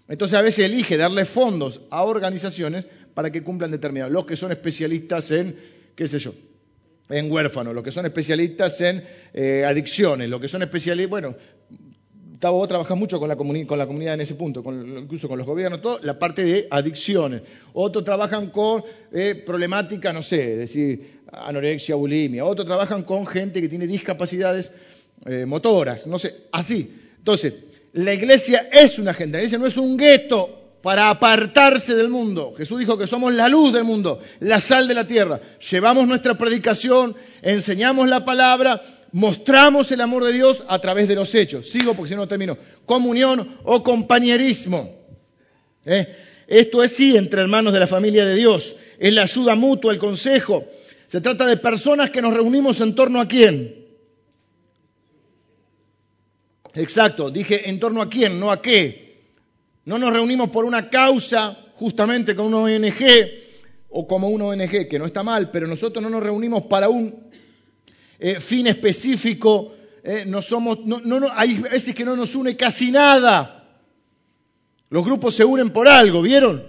Entonces 0.08 0.38
a 0.38 0.42
veces 0.42 0.64
elige 0.64 0.96
darle 0.96 1.24
fondos 1.24 1.82
a 1.90 2.02
organizaciones 2.04 2.86
para 3.14 3.30
que 3.30 3.42
cumplan 3.42 3.70
determinados. 3.70 4.12
Los 4.12 4.26
que 4.26 4.36
son 4.36 4.50
especialistas 4.50 5.30
en, 5.30 5.56
qué 5.94 6.08
sé 6.08 6.18
yo, 6.18 6.32
en 7.08 7.30
huérfanos, 7.30 7.74
los 7.74 7.84
que 7.84 7.92
son 7.92 8.06
especialistas 8.06 8.80
en 8.80 9.04
eh, 9.32 9.64
adicciones, 9.66 10.28
los 10.28 10.40
que 10.40 10.48
son 10.48 10.62
especialistas, 10.62 11.10
bueno, 11.10 11.34
vos 12.40 12.68
trabajás 12.68 12.96
mucho 12.96 13.18
con 13.18 13.28
la, 13.28 13.36
con 13.36 13.78
la 13.78 13.86
comunidad 13.86 14.14
en 14.14 14.20
ese 14.20 14.34
punto, 14.34 14.62
incluso 14.66 15.28
con 15.28 15.38
los 15.38 15.46
gobiernos, 15.46 15.82
todo, 15.82 15.98
la 16.02 16.18
parte 16.18 16.44
de 16.44 16.68
adicciones. 16.70 17.42
Otros 17.72 18.04
trabajan 18.04 18.50
con 18.50 18.84
eh, 19.12 19.42
problemática, 19.44 20.12
no 20.12 20.22
sé, 20.22 20.52
es 20.52 20.58
decir, 20.58 21.20
anorexia, 21.32 21.96
bulimia. 21.96 22.44
Otros 22.44 22.66
trabajan 22.66 23.02
con 23.02 23.26
gente 23.26 23.60
que 23.60 23.68
tiene 23.68 23.86
discapacidades 23.86 24.70
eh, 25.26 25.44
motoras, 25.46 26.06
no 26.06 26.18
sé, 26.18 26.46
así. 26.52 26.90
Entonces, 27.18 27.54
la 27.92 28.14
iglesia 28.14 28.68
es 28.70 28.98
una 28.98 29.12
agenda, 29.12 29.38
la 29.38 29.42
iglesia 29.42 29.58
no 29.58 29.66
es 29.66 29.76
un 29.76 29.96
gueto 29.96 30.58
para 30.82 31.10
apartarse 31.10 31.94
del 31.94 32.08
mundo. 32.08 32.54
Jesús 32.56 32.78
dijo 32.78 32.96
que 32.96 33.06
somos 33.06 33.32
la 33.32 33.48
luz 33.48 33.72
del 33.72 33.84
mundo, 33.84 34.20
la 34.40 34.60
sal 34.60 34.86
de 34.88 34.94
la 34.94 35.06
tierra. 35.06 35.40
Llevamos 35.70 36.06
nuestra 36.06 36.36
predicación, 36.36 37.16
enseñamos 37.42 38.08
la 38.08 38.24
palabra, 38.24 38.80
mostramos 39.12 39.90
el 39.92 40.00
amor 40.00 40.24
de 40.24 40.32
Dios 40.32 40.64
a 40.68 40.78
través 40.78 41.08
de 41.08 41.14
los 41.14 41.34
hechos. 41.34 41.68
Sigo 41.68 41.94
porque 41.94 42.10
si 42.10 42.16
no 42.16 42.28
termino. 42.28 42.56
Comunión 42.86 43.58
o 43.64 43.82
compañerismo. 43.82 44.96
¿Eh? 45.84 46.06
Esto 46.46 46.82
es 46.82 46.92
sí 46.92 47.16
entre 47.16 47.42
hermanos 47.42 47.72
de 47.72 47.80
la 47.80 47.86
familia 47.86 48.24
de 48.24 48.34
Dios. 48.34 48.76
Es 48.98 49.12
la 49.12 49.22
ayuda 49.22 49.54
mutua, 49.54 49.92
el 49.92 49.98
consejo. 49.98 50.64
Se 51.06 51.20
trata 51.20 51.46
de 51.46 51.56
personas 51.56 52.10
que 52.10 52.22
nos 52.22 52.34
reunimos 52.34 52.80
en 52.80 52.94
torno 52.94 53.20
a 53.20 53.28
quién. 53.28 53.77
Exacto, 56.78 57.30
dije 57.30 57.68
en 57.68 57.80
torno 57.80 58.02
a 58.02 58.08
quién, 58.08 58.38
no 58.38 58.50
a 58.50 58.62
qué. 58.62 59.08
No 59.84 59.98
nos 59.98 60.12
reunimos 60.12 60.50
por 60.50 60.64
una 60.64 60.88
causa, 60.88 61.56
justamente 61.74 62.36
con 62.36 62.46
una 62.46 62.58
ONG, 62.58 63.30
o 63.90 64.06
como 64.06 64.28
una 64.28 64.44
ONG, 64.44 64.88
que 64.88 64.98
no 64.98 65.06
está 65.06 65.22
mal, 65.22 65.50
pero 65.50 65.66
nosotros 65.66 66.02
no 66.02 66.10
nos 66.10 66.22
reunimos 66.22 66.64
para 66.64 66.88
un 66.88 67.30
eh, 68.18 68.38
fin 68.40 68.66
específico, 68.66 69.74
eh, 70.04 70.24
no 70.26 70.42
somos, 70.42 70.84
no, 70.84 71.00
no, 71.00 71.26
hay 71.32 71.58
veces 71.58 71.94
que 71.94 72.04
no 72.04 72.16
nos 72.16 72.34
une 72.34 72.56
casi 72.56 72.90
nada. 72.90 73.66
Los 74.90 75.04
grupos 75.04 75.34
se 75.34 75.44
unen 75.44 75.70
por 75.70 75.88
algo, 75.88 76.22
¿vieron? 76.22 76.64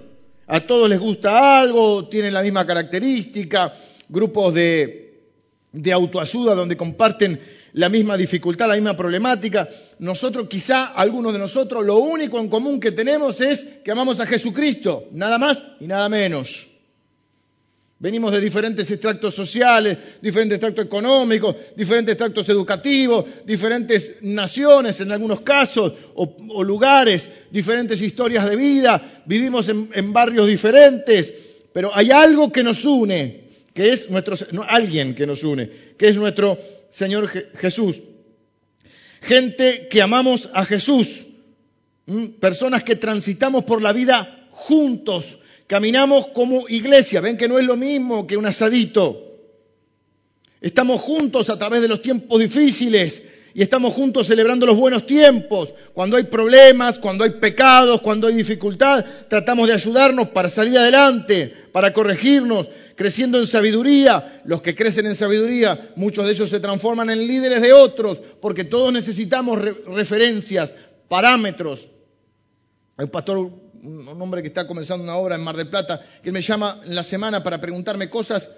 A 0.47 0.62
todos 0.62 0.89
les 0.89 0.99
gusta 0.99 1.60
algo, 1.60 2.07
tienen 2.07 2.34
la 2.34 2.41
misma 2.41 2.66
característica, 2.66 3.74
grupos 4.07 4.53
de, 4.53 5.24
de 5.72 5.91
autoayuda 5.91 6.55
donde 6.55 6.76
comparten 6.76 7.39
la 7.74 7.89
misma 7.89 8.17
dificultad, 8.17 8.67
la 8.67 8.76
misma 8.76 8.95
problemática. 8.95 9.67
Nosotros, 9.99 10.47
quizá 10.49 10.86
algunos 10.86 11.34
de 11.34 11.39
nosotros, 11.39 11.86
lo 11.86 11.97
único 11.97 12.39
en 12.39 12.49
común 12.49 12.80
que 12.80 12.91
tenemos 12.91 13.41
es 13.41 13.63
que 13.84 13.91
amamos 13.91 14.20
a 14.20 14.26
Jesucristo, 14.26 15.05
nada 15.11 15.38
más 15.38 15.63
y 15.80 15.88
nada 15.88 16.09
menos. 16.09 16.70
Venimos 18.01 18.32
de 18.32 18.39
diferentes 18.39 18.89
extractos 18.91 19.36
sociales, 19.36 19.97
diferentes 20.22 20.55
extractos 20.55 20.86
económicos, 20.86 21.53
diferentes 21.76 22.13
extractos 22.13 22.47
educativos, 22.47 23.26
diferentes 23.45 24.15
naciones 24.22 25.01
en 25.01 25.11
algunos 25.11 25.41
casos, 25.41 25.91
o, 26.15 26.63
lugares, 26.63 27.30
diferentes 27.51 28.01
historias 28.01 28.49
de 28.49 28.55
vida, 28.55 29.22
vivimos 29.26 29.67
en, 29.67 30.13
barrios 30.13 30.47
diferentes, 30.47 31.34
pero 31.74 31.91
hay 31.93 32.09
algo 32.11 32.53
que 32.53 32.63
nos 32.63 32.86
une, 32.86 33.49
que 33.74 33.91
es 33.91 34.09
nuestro, 34.09 34.38
alguien 34.70 35.13
que 35.13 35.28
nos 35.28 35.43
une, 35.43 35.70
que 35.97 36.07
es 36.07 36.15
nuestro 36.15 36.57
Señor 36.89 37.29
Jesús. 37.29 38.01
Gente 39.21 39.87
que 39.89 40.01
amamos 40.01 40.49
a 40.53 40.65
Jesús, 40.65 41.25
personas 42.39 42.83
que 42.83 42.95
transitamos 42.95 43.65
por 43.65 43.81
la 43.81 43.91
vida 43.91 44.47
juntos, 44.51 45.39
Caminamos 45.69 46.29
como 46.29 46.67
iglesia, 46.67 47.21
ven 47.21 47.37
que 47.37 47.47
no 47.47 47.59
es 47.59 47.65
lo 47.67 47.77
mismo 47.77 48.25
que 48.25 48.35
un 48.37 48.47
asadito. 48.47 49.37
Estamos 50.61 50.99
juntos 50.99 51.51
a 51.51 51.59
través 51.59 51.83
de 51.83 51.87
los 51.87 52.01
tiempos 52.01 52.39
difíciles 52.39 53.21
y 53.53 53.61
estamos 53.61 53.93
juntos 53.93 54.27
celebrando 54.27 54.65
los 54.65 54.77
buenos 54.77 55.05
tiempos. 55.05 55.73
Cuando 55.93 56.17
hay 56.17 56.23
problemas, 56.23 56.99
cuando 56.99 57.23
hay 57.23 57.31
pecados, 57.31 58.01
cuando 58.01 58.27
hay 58.27 58.35
dificultad, 58.35 59.05
tratamos 59.27 59.67
de 59.67 59.73
ayudarnos 59.73 60.29
para 60.29 60.49
salir 60.49 60.77
adelante, 60.77 61.53
para 61.71 61.93
corregirnos, 61.93 62.69
creciendo 62.95 63.39
en 63.39 63.47
sabiduría. 63.47 64.41
Los 64.45 64.61
que 64.61 64.75
crecen 64.75 65.05
en 65.05 65.15
sabiduría, 65.15 65.91
muchos 65.95 66.25
de 66.25 66.31
ellos 66.31 66.49
se 66.49 66.59
transforman 66.59 67.09
en 67.09 67.27
líderes 67.27 67.61
de 67.61 67.73
otros, 67.73 68.21
porque 68.41 68.63
todos 68.63 68.93
necesitamos 68.93 69.59
referencias, 69.85 70.73
parámetros. 71.07 71.89
Hay 72.97 73.05
un 73.05 73.11
pastor 73.11 73.49
un 73.81 74.21
hombre 74.21 74.41
que 74.41 74.49
está 74.49 74.67
comenzando 74.67 75.03
una 75.03 75.15
obra 75.15 75.35
en 75.35 75.43
Mar 75.43 75.55
del 75.55 75.69
Plata, 75.69 76.01
que 76.21 76.31
me 76.31 76.41
llama 76.41 76.81
en 76.85 76.95
la 76.95 77.03
semana 77.03 77.41
para 77.43 77.61
preguntarme 77.61 78.09
cosas 78.09 78.49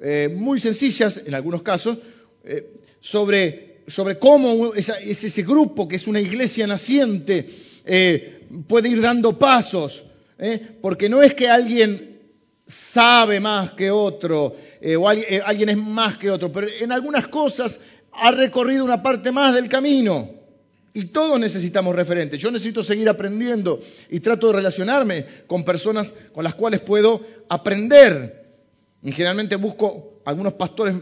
eh, 0.00 0.28
muy 0.34 0.58
sencillas, 0.58 1.22
en 1.24 1.34
algunos 1.34 1.62
casos, 1.62 1.98
eh, 2.44 2.80
sobre, 3.00 3.71
sobre 3.86 4.18
cómo 4.18 4.74
ese 4.74 5.42
grupo, 5.42 5.88
que 5.88 5.96
es 5.96 6.06
una 6.06 6.20
iglesia 6.20 6.66
naciente, 6.66 7.48
eh, 7.84 8.46
puede 8.66 8.88
ir 8.88 9.00
dando 9.00 9.38
pasos. 9.38 10.04
Porque 10.80 11.08
no 11.08 11.22
es 11.22 11.34
que 11.34 11.48
alguien 11.48 12.18
sabe 12.66 13.38
más 13.38 13.72
que 13.72 13.92
otro, 13.92 14.56
o 14.98 15.08
alguien 15.08 15.68
es 15.68 15.76
más 15.76 16.16
que 16.16 16.30
otro, 16.30 16.50
pero 16.50 16.66
en 16.66 16.90
algunas 16.90 17.28
cosas 17.28 17.78
ha 18.12 18.30
recorrido 18.32 18.84
una 18.84 19.02
parte 19.02 19.30
más 19.30 19.54
del 19.54 19.68
camino. 19.68 20.42
Y 20.94 21.06
todos 21.06 21.40
necesitamos 21.40 21.96
referentes. 21.96 22.40
Yo 22.40 22.50
necesito 22.50 22.82
seguir 22.82 23.08
aprendiendo 23.08 23.80
y 24.10 24.20
trato 24.20 24.48
de 24.48 24.54
relacionarme 24.54 25.24
con 25.46 25.64
personas 25.64 26.14
con 26.34 26.44
las 26.44 26.54
cuales 26.54 26.80
puedo 26.80 27.22
aprender. 27.48 28.42
Y 29.02 29.10
generalmente 29.12 29.56
busco 29.56 30.20
algunos 30.26 30.52
pastores 30.52 30.96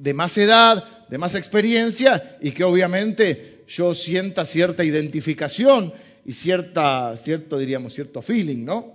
de 0.00 0.14
más 0.14 0.36
edad, 0.38 0.82
de 1.08 1.18
más 1.18 1.34
experiencia 1.34 2.38
y 2.40 2.52
que 2.52 2.64
obviamente 2.64 3.64
yo 3.66 3.94
sienta 3.94 4.44
cierta 4.44 4.84
identificación 4.84 5.92
y 6.24 6.32
cierta, 6.32 7.16
cierto, 7.16 7.58
diríamos, 7.58 7.94
cierto 7.94 8.22
feeling, 8.22 8.64
¿no? 8.64 8.94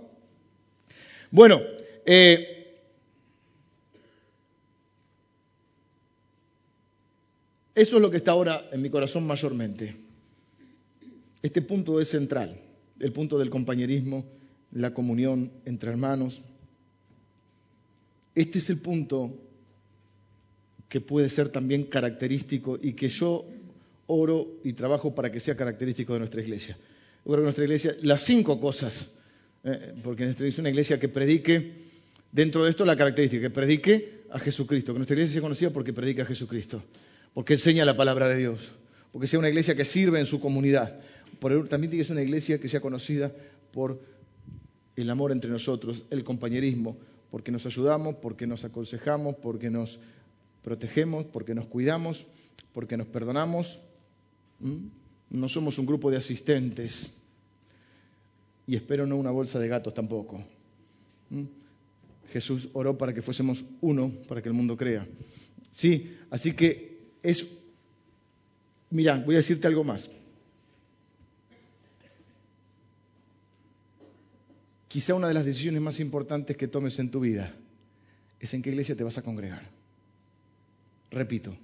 Bueno, 1.30 1.60
eh, 2.04 2.80
eso 7.74 7.96
es 7.96 8.02
lo 8.02 8.10
que 8.10 8.16
está 8.16 8.32
ahora 8.32 8.68
en 8.72 8.82
mi 8.82 8.90
corazón 8.90 9.26
mayormente. 9.26 9.94
Este 11.42 11.62
punto 11.62 12.00
es 12.00 12.08
central, 12.08 12.60
el 12.98 13.12
punto 13.12 13.38
del 13.38 13.48
compañerismo, 13.48 14.26
la 14.72 14.92
comunión 14.92 15.52
entre 15.64 15.90
hermanos. 15.90 16.42
Este 18.34 18.58
es 18.58 18.70
el 18.70 18.78
punto 18.78 19.49
que 20.90 21.00
puede 21.00 21.30
ser 21.30 21.48
también 21.50 21.84
característico 21.84 22.78
y 22.82 22.94
que 22.94 23.08
yo 23.08 23.46
oro 24.08 24.58
y 24.64 24.72
trabajo 24.72 25.14
para 25.14 25.30
que 25.30 25.38
sea 25.38 25.56
característico 25.56 26.14
de 26.14 26.18
nuestra 26.18 26.42
iglesia. 26.42 26.76
Oro 27.24 27.42
nuestra 27.42 27.62
iglesia, 27.62 27.94
las 28.02 28.22
cinco 28.22 28.60
cosas, 28.60 29.06
eh, 29.62 29.94
porque 30.02 30.24
nuestra 30.24 30.44
iglesia 30.44 30.56
es 30.56 30.58
una 30.58 30.70
iglesia 30.70 30.98
que 30.98 31.08
predique, 31.08 31.72
dentro 32.32 32.64
de 32.64 32.70
esto 32.70 32.84
la 32.84 32.96
característica, 32.96 33.40
que 33.40 33.50
predique 33.50 34.24
a 34.30 34.40
Jesucristo, 34.40 34.92
que 34.92 34.98
nuestra 34.98 35.14
iglesia 35.14 35.34
sea 35.34 35.42
conocida 35.42 35.70
porque 35.70 35.92
predica 35.92 36.24
a 36.24 36.26
Jesucristo, 36.26 36.82
porque 37.34 37.52
enseña 37.52 37.84
la 37.84 37.96
palabra 37.96 38.28
de 38.28 38.38
Dios, 38.38 38.72
porque 39.12 39.28
sea 39.28 39.38
una 39.38 39.48
iglesia 39.48 39.76
que 39.76 39.84
sirve 39.84 40.18
en 40.18 40.26
su 40.26 40.40
comunidad, 40.40 40.98
también 41.38 41.90
tiene 41.90 41.98
que 41.98 42.04
ser 42.04 42.16
una 42.16 42.22
iglesia 42.22 42.58
que 42.58 42.68
sea 42.68 42.80
conocida 42.80 43.30
por 43.72 44.00
el 44.96 45.08
amor 45.08 45.30
entre 45.30 45.52
nosotros, 45.52 46.02
el 46.10 46.24
compañerismo, 46.24 46.96
porque 47.30 47.52
nos 47.52 47.64
ayudamos, 47.64 48.16
porque 48.16 48.48
nos 48.48 48.64
aconsejamos, 48.64 49.36
porque 49.36 49.70
nos 49.70 50.00
protegemos, 50.62 51.26
porque 51.26 51.54
nos 51.54 51.66
cuidamos, 51.66 52.26
porque 52.72 52.96
nos 52.96 53.06
perdonamos. 53.06 53.80
No 55.30 55.48
somos 55.48 55.78
un 55.78 55.86
grupo 55.86 56.10
de 56.10 56.18
asistentes 56.18 57.12
y 58.66 58.76
espero 58.76 59.06
no 59.06 59.16
una 59.16 59.30
bolsa 59.30 59.58
de 59.58 59.68
gatos 59.68 59.94
tampoco. 59.94 60.44
Jesús 62.32 62.68
oró 62.72 62.96
para 62.96 63.12
que 63.12 63.22
fuésemos 63.22 63.64
uno, 63.80 64.12
para 64.28 64.42
que 64.42 64.48
el 64.48 64.54
mundo 64.54 64.76
crea. 64.76 65.06
Sí, 65.70 66.16
así 66.30 66.52
que 66.52 67.10
es, 67.22 67.46
mira, 68.90 69.22
voy 69.24 69.34
a 69.34 69.38
decirte 69.38 69.66
algo 69.66 69.84
más. 69.84 70.08
Quizá 74.88 75.14
una 75.14 75.28
de 75.28 75.34
las 75.34 75.44
decisiones 75.44 75.80
más 75.80 76.00
importantes 76.00 76.56
que 76.56 76.66
tomes 76.66 76.98
en 76.98 77.10
tu 77.10 77.20
vida 77.20 77.54
es 78.40 78.54
en 78.54 78.62
qué 78.62 78.70
iglesia 78.70 78.96
te 78.96 79.04
vas 79.04 79.18
a 79.18 79.22
congregar. 79.22 79.79
Repito, 81.10 81.56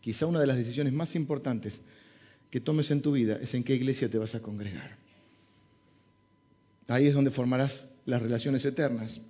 quizá 0.00 0.26
una 0.26 0.40
de 0.40 0.46
las 0.46 0.56
decisiones 0.56 0.92
más 0.92 1.14
importantes 1.14 1.82
que 2.50 2.60
tomes 2.60 2.90
en 2.90 3.02
tu 3.02 3.12
vida 3.12 3.38
es 3.40 3.54
en 3.54 3.64
qué 3.64 3.74
iglesia 3.74 4.08
te 4.08 4.18
vas 4.18 4.34
a 4.34 4.40
congregar. 4.40 4.96
Ahí 6.88 7.06
es 7.06 7.14
donde 7.14 7.30
formarás 7.30 7.86
las 8.04 8.20
relaciones 8.20 8.64
eternas, 8.64 9.20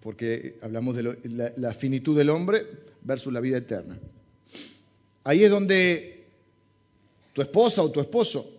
porque 0.00 0.58
hablamos 0.62 0.96
de 0.96 1.02
la, 1.02 1.52
la 1.56 1.74
finitud 1.74 2.16
del 2.16 2.30
hombre 2.30 2.66
versus 3.02 3.32
la 3.32 3.40
vida 3.40 3.58
eterna. 3.58 3.98
Ahí 5.24 5.44
es 5.44 5.50
donde 5.50 6.24
tu 7.32 7.42
esposa 7.42 7.82
o 7.82 7.90
tu 7.90 8.00
esposo 8.00 8.50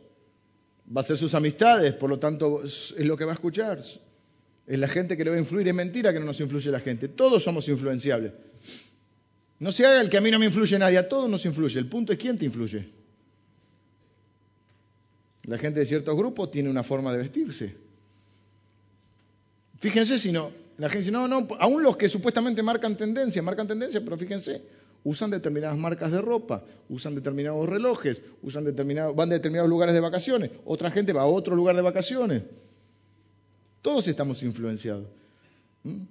va 0.95 1.01
a 1.01 1.03
ser 1.03 1.17
sus 1.17 1.33
amistades, 1.33 1.93
por 1.93 2.09
lo 2.09 2.19
tanto 2.19 2.63
es 2.63 2.93
lo 2.97 3.17
que 3.17 3.25
va 3.25 3.31
a 3.31 3.35
escuchar. 3.35 3.83
Es 4.65 4.79
la 4.79 4.87
gente 4.87 5.17
que 5.17 5.23
le 5.23 5.31
va 5.31 5.35
a 5.35 5.39
influir. 5.39 5.67
Es 5.67 5.73
mentira 5.73 6.13
que 6.13 6.19
no 6.19 6.25
nos 6.25 6.39
influye 6.39 6.71
la 6.71 6.79
gente. 6.79 7.09
Todos 7.09 7.43
somos 7.43 7.67
influenciables. 7.67 8.31
No 9.59 9.71
se 9.71 9.85
haga 9.85 10.01
el 10.01 10.09
que 10.09 10.17
a 10.17 10.21
mí 10.21 10.31
no 10.31 10.39
me 10.39 10.45
influye 10.45 10.77
nadie. 10.77 10.97
A 10.97 11.07
todos 11.07 11.29
nos 11.29 11.45
influye. 11.45 11.79
El 11.79 11.87
punto 11.87 12.11
es 12.13 12.19
quién 12.19 12.37
te 12.37 12.45
influye. 12.45 12.89
La 15.45 15.57
gente 15.57 15.79
de 15.79 15.85
ciertos 15.85 16.15
grupos 16.15 16.51
tiene 16.51 16.69
una 16.69 16.83
forma 16.83 17.11
de 17.11 17.17
vestirse. 17.17 17.75
Fíjense 19.79 20.17
si 20.17 20.31
no, 20.31 20.49
la 20.77 20.87
gente 20.87 20.99
dice, 20.99 21.11
no, 21.11 21.27
no, 21.27 21.45
aún 21.59 21.83
los 21.83 21.97
que 21.97 22.07
supuestamente 22.07 22.63
marcan 22.63 22.95
tendencia, 22.95 23.41
marcan 23.41 23.67
tendencia, 23.67 24.01
pero 24.01 24.17
fíjense, 24.17 24.61
usan 25.03 25.29
determinadas 25.29 25.77
marcas 25.77 26.09
de 26.09 26.21
ropa, 26.21 26.63
usan 26.87 27.15
determinados 27.15 27.67
relojes, 27.67 28.21
usan 28.41 28.63
van 28.63 29.29
a 29.29 29.33
determinados 29.33 29.69
lugares 29.69 29.93
de 29.93 29.99
vacaciones, 29.99 30.51
otra 30.63 30.89
gente 30.89 31.11
va 31.11 31.23
a 31.23 31.25
otro 31.25 31.53
lugar 31.55 31.75
de 31.75 31.81
vacaciones. 31.81 32.43
Todos 33.81 34.07
estamos 34.07 34.41
influenciados. 34.43 35.07
¿Mm? 35.83 36.03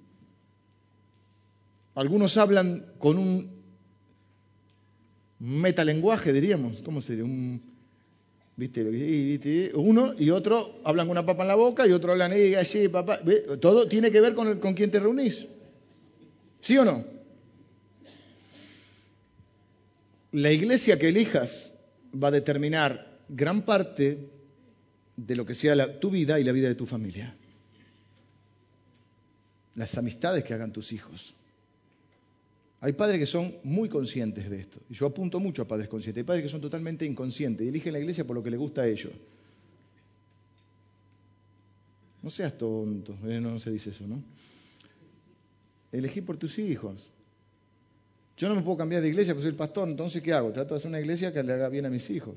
Algunos 1.95 2.37
hablan 2.37 2.93
con 2.97 3.17
un 3.17 3.63
metalenguaje, 5.39 6.33
diríamos, 6.33 6.79
¿cómo 6.79 7.01
sería? 7.01 7.23
Un, 7.23 7.61
¿viste? 8.55 9.71
Uno 9.75 10.13
y 10.17 10.29
otro 10.29 10.79
hablan 10.83 11.07
con 11.07 11.17
una 11.17 11.25
papa 11.25 11.43
en 11.43 11.49
la 11.49 11.55
boca 11.55 11.85
y 11.85 11.91
otro 11.91 12.13
hablan, 12.13 12.33
eh, 12.33 12.55
así, 12.55 12.87
papá. 12.87 13.19
Todo 13.59 13.87
tiene 13.87 14.11
que 14.11 14.21
ver 14.21 14.33
con, 14.33 14.47
el, 14.47 14.59
con 14.59 14.73
quién 14.73 14.89
te 14.89 14.99
reunís. 14.99 15.47
¿Sí 16.61 16.77
o 16.77 16.85
no? 16.85 17.05
La 20.31 20.51
iglesia 20.51 20.97
que 20.97 21.09
elijas 21.09 21.73
va 22.21 22.29
a 22.29 22.31
determinar 22.31 23.19
gran 23.29 23.63
parte 23.63 24.29
de 25.15 25.35
lo 25.35 25.45
que 25.45 25.53
sea 25.53 25.99
tu 25.99 26.09
vida 26.09 26.39
y 26.39 26.43
la 26.43 26.51
vida 26.51 26.69
de 26.69 26.75
tu 26.75 26.85
familia. 26.85 27.35
Las 29.75 29.97
amistades 29.97 30.43
que 30.43 30.53
hagan 30.53 30.71
tus 30.71 30.91
hijos. 30.91 31.35
Hay 32.83 32.91
padres 32.91 33.17
que 33.17 33.25
son 33.25 33.55
muy 33.63 33.87
conscientes 33.87 34.49
de 34.49 34.59
esto. 34.59 34.81
Y 34.89 34.93
yo 34.93 35.05
apunto 35.05 35.39
mucho 35.39 35.61
a 35.61 35.65
padres 35.65 35.87
conscientes. 35.87 36.19
Hay 36.19 36.25
padres 36.25 36.43
que 36.43 36.49
son 36.49 36.59
totalmente 36.59 37.05
inconscientes 37.05 37.65
y 37.65 37.69
eligen 37.69 37.93
la 37.93 37.99
iglesia 37.99 38.27
por 38.27 38.35
lo 38.35 38.43
que 38.43 38.51
les 38.51 38.59
gusta 38.59 38.81
a 38.81 38.87
ellos. 38.87 39.13
No 42.21 42.29
seas 42.29 42.57
tonto, 42.57 43.15
eh, 43.23 43.39
no 43.39 43.57
se 43.57 43.71
dice 43.71 43.91
eso, 43.91 44.05
¿no? 44.05 44.21
Elegí 45.93 46.19
por 46.19 46.35
tus 46.35 46.59
hijos. 46.59 47.09
Yo 48.35 48.49
no 48.49 48.55
me 48.55 48.61
puedo 48.63 48.75
cambiar 48.75 49.01
de 49.01 49.07
iglesia 49.07 49.33
porque 49.33 49.43
soy 49.43 49.51
el 49.51 49.57
pastor, 49.57 49.87
entonces 49.87 50.21
¿qué 50.21 50.33
hago? 50.33 50.51
Trato 50.51 50.73
de 50.73 50.79
hacer 50.79 50.89
una 50.89 50.99
iglesia 50.99 51.31
que 51.31 51.41
le 51.41 51.53
haga 51.53 51.69
bien 51.69 51.85
a 51.85 51.89
mis 51.89 52.09
hijos. 52.09 52.35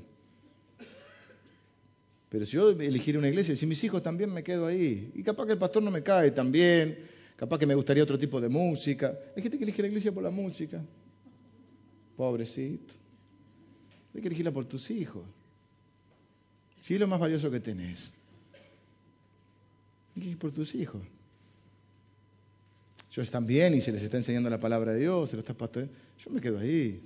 Pero 2.28 2.46
si 2.46 2.52
yo 2.52 2.70
elegiera 2.70 3.18
una 3.18 3.28
iglesia, 3.28 3.56
si 3.56 3.66
mis 3.66 3.82
hijos 3.82 4.00
también 4.00 4.32
me 4.32 4.44
quedo 4.44 4.66
ahí, 4.66 5.10
y 5.12 5.24
capaz 5.24 5.46
que 5.46 5.52
el 5.52 5.58
pastor 5.58 5.82
no 5.82 5.90
me 5.90 6.04
cae 6.04 6.30
también, 6.30 7.15
Capaz 7.36 7.58
que 7.58 7.66
me 7.66 7.74
gustaría 7.74 8.02
otro 8.02 8.18
tipo 8.18 8.40
de 8.40 8.48
música. 8.48 9.18
Hay 9.36 9.42
gente 9.42 9.58
que 9.58 9.64
elige 9.64 9.82
la 9.82 9.88
iglesia 9.88 10.12
por 10.12 10.22
la 10.22 10.30
música. 10.30 10.82
Pobrecito. 12.16 12.94
Hay 14.14 14.22
que 14.22 14.28
elegirla 14.28 14.52
por 14.52 14.64
tus 14.64 14.90
hijos. 14.90 15.24
Si 16.80 16.94
es 16.94 17.00
lo 17.00 17.06
más 17.06 17.20
valioso 17.20 17.50
que 17.50 17.60
tenés. 17.60 18.12
Elige 20.16 20.36
por 20.36 20.52
tus 20.52 20.74
hijos. 20.74 21.02
Ellos 23.10 23.24
están 23.24 23.46
bien 23.46 23.74
y 23.74 23.80
se 23.80 23.92
les 23.92 24.02
está 24.02 24.16
enseñando 24.16 24.50
la 24.50 24.58
palabra 24.58 24.92
de 24.92 25.00
Dios, 25.00 25.30
se 25.30 25.36
lo 25.36 25.40
estás 25.40 25.56
yo 26.18 26.30
me 26.30 26.40
quedo 26.40 26.58
ahí. 26.58 27.02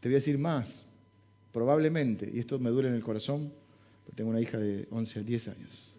Te 0.00 0.08
voy 0.08 0.14
a 0.14 0.18
decir 0.18 0.38
más. 0.38 0.82
Probablemente, 1.52 2.30
y 2.32 2.38
esto 2.38 2.58
me 2.58 2.70
duele 2.70 2.90
en 2.90 2.94
el 2.94 3.02
corazón, 3.02 3.52
porque 4.04 4.16
tengo 4.16 4.30
una 4.30 4.40
hija 4.40 4.56
de 4.56 4.86
11 4.90 5.18
a 5.18 5.22
10 5.22 5.48
años. 5.48 5.89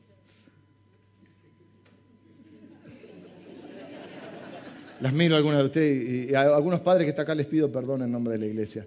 Las 5.02 5.14
miro 5.14 5.36
algunas 5.36 5.60
de 5.60 5.66
ustedes 5.66 6.30
y 6.30 6.36
a 6.36 6.56
algunos 6.56 6.80
padres 6.82 7.06
que 7.06 7.10
están 7.10 7.24
acá 7.24 7.34
les 7.34 7.48
pido 7.48 7.72
perdón 7.72 8.04
en 8.04 8.12
nombre 8.12 8.34
de 8.34 8.40
la 8.40 8.46
iglesia 8.46 8.86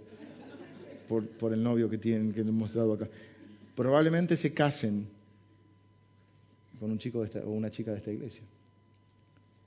por, 1.08 1.52
el 1.52 1.62
novio 1.62 1.90
que 1.90 1.98
tienen, 1.98 2.32
que 2.32 2.40
hemos 2.40 2.72
dado 2.72 2.94
acá. 2.94 3.08
Probablemente 3.74 4.36
se 4.36 4.54
casen 4.54 5.08
con 6.78 6.90
un 6.90 6.98
chico 6.98 7.24
o 7.44 7.50
una 7.50 7.70
chica 7.70 7.90
de 7.90 7.98
esta 7.98 8.12
iglesia. 8.12 8.42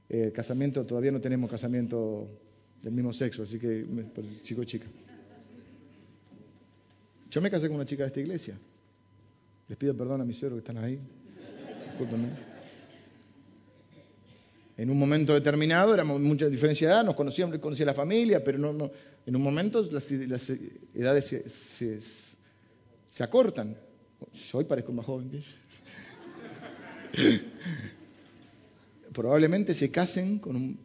Eh, 0.10 0.32
casamiento, 0.34 0.86
todavía 0.86 1.12
no 1.12 1.20
tenemos 1.20 1.52
casamiento 1.52 2.30
del 2.82 2.94
mismo 2.94 3.12
sexo, 3.12 3.44
así 3.44 3.60
que 3.60 3.86
chico 4.42 4.64
chica. 4.64 4.88
Yo 7.30 7.42
me 7.42 7.52
casé 7.52 7.68
con 7.68 7.76
una 7.76 7.86
chica 7.86 8.04
de 8.04 8.08
esta 8.08 8.22
iglesia. 8.22 8.58
Les 9.68 9.78
pido 9.78 9.96
perdón 9.96 10.22
a 10.22 10.26
mis 10.26 10.38
suegros 10.38 10.62
que 10.62 10.72
están 10.72 10.82
ahí. 10.82 10.98
Discúlpenme. 11.90 12.47
En 14.78 14.92
un 14.92 15.00
momento 15.00 15.34
determinado 15.34 15.92
éramos 15.94 16.22
mucha 16.22 16.48
diferencia 16.48 16.88
de 16.88 16.94
edad, 16.94 17.04
nos 17.04 17.16
conocíamos, 17.16 17.58
conocía 17.58 17.88
la 17.88 17.96
familia, 17.96 18.44
pero 18.44 18.60
no, 18.60 18.72
no, 18.72 18.92
en 19.26 19.36
un 19.36 19.42
momento 19.42 19.82
las, 19.92 20.12
edades 20.12 21.36
se, 23.08 23.24
acortan. 23.24 23.76
Hoy 24.54 24.66
parezco 24.66 24.94
más 24.94 25.06
joven. 25.06 25.44
Probablemente 29.14 29.74
se 29.74 29.90
casen 29.90 30.38
con 30.38 30.56
un 30.56 30.80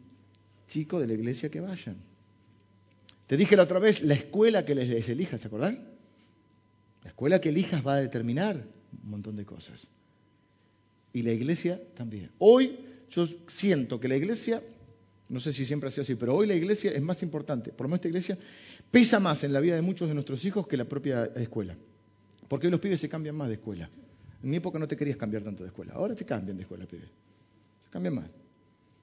chico 0.65 0.99
de 0.99 1.05
la 1.05 1.13
iglesia 1.13 1.49
que 1.49 1.61
vayan. 1.61 1.97
Te 3.27 3.37
dije 3.37 3.55
la 3.55 3.63
otra 3.63 3.77
vez, 3.77 4.01
la 4.01 4.15
escuela 4.15 4.65
que 4.65 4.73
les, 4.73 5.07
elijas, 5.07 5.39
¿se 5.39 5.47
acuerdan? 5.47 5.87
La 7.03 7.09
escuela 7.09 7.39
que 7.39 7.49
elijas 7.49 7.85
va 7.85 7.95
a 7.95 8.01
determinar 8.01 8.65
un 9.03 9.09
montón 9.09 9.35
de 9.35 9.45
cosas. 9.45 9.87
Y 11.13 11.21
la 11.21 11.31
iglesia 11.31 11.79
también. 11.95 12.31
Hoy 12.39 12.79
yo 13.15 13.27
siento 13.47 13.99
que 13.99 14.07
la 14.07 14.15
iglesia, 14.15 14.61
no 15.29 15.39
sé 15.39 15.53
si 15.53 15.65
siempre 15.65 15.89
ha 15.89 15.91
sido 15.91 16.03
así, 16.03 16.15
pero 16.15 16.35
hoy 16.35 16.47
la 16.47 16.55
iglesia 16.55 16.91
es 16.91 17.01
más 17.01 17.21
importante. 17.23 17.71
Por 17.71 17.85
lo 17.85 17.89
menos 17.89 17.99
esta 17.99 18.07
iglesia 18.07 18.37
pesa 18.89 19.19
más 19.19 19.43
en 19.43 19.53
la 19.53 19.59
vida 19.59 19.75
de 19.75 19.81
muchos 19.81 20.07
de 20.07 20.13
nuestros 20.13 20.43
hijos 20.45 20.67
que 20.67 20.77
la 20.77 20.85
propia 20.85 21.25
escuela. 21.35 21.75
Porque 22.47 22.67
hoy 22.67 22.71
los 22.71 22.79
pibes 22.79 22.99
se 22.99 23.09
cambian 23.09 23.35
más 23.35 23.49
de 23.49 23.55
escuela. 23.55 23.89
En 24.41 24.49
mi 24.49 24.57
época 24.57 24.79
no 24.79 24.87
te 24.87 24.97
querías 24.97 25.17
cambiar 25.17 25.43
tanto 25.43 25.63
de 25.63 25.67
escuela. 25.67 25.93
Ahora 25.93 26.15
te 26.15 26.25
cambian 26.25 26.57
de 26.57 26.63
escuela, 26.63 26.85
pibes. 26.85 27.09
Se 27.83 27.89
cambian 27.89 28.15
más. 28.15 28.29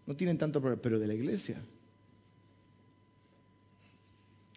No 0.06 0.14
tienen 0.14 0.36
tanto 0.36 0.60
problema. 0.60 0.82
Pero 0.82 0.98
de 0.98 1.06
la 1.06 1.14
iglesia. 1.14 1.62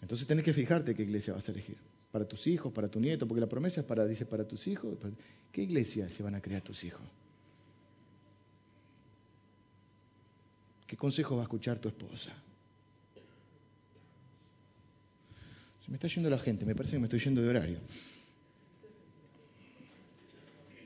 Entonces 0.01 0.27
tenés 0.27 0.43
que 0.43 0.53
fijarte 0.53 0.93
qué 0.93 1.03
iglesia 1.03 1.33
vas 1.33 1.47
a 1.47 1.51
elegir. 1.51 1.77
Para 2.11 2.25
tus 2.25 2.45
hijos, 2.47 2.73
para 2.73 2.89
tu 2.89 2.99
nieto, 2.99 3.27
porque 3.27 3.41
la 3.41 3.47
promesa 3.47 3.81
es 3.81 3.87
para, 3.87 4.05
dice, 4.05 4.25
para 4.25 4.47
tus 4.47 4.67
hijos. 4.67 4.97
¿Qué 5.51 5.61
iglesia 5.61 6.09
se 6.09 6.21
van 6.21 6.35
a 6.35 6.41
crear 6.41 6.61
tus 6.61 6.83
hijos? 6.83 7.01
¿Qué 10.93 10.97
consejo 10.97 11.35
va 11.35 11.41
a 11.41 11.45
escuchar 11.45 11.79
tu 11.79 11.89
esposa? 11.89 12.29
Se 15.83 15.89
me 15.89 15.95
está 15.95 16.07
yendo 16.07 16.29
la 16.29 16.37
gente, 16.37 16.65
me 16.65 16.75
parece 16.75 16.97
que 16.97 16.99
me 16.99 17.05
estoy 17.05 17.19
yendo 17.19 17.41
de 17.41 17.49
horario. 17.49 17.79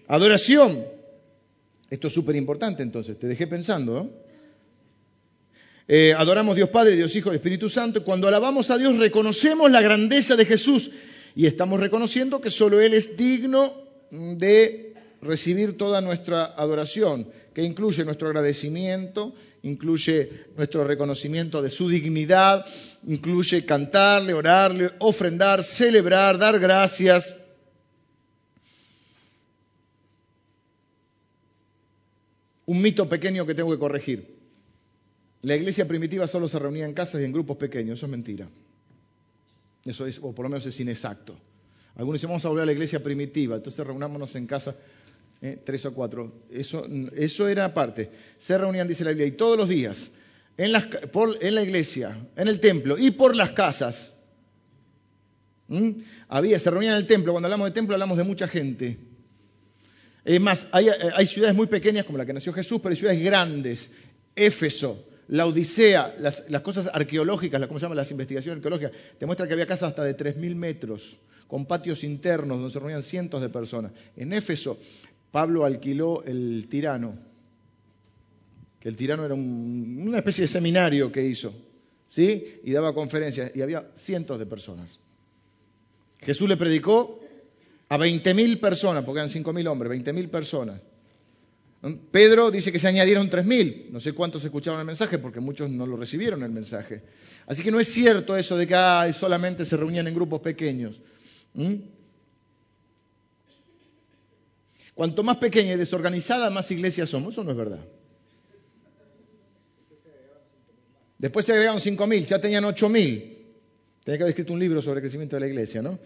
Adoración. 0.08 0.86
Esto 1.89 2.08
es 2.08 2.14
súper 2.14 2.38
importante 2.38 2.84
entonces, 2.84 3.20
te 3.20 3.28
dejé 3.28 3.47
pensando. 3.47 4.24
Eh, 5.89 6.14
adoramos 6.14 6.55
Dios 6.55 6.70
Padre, 6.70 6.95
Dios 6.95 7.14
Hijo 7.14 7.34
Espíritu 7.34 7.68
Santo. 7.68 8.05
Cuando 8.05 8.30
alabamos 8.30 8.70
a 8.70 8.78
Dios 8.78 8.95
reconocemos 8.95 9.70
la 9.70 9.82
grandeza 9.82 10.38
de 10.38 10.45
Jesús 10.45 10.89
y 11.36 11.47
estamos 11.47 11.82
reconociendo 11.82 12.39
que 12.39 12.49
solo 12.49 12.80
Él 12.80 12.93
es 12.93 13.18
digno 13.18 13.74
de 14.10 14.93
recibir 15.22 15.76
toda 15.76 15.99
nuestra 15.99 16.45
adoración, 16.45 17.30
que 17.58 17.64
incluye 17.64 18.05
nuestro 18.05 18.28
agradecimiento, 18.28 19.34
incluye 19.64 20.45
nuestro 20.55 20.84
reconocimiento 20.84 21.60
de 21.60 21.72
su 21.72 21.89
dignidad, 21.89 22.64
incluye 23.08 23.66
cantarle, 23.66 24.36
orarle, 24.36 24.91
ofrendar, 24.99 25.64
celebrar, 25.64 26.38
dar 26.38 26.60
gracias. 26.60 27.36
Un 32.68 32.80
mito 32.80 33.10
pequeño 33.10 33.43
que 33.47 33.55
tengo 33.55 33.72
que 33.72 33.80
corregir. 33.80 34.38
La 35.41 35.55
iglesia 35.55 35.88
primitiva 35.88 36.28
solo 36.28 36.47
se 36.47 36.60
reunía 36.60 36.86
en 36.86 36.93
casas 36.93 37.22
y 37.22 37.24
en 37.24 37.34
grupos 37.34 37.58
pequeños, 37.58 37.97
eso 37.97 38.05
es 38.05 38.12
mentira. 38.12 38.47
Eso 39.84 40.05
es, 40.05 40.20
o 40.22 40.32
por 40.32 40.45
lo 40.45 40.49
menos 40.49 40.66
es 40.68 40.80
inexacto. 40.80 41.36
Algunos 41.95 42.22
dicen, 42.22 42.30
vamos 42.30 42.45
a 42.45 42.49
volver 42.49 42.62
a 42.62 42.66
la 42.68 42.74
iglesia 42.74 43.03
primitiva, 43.03 43.55
entonces 43.55 43.84
reunámonos 43.84 44.36
en 44.36 44.45
casa 44.45 44.76
¿eh? 45.41 45.61
tres 45.63 45.85
o 45.85 45.93
cuatro. 45.93 46.43
Eso, 46.51 46.85
eso 47.15 47.47
era 47.47 47.65
aparte. 47.65 48.09
Se 48.38 48.57
reunían, 48.57 48.88
dice 48.88 49.03
la 49.03 49.11
Biblia, 49.11 49.27
y 49.27 49.31
todos 49.31 49.57
los 49.57 49.69
días, 49.69 50.11
en, 50.57 50.71
en 50.75 51.55
la 51.55 51.61
iglesia, 51.61 52.17
en 52.35 52.47
el 52.47 52.59
templo 52.59 52.97
y 52.97 53.11
por 53.11 53.35
las 53.35 53.51
casas. 53.51 54.13
Había, 56.29 56.59
se 56.59 56.71
reunían 56.71 56.93
en 56.93 56.99
el 56.99 57.07
templo. 57.07 57.33
Cuando 57.33 57.47
hablamos 57.47 57.67
de 57.67 57.71
templo, 57.71 57.93
hablamos 57.93 58.17
de 58.17 58.23
mucha 58.23 58.47
gente. 58.47 58.97
Es 60.23 60.41
más, 60.41 60.67
hay, 60.71 60.89
hay, 61.15 61.25
ciudades 61.25 61.55
muy 61.55 61.67
pequeñas 61.67 62.05
como 62.05 62.17
la 62.17 62.25
que 62.25 62.33
nació 62.33 62.51
Jesús, 62.51 62.79
pero 62.81 62.91
hay 62.91 62.97
ciudades 62.97 63.23
grandes. 63.23 63.93
Éfeso, 64.35 65.07
la 65.29 65.45
Odisea, 65.45 66.15
las, 66.19 66.43
las 66.49 66.61
cosas 66.61 66.89
arqueológicas, 66.93 67.65
¿cómo 67.67 67.79
se 67.79 67.85
llaman 67.85 67.97
las 67.97 68.11
investigaciones 68.11 68.57
arqueológicas? 68.57 68.91
Te 69.17 69.25
muestra 69.25 69.47
que 69.47 69.53
había 69.53 69.65
casas 69.65 69.89
hasta 69.89 70.03
de 70.03 70.17
3.000 70.17 70.55
metros, 70.55 71.17
con 71.47 71.65
patios 71.65 72.03
internos 72.03 72.57
donde 72.57 72.73
se 72.73 72.79
reunían 72.79 73.03
cientos 73.03 73.41
de 73.41 73.49
personas. 73.49 73.93
En 74.15 74.33
Éfeso 74.33 74.77
Pablo 75.32 75.65
alquiló 75.65 76.23
el 76.23 76.67
tirano, 76.69 77.17
que 78.80 78.89
el 78.89 78.95
tirano 78.95 79.25
era 79.25 79.36
una 79.36 80.19
especie 80.19 80.43
de 80.43 80.47
seminario 80.47 81.11
que 81.11 81.23
hizo, 81.23 81.53
¿sí? 82.07 82.59
Y 82.63 82.71
daba 82.71 82.93
conferencias 82.93 83.51
y 83.55 83.61
había 83.61 83.91
cientos 83.95 84.39
de 84.39 84.45
personas. 84.45 84.99
Jesús 86.19 86.47
le 86.47 86.57
predicó 86.57 87.19
a 87.89 87.97
20.000 87.97 88.59
personas, 88.59 89.03
porque 89.03 89.19
eran 89.19 89.32
5.000 89.32 89.67
hombres, 89.67 89.91
20.000 89.91 90.30
personas. 90.30 90.82
Pedro 92.11 92.49
dice 92.51 92.71
que 92.71 92.80
se 92.80 92.88
añadieron 92.88 93.30
3.000. 93.30 93.89
No 93.91 93.99
sé 93.99 94.13
cuántos 94.13 94.43
escucharon 94.43 94.80
el 94.80 94.86
mensaje 94.86 95.19
porque 95.19 95.39
muchos 95.39 95.69
no 95.69 95.86
lo 95.86 95.95
recibieron 95.95 96.43
el 96.43 96.51
mensaje. 96.51 97.03
Así 97.45 97.63
que 97.63 97.71
no 97.71 97.80
es 97.80 97.88
cierto 97.88 98.36
eso 98.36 98.57
de 98.57 98.67
que 98.67 99.13
solamente 99.13 99.63
se 99.63 99.78
reunían 99.78 100.07
en 100.07 100.15
grupos 100.15 100.41
pequeños. 100.41 100.99
Cuanto 104.97 105.21
más 105.21 105.37
pequeña 105.37 105.73
y 105.73 105.77
desorganizada, 105.77 106.49
más 106.49 106.71
iglesias 106.71 107.07
somos. 107.07 107.35
Eso 107.35 107.43
no 107.43 107.51
es 107.51 107.57
verdad. 107.57 107.79
Después 111.19 111.45
se 111.45 111.51
agregaron 111.51 111.79
5.000, 111.79 112.25
ya 112.25 112.41
tenían 112.41 112.63
8.000. 112.63 113.37
Tenía 114.03 114.17
que 114.17 114.23
haber 114.23 114.29
escrito 114.29 114.53
un 114.53 114.59
libro 114.59 114.81
sobre 114.81 114.97
el 114.97 115.01
crecimiento 115.03 115.35
de 115.35 115.41
la 115.41 115.47
iglesia, 115.49 115.83
¿no? 115.83 115.99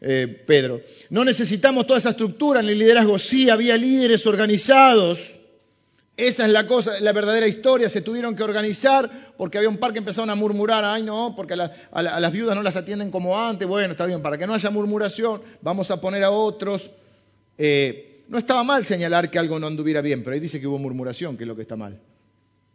Eh, 0.00 0.42
Pedro. 0.44 0.80
No 1.10 1.24
necesitamos 1.24 1.86
toda 1.86 2.00
esa 2.00 2.10
estructura 2.10 2.58
en 2.58 2.68
el 2.68 2.76
liderazgo. 2.76 3.20
Sí, 3.20 3.50
había 3.50 3.76
líderes 3.76 4.26
organizados. 4.26 5.38
Esa 6.16 6.46
es 6.46 6.50
la 6.50 6.66
cosa, 6.66 6.98
la 6.98 7.12
verdadera 7.12 7.46
historia. 7.46 7.88
Se 7.88 8.02
tuvieron 8.02 8.34
que 8.34 8.42
organizar 8.42 9.32
porque 9.36 9.58
había 9.58 9.70
un 9.70 9.76
par 9.76 9.92
que 9.92 10.00
empezaron 10.00 10.30
a 10.30 10.34
murmurar. 10.34 10.84
Ay, 10.84 11.04
no, 11.04 11.34
porque 11.36 11.54
a, 11.54 12.02
las 12.02 12.32
viudas 12.32 12.56
no 12.56 12.64
las 12.64 12.74
atienden 12.74 13.12
como 13.12 13.40
antes. 13.40 13.68
Bueno, 13.68 13.92
está 13.92 14.06
bien, 14.06 14.22
para 14.22 14.36
que 14.38 14.48
no 14.48 14.54
haya 14.54 14.70
murmuración, 14.70 15.40
vamos 15.62 15.92
a 15.92 16.00
poner 16.00 16.24
a 16.24 16.32
otros. 16.32 16.90
Eh, 17.58 18.10
no 18.28 18.38
estaba 18.38 18.62
mal 18.64 18.84
señalar 18.84 19.30
que 19.30 19.38
algo 19.38 19.58
no 19.58 19.66
anduviera 19.66 20.00
bien, 20.00 20.22
pero 20.22 20.34
ahí 20.34 20.40
dice 20.40 20.60
que 20.60 20.66
hubo 20.66 20.78
murmuración, 20.78 21.36
que 21.36 21.44
es 21.44 21.48
lo 21.48 21.56
que 21.56 21.62
está 21.62 21.76
mal. 21.76 22.00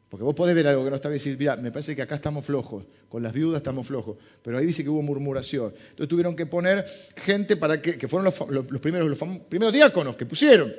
Porque 0.09 0.23
vos 0.23 0.33
podés 0.33 0.55
ver 0.55 0.67
algo 0.67 0.83
que 0.83 0.89
no 0.89 0.95
está 0.95 1.07
bien 1.07 1.17
y 1.17 1.19
decir, 1.19 1.37
mira, 1.37 1.55
me 1.55 1.71
parece 1.71 1.95
que 1.95 2.01
acá 2.01 2.15
estamos 2.15 2.43
flojos, 2.43 2.83
con 3.07 3.21
las 3.21 3.31
viudas 3.31 3.57
estamos 3.57 3.85
flojos, 3.85 4.17
pero 4.41 4.57
ahí 4.57 4.65
dice 4.65 4.83
que 4.83 4.89
hubo 4.89 5.03
murmuración. 5.03 5.71
Entonces 5.91 6.07
tuvieron 6.07 6.35
que 6.35 6.47
poner 6.47 6.85
gente 7.15 7.55
para 7.57 7.79
que, 7.79 7.97
que 7.97 8.07
fueron 8.07 8.25
los, 8.25 8.33
primeros, 8.81 9.07
los 9.07 9.19
primeros 9.47 9.73
diáconos 9.73 10.17
que 10.17 10.25
pusieron. 10.25 10.73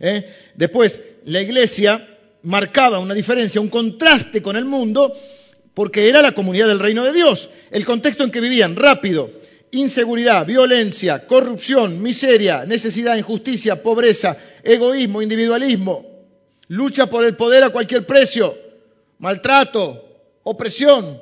¿Eh? 0.00 0.34
Después, 0.54 1.02
la 1.24 1.40
iglesia 1.40 2.18
marcaba 2.42 2.98
una 2.98 3.14
diferencia, 3.14 3.60
un 3.60 3.68
contraste 3.68 4.42
con 4.42 4.56
el 4.56 4.66
mundo, 4.66 5.14
porque 5.72 6.08
era 6.08 6.20
la 6.20 6.32
comunidad 6.32 6.68
del 6.68 6.78
reino 6.78 7.04
de 7.04 7.12
Dios. 7.12 7.48
El 7.70 7.86
contexto 7.86 8.22
en 8.22 8.30
que 8.30 8.40
vivían, 8.40 8.76
rápido, 8.76 9.30
inseguridad, 9.74 10.46
violencia, 10.46 11.26
corrupción, 11.26 12.02
miseria, 12.02 12.64
necesidad, 12.66 13.16
injusticia, 13.16 13.82
pobreza, 13.82 14.36
egoísmo, 14.62 15.22
individualismo, 15.22 16.04
lucha 16.68 17.06
por 17.06 17.24
el 17.24 17.36
poder 17.36 17.64
a 17.64 17.70
cualquier 17.70 18.06
precio, 18.06 18.56
maltrato, 19.18 20.04
opresión. 20.42 21.20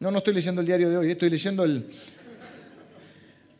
No, 0.00 0.10
no 0.10 0.18
estoy 0.18 0.34
leyendo 0.34 0.60
el 0.60 0.66
diario 0.66 0.90
de 0.90 0.96
hoy, 0.96 1.10
estoy 1.10 1.30
leyendo 1.30 1.64
el... 1.64 1.86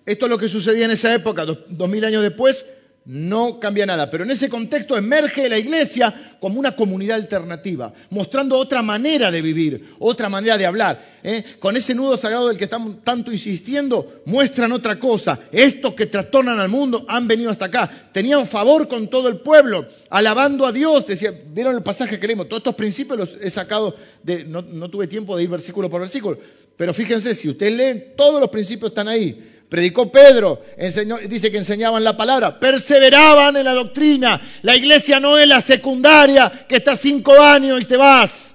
Esto 0.05 0.26
es 0.26 0.30
lo 0.30 0.38
que 0.38 0.49
sucedía 0.49 0.86
en 0.86 0.90
esa 0.90 1.14
época, 1.14 1.45
dos, 1.45 1.88
mil 1.88 2.05
años 2.05 2.22
después, 2.22 2.66
no 3.05 3.59
cambia 3.59 3.86
nada. 3.86 4.11
Pero 4.11 4.24
en 4.24 4.30
ese 4.30 4.48
contexto 4.48 4.96
emerge 4.96 5.48
la 5.48 5.59
iglesia 5.59 6.36
como 6.40 6.59
una 6.59 6.76
comunidad 6.76 7.16
alternativa, 7.16 7.92
mostrando 8.11 8.57
otra 8.57 8.82
manera 8.82 9.30
de 9.30 9.42
vivir, 9.42 9.94
otra 9.98 10.28
manera 10.28 10.57
de 10.57 10.66
hablar. 10.66 11.05
¿eh? 11.22 11.44
Con 11.59 11.76
ese 11.76 11.94
nudo 11.94 12.16
sagrado 12.16 12.48
del 12.48 12.59
que 12.59 12.64
estamos 12.64 13.03
tanto 13.03 13.32
insistiendo, 13.32 14.22
muestran 14.24 14.72
otra 14.72 14.98
cosa. 14.98 15.38
Estos 15.50 15.94
que 15.94 16.07
trastornan 16.07 16.61
al 16.61 16.68
mundo 16.68 17.05
han 17.09 17.26
venido 17.26 17.50
hasta 17.50 17.66
acá. 17.66 17.90
Tenían 18.12 18.46
favor 18.46 18.88
con 18.88 19.09
todo 19.09 19.28
el 19.28 19.38
pueblo, 19.38 19.86
alabando 20.11 20.66
a 20.66 20.72
Dios. 20.72 21.07
Decía, 21.07 21.32
¿Vieron 21.53 21.74
el 21.76 21.82
pasaje 21.82 22.18
que 22.18 22.26
leímos? 22.26 22.48
Todos 22.48 22.61
estos 22.61 22.74
principios 22.74 23.18
los 23.18 23.38
he 23.40 23.50
sacado 23.50 23.94
de. 24.22 24.44
No, 24.44 24.62
no 24.62 24.88
tuve 24.88 25.07
tiempo 25.07 25.36
de 25.36 25.44
ir 25.44 25.48
versículo 25.48 25.90
por 25.90 26.00
versículo. 26.00 26.38
Pero 26.76 26.94
fíjense, 26.94 27.34
si 27.34 27.48
ustedes 27.48 27.76
leen, 27.76 28.14
todos 28.16 28.40
los 28.40 28.50
principios 28.50 28.90
están 28.90 29.09
ahí. 29.09 29.51
Predicó 29.72 30.12
Pedro, 30.12 30.60
dice 31.30 31.50
que 31.50 31.56
enseñaban 31.56 32.04
la 32.04 32.14
palabra, 32.14 32.60
perseveraban 32.60 33.56
en 33.56 33.64
la 33.64 33.72
doctrina. 33.72 34.38
La 34.60 34.76
iglesia 34.76 35.18
no 35.18 35.38
es 35.38 35.48
la 35.48 35.62
secundaria 35.62 36.66
que 36.68 36.76
está 36.76 36.94
cinco 36.94 37.40
años 37.40 37.80
y 37.80 37.86
te 37.86 37.96
vas. 37.96 38.54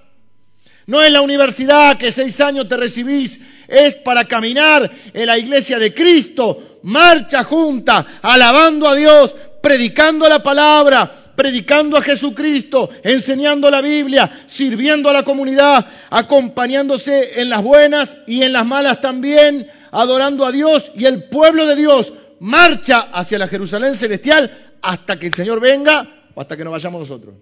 No 0.86 1.02
es 1.02 1.12
la 1.12 1.22
universidad 1.22 1.98
que 1.98 2.12
seis 2.12 2.40
años 2.40 2.68
te 2.68 2.78
recibís. 2.78 3.42
Es 3.68 3.96
para 3.96 4.26
caminar 4.26 4.92
en 5.12 5.26
la 5.26 5.40
iglesia 5.40 5.80
de 5.80 5.92
Cristo. 5.92 6.82
Marcha 6.84 7.44
junta, 7.44 8.06
alabando 8.22 8.88
a 8.88 8.94
Dios, 8.94 9.36
predicando 9.60 10.30
la 10.30 10.44
palabra, 10.44 11.27
predicando 11.38 11.96
a 11.98 12.02
Jesucristo, 12.02 12.90
enseñando 13.04 13.70
la 13.70 13.80
Biblia, 13.80 14.30
sirviendo 14.48 15.08
a 15.08 15.14
la 15.14 15.24
comunidad, 15.24 15.86
acompañándose 16.10 17.40
en 17.40 17.50
las 17.52 17.64
buenas 17.64 18.18
y 18.26 18.42
en 18.42 18.54
las 18.54 18.66
malas 18.66 19.00
también, 19.00 19.70
adorando 19.92 20.48
a 20.48 20.52
Dios 20.52 20.92
y 20.96 21.06
el 21.06 21.26
pueblo 21.26 21.68
de 21.68 21.76
Dios 21.76 22.12
marcha 22.40 23.10
hacia 23.14 23.38
la 23.38 23.48
Jerusalén 23.48 23.94
celestial 23.94 24.80
hasta 24.82 25.20
que 25.20 25.28
el 25.28 25.34
Señor 25.36 25.60
venga 25.62 26.10
o 26.34 26.42
hasta 26.42 26.58
que 26.58 26.64
nos 26.64 26.74
vayamos 26.74 27.02
nosotros. 27.02 27.36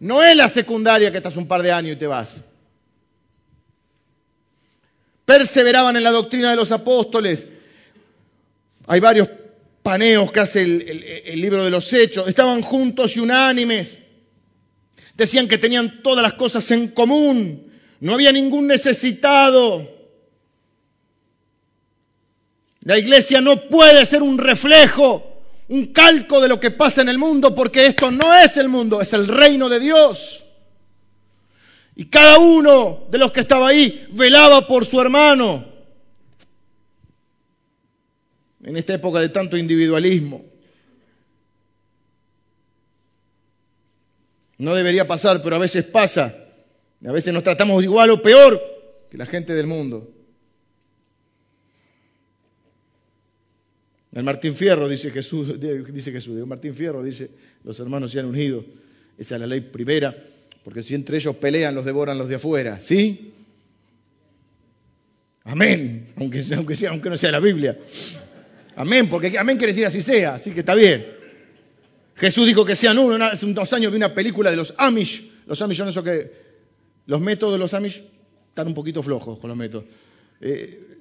No 0.00 0.22
es 0.22 0.36
la 0.36 0.48
secundaria 0.48 1.10
que 1.10 1.16
estás 1.16 1.36
un 1.36 1.48
par 1.48 1.62
de 1.62 1.72
años 1.72 1.96
y 1.96 1.98
te 1.98 2.06
vas. 2.06 2.42
Perseveraban 5.24 5.96
en 5.96 6.04
la 6.04 6.10
doctrina 6.10 6.50
de 6.50 6.56
los 6.56 6.70
apóstoles. 6.72 7.46
Hay 8.86 9.00
varios 9.00 9.28
paneos 9.88 10.30
que 10.30 10.40
hace 10.40 10.60
el, 10.60 11.22
el 11.24 11.40
libro 11.40 11.64
de 11.64 11.70
los 11.70 11.90
hechos. 11.94 12.28
Estaban 12.28 12.60
juntos 12.60 13.16
y 13.16 13.20
unánimes. 13.20 13.98
Decían 15.14 15.48
que 15.48 15.56
tenían 15.56 16.02
todas 16.02 16.22
las 16.22 16.34
cosas 16.34 16.70
en 16.72 16.88
común. 16.88 17.72
No 18.00 18.12
había 18.12 18.30
ningún 18.30 18.66
necesitado. 18.66 19.88
La 22.82 22.98
iglesia 22.98 23.40
no 23.40 23.62
puede 23.62 24.04
ser 24.04 24.22
un 24.22 24.36
reflejo, 24.36 25.40
un 25.68 25.86
calco 25.86 26.42
de 26.42 26.48
lo 26.48 26.60
que 26.60 26.70
pasa 26.70 27.00
en 27.00 27.08
el 27.08 27.16
mundo, 27.16 27.54
porque 27.54 27.86
esto 27.86 28.10
no 28.10 28.34
es 28.34 28.58
el 28.58 28.68
mundo, 28.68 29.00
es 29.00 29.14
el 29.14 29.26
reino 29.26 29.70
de 29.70 29.80
Dios. 29.80 30.44
Y 31.96 32.10
cada 32.10 32.38
uno 32.38 33.06
de 33.10 33.16
los 33.16 33.32
que 33.32 33.40
estaba 33.40 33.68
ahí 33.68 34.06
velaba 34.10 34.66
por 34.66 34.84
su 34.84 35.00
hermano. 35.00 35.77
En 38.68 38.76
esta 38.76 38.92
época 38.92 39.18
de 39.20 39.30
tanto 39.30 39.56
individualismo. 39.56 40.44
No 44.58 44.74
debería 44.74 45.06
pasar, 45.06 45.40
pero 45.42 45.56
a 45.56 45.58
veces 45.58 45.86
pasa. 45.86 46.34
A 47.02 47.10
veces 47.10 47.32
nos 47.32 47.42
tratamos 47.42 47.82
igual 47.82 48.10
o 48.10 48.20
peor 48.20 48.60
que 49.10 49.16
la 49.16 49.24
gente 49.24 49.54
del 49.54 49.66
mundo. 49.66 50.12
El 54.12 54.22
Martín 54.22 54.54
Fierro, 54.54 54.86
dice 54.86 55.10
Jesús, 55.12 55.58
dice 55.58 56.12
Jesús, 56.12 56.46
Martín 56.46 56.74
Fierro 56.74 57.02
dice, 57.02 57.30
los 57.64 57.80
hermanos 57.80 58.12
se 58.12 58.20
han 58.20 58.26
unido, 58.26 58.66
esa 59.16 59.36
es 59.36 59.40
la 59.40 59.46
ley 59.46 59.62
primera, 59.62 60.14
porque 60.62 60.82
si 60.82 60.94
entre 60.94 61.16
ellos 61.16 61.36
pelean, 61.36 61.74
los 61.74 61.86
devoran 61.86 62.18
los 62.18 62.28
de 62.28 62.34
afuera, 62.34 62.80
¿sí? 62.80 63.32
Amén, 65.44 66.08
aunque, 66.16 66.42
aunque, 66.54 66.74
sea, 66.74 66.90
aunque 66.90 67.08
no 67.08 67.16
sea 67.16 67.30
la 67.30 67.40
Biblia. 67.40 67.78
Amén, 68.78 69.08
porque 69.08 69.36
amén 69.36 69.56
quiere 69.56 69.72
decir 69.72 69.84
así 69.84 70.00
sea, 70.00 70.34
así 70.34 70.52
que 70.52 70.60
está 70.60 70.76
bien. 70.76 71.04
Jesús 72.14 72.46
dijo 72.46 72.64
que 72.64 72.76
sean 72.76 72.96
uno, 72.96 73.24
hace 73.24 73.44
unos 73.44 73.72
años 73.72 73.90
vi 73.90 73.96
una 73.96 74.14
película 74.14 74.50
de 74.50 74.56
los 74.56 74.72
Amish, 74.78 75.32
los 75.46 75.60
Amish 75.60 75.78
son 75.78 75.88
eso 75.88 76.04
que, 76.04 76.30
los 77.06 77.20
métodos 77.20 77.54
de 77.54 77.58
los 77.58 77.74
Amish 77.74 78.00
están 78.48 78.68
un 78.68 78.74
poquito 78.74 79.02
flojos 79.02 79.40
con 79.40 79.48
los 79.48 79.58
métodos. 79.58 79.84
Eh, 80.40 80.98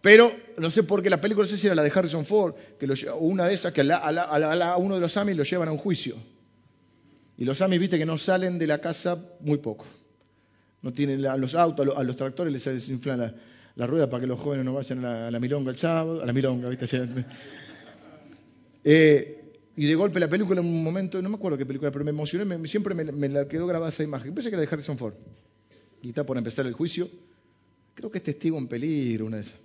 pero 0.00 0.32
no 0.58 0.70
sé 0.70 0.84
por 0.84 1.02
qué 1.02 1.10
la 1.10 1.20
película, 1.20 1.44
no 1.44 1.50
sé 1.50 1.56
si 1.56 1.66
era 1.66 1.74
la 1.74 1.82
de 1.82 1.90
Harrison 1.92 2.24
Ford, 2.24 2.54
que 2.78 2.86
o 3.10 3.16
una 3.16 3.48
de 3.48 3.54
esas, 3.54 3.72
que 3.72 3.80
a, 3.80 4.76
uno 4.76 4.94
de 4.94 5.00
los 5.00 5.16
Amis 5.16 5.36
lo 5.36 5.42
llevan 5.42 5.68
a 5.68 5.72
un 5.72 5.78
juicio. 5.78 6.14
Y 7.36 7.44
los 7.44 7.60
Amis, 7.62 7.80
viste, 7.80 7.98
que 7.98 8.06
no 8.06 8.16
salen 8.16 8.60
de 8.60 8.68
la 8.68 8.80
casa 8.80 9.18
muy 9.40 9.58
poco. 9.58 9.86
No 10.82 10.92
tienen 10.92 11.20
los 11.40 11.56
autos, 11.56 11.96
a 11.96 12.02
los, 12.04 12.14
tractores 12.14 12.52
les 12.52 12.64
desinflan 12.64 13.34
la, 13.76 13.86
rueda 13.86 14.08
para 14.08 14.22
que 14.22 14.26
los 14.26 14.40
jóvenes 14.40 14.64
no 14.64 14.74
vayan 14.74 15.04
a 15.04 15.30
la, 15.30 15.40
milonga 15.40 15.70
el 15.70 15.76
sábado, 15.76 16.22
a 16.22 16.26
la 16.26 16.32
milonga, 16.32 16.68
viste. 16.68 16.86
Eh, 18.84 19.60
y 19.76 19.86
de 19.86 19.94
golpe 19.94 20.18
la 20.18 20.28
película 20.28 20.60
en 20.60 20.66
un 20.66 20.82
momento, 20.82 21.22
no 21.22 21.28
me 21.28 21.36
acuerdo 21.36 21.56
qué 21.56 21.64
película, 21.64 21.92
pero 21.92 22.04
me 22.04 22.10
emocioné, 22.10 22.66
siempre 22.66 22.94
me, 22.94 23.28
la 23.28 23.46
quedó 23.46 23.66
grabada 23.66 23.90
esa 23.90 24.02
imagen. 24.02 24.34
Pensé 24.34 24.50
que 24.50 24.56
era 24.56 24.62
de 24.66 24.68
Harrison 24.70 24.98
Ford. 24.98 25.14
Y 26.02 26.08
está 26.08 26.26
por 26.26 26.36
empezar 26.36 26.66
el 26.66 26.72
juicio. 26.72 27.08
Creo 27.94 28.10
que 28.10 28.18
es 28.18 28.24
testigo 28.24 28.58
en 28.58 28.66
peligro, 28.66 29.26
una 29.26 29.36
de 29.36 29.42
esas 29.42 29.60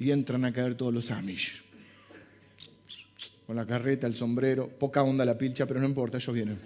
y 0.00 0.10
entran 0.10 0.46
a 0.46 0.52
caer 0.52 0.74
todos 0.76 0.94
los 0.94 1.10
Amish. 1.10 1.62
Con 3.46 3.54
la 3.54 3.66
carreta, 3.66 4.06
el 4.06 4.14
sombrero, 4.14 4.66
poca 4.66 5.02
onda 5.02 5.26
la 5.26 5.36
pilcha, 5.36 5.66
pero 5.66 5.78
no 5.78 5.86
importa, 5.86 6.16
ellos 6.16 6.34
vienen. 6.34 6.58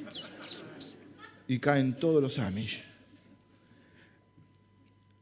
Y 1.48 1.58
caen 1.58 1.98
todos 1.98 2.22
los 2.22 2.38
Amish. 2.38 2.84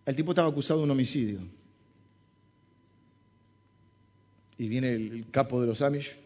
El 0.05 0.17
tipo 0.17 0.33
estaba 0.33 0.49
acusado 0.49 0.81
de 0.81 0.85
un 0.85 0.91
homicidio. 0.91 1.41
Y 4.59 4.69
viene 4.69 4.93
el, 4.93 5.27
capo 5.31 5.61
de 5.61 5.67
los 5.67 5.83
Amish 5.83 6.17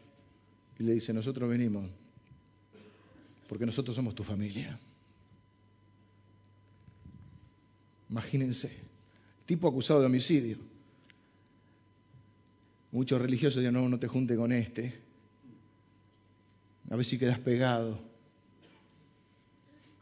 y 0.79 0.83
le 0.83 0.93
dice, 0.93 1.13
nosotros 1.13 1.49
venimos 1.49 1.85
porque 3.49 3.65
nosotros 3.65 3.95
somos 3.95 4.15
tu 4.15 4.25
familia. 4.25 4.79
Imagínense, 8.11 8.77
tipo 9.47 9.69
acusado 9.69 10.01
de 10.01 10.07
homicidio 10.07 10.59
Muchos 12.97 13.21
religiosos 13.21 13.61
dicen, 13.61 13.75
no, 13.75 13.89
no 13.91 13.99
te 13.99 14.07
junte 14.07 14.37
con 14.37 14.53
este. 14.53 14.95
A 16.91 16.97
ver 16.97 17.05
si 17.05 17.19
quedas 17.19 17.39
pegado. 17.39 17.99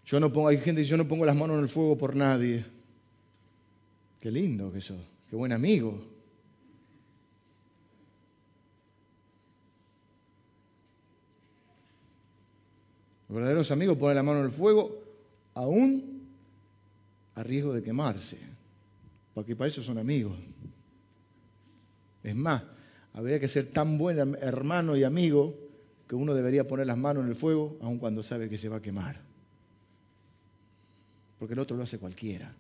Yo 0.07 0.21
no 0.21 0.33
pongo, 0.33 0.47
hay 0.47 0.59
gente 0.59 0.83
que 0.83 0.89
yo 0.89 0.97
no 0.97 1.09
pongo 1.09 1.25
las 1.25 1.35
manos 1.35 1.57
en 1.57 1.65
el 1.65 1.69
fuego 1.69 1.99
por 1.99 2.15
nadie. 2.15 2.65
Qué 4.25 4.31
lindo 4.31 4.73
que 4.73 4.79
eso, 4.79 4.97
qué 5.29 5.37
buen 5.37 5.53
amigo. 5.53 6.03
Los 13.29 13.37
verdaderos 13.37 13.71
amigos 13.71 13.99
ponen 13.99 14.17
la 14.17 14.23
mano 14.23 14.39
en 14.39 14.47
el 14.47 14.51
fuego 14.51 14.99
aún 15.53 16.27
a 17.35 17.43
riesgo 17.43 17.75
de 17.75 17.83
quemarse, 17.83 18.39
porque 19.35 19.55
para 19.55 19.69
eso 19.69 19.83
son 19.83 19.99
amigos. 19.99 20.39
Es 22.23 22.35
más, 22.35 22.63
habría 23.13 23.39
que 23.39 23.47
ser 23.47 23.73
tan 23.73 23.99
buen 23.99 24.37
hermano 24.37 24.97
y 24.97 25.05
amigo 25.05 25.55
que 26.09 26.15
uno 26.15 26.33
debería 26.33 26.65
poner 26.65 26.87
las 26.87 26.97
manos 26.97 27.25
en 27.25 27.29
el 27.29 27.37
fuego 27.37 27.77
aun 27.83 27.99
cuando 27.99 28.23
sabe 28.23 28.49
que 28.49 28.57
se 28.57 28.71
va 28.71 28.79
a 28.79 28.81
quemar. 28.81 29.21
Porque 31.39 31.53
el 31.53 31.61
otro 31.61 31.77
lo 31.77 31.83
hace 31.83 31.99
cualquiera. 31.99 32.55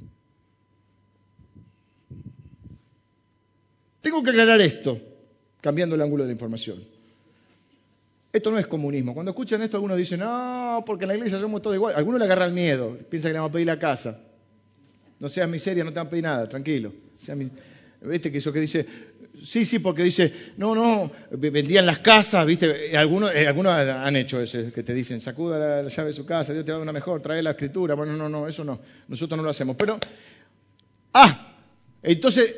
Tengo 4.05 4.23
que 4.23 4.31
aclarar 4.33 4.61
esto, 4.61 5.01
cambiando 5.63 5.95
el 5.95 6.03
ángulo 6.03 6.25
de 6.25 6.29
la 6.29 6.35
información. 6.35 6.85
Esto 8.31 8.51
no 8.51 8.59
es 8.59 8.67
comunismo. 8.67 9.15
Cuando 9.15 9.31
escuchan 9.31 9.63
esto, 9.63 9.79
algunos 9.79 9.97
dicen, 9.97 10.21
no, 10.21 10.83
porque 10.85 11.05
en 11.05 11.09
la 11.09 11.15
iglesia 11.15 11.41
somos 11.41 11.63
todos 11.63 11.75
iguales. 11.75 11.97
Algunos 11.97 12.19
le 12.19 12.27
agarran 12.27 12.53
miedo, 12.53 12.99
piensan 13.09 13.31
que 13.31 13.33
le 13.33 13.39
vamos 13.39 13.49
a 13.49 13.53
pedir 13.55 13.67
la 13.67 13.79
casa. 13.79 14.21
No 15.19 15.31
seas 15.31 15.49
miseria, 15.49 15.85
no 15.85 15.91
te 15.91 15.97
van 15.97 16.09
a 16.09 16.11
pedir 16.11 16.25
nada, 16.25 16.47
tranquilo. 16.47 16.93
¿Viste 18.03 18.31
que 18.31 18.37
eso 18.37 18.53
que 18.53 18.61
dice? 18.61 18.87
Sí, 19.43 19.65
sí, 19.65 19.79
porque 19.79 20.03
dice, 20.03 20.31
no, 20.59 20.75
no, 20.75 21.11
vendían 21.31 21.87
las 21.87 22.01
casas, 22.01 22.45
¿viste? 22.45 22.95
Algunos, 22.99 23.35
eh, 23.35 23.49
algunos 23.49 23.73
han 23.73 24.17
hecho 24.17 24.39
eso, 24.39 24.71
que 24.71 24.83
te 24.83 24.93
dicen, 24.93 25.23
sacuda 25.23 25.83
la, 25.83 25.89
llave 25.89 26.09
de 26.09 26.13
su 26.13 26.27
casa, 26.27 26.53
Dios 26.53 26.67
te 26.67 26.73
va 26.73 26.77
a 26.77 26.79
dar 26.81 26.83
una 26.83 26.93
mejor, 26.93 27.23
trae 27.23 27.43
la 27.43 27.53
escritura. 27.53 27.95
Bueno, 27.95 28.13
no, 28.19 28.29
no, 28.29 28.47
eso 28.47 28.65
no, 28.65 28.79
nosotros 29.09 29.39
no 29.39 29.43
lo 29.43 29.49
hacemos. 29.49 29.77
Pero, 29.77 29.99
ah, 31.15 31.55
entonces, 32.03 32.55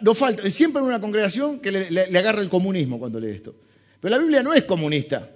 no 0.00 0.14
falta, 0.14 0.48
siempre 0.50 0.80
en 0.80 0.88
una 0.88 1.00
congregación 1.00 1.60
que 1.60 1.72
le 1.72 2.18
agarra 2.18 2.40
el 2.40 2.48
comunismo 2.48 2.98
cuando 2.98 3.18
lee 3.18 3.30
esto. 3.30 3.54
Pero 4.00 4.16
la 4.16 4.18
Biblia 4.18 4.42
no 4.42 4.52
es 4.52 4.64
comunista, 4.64 5.30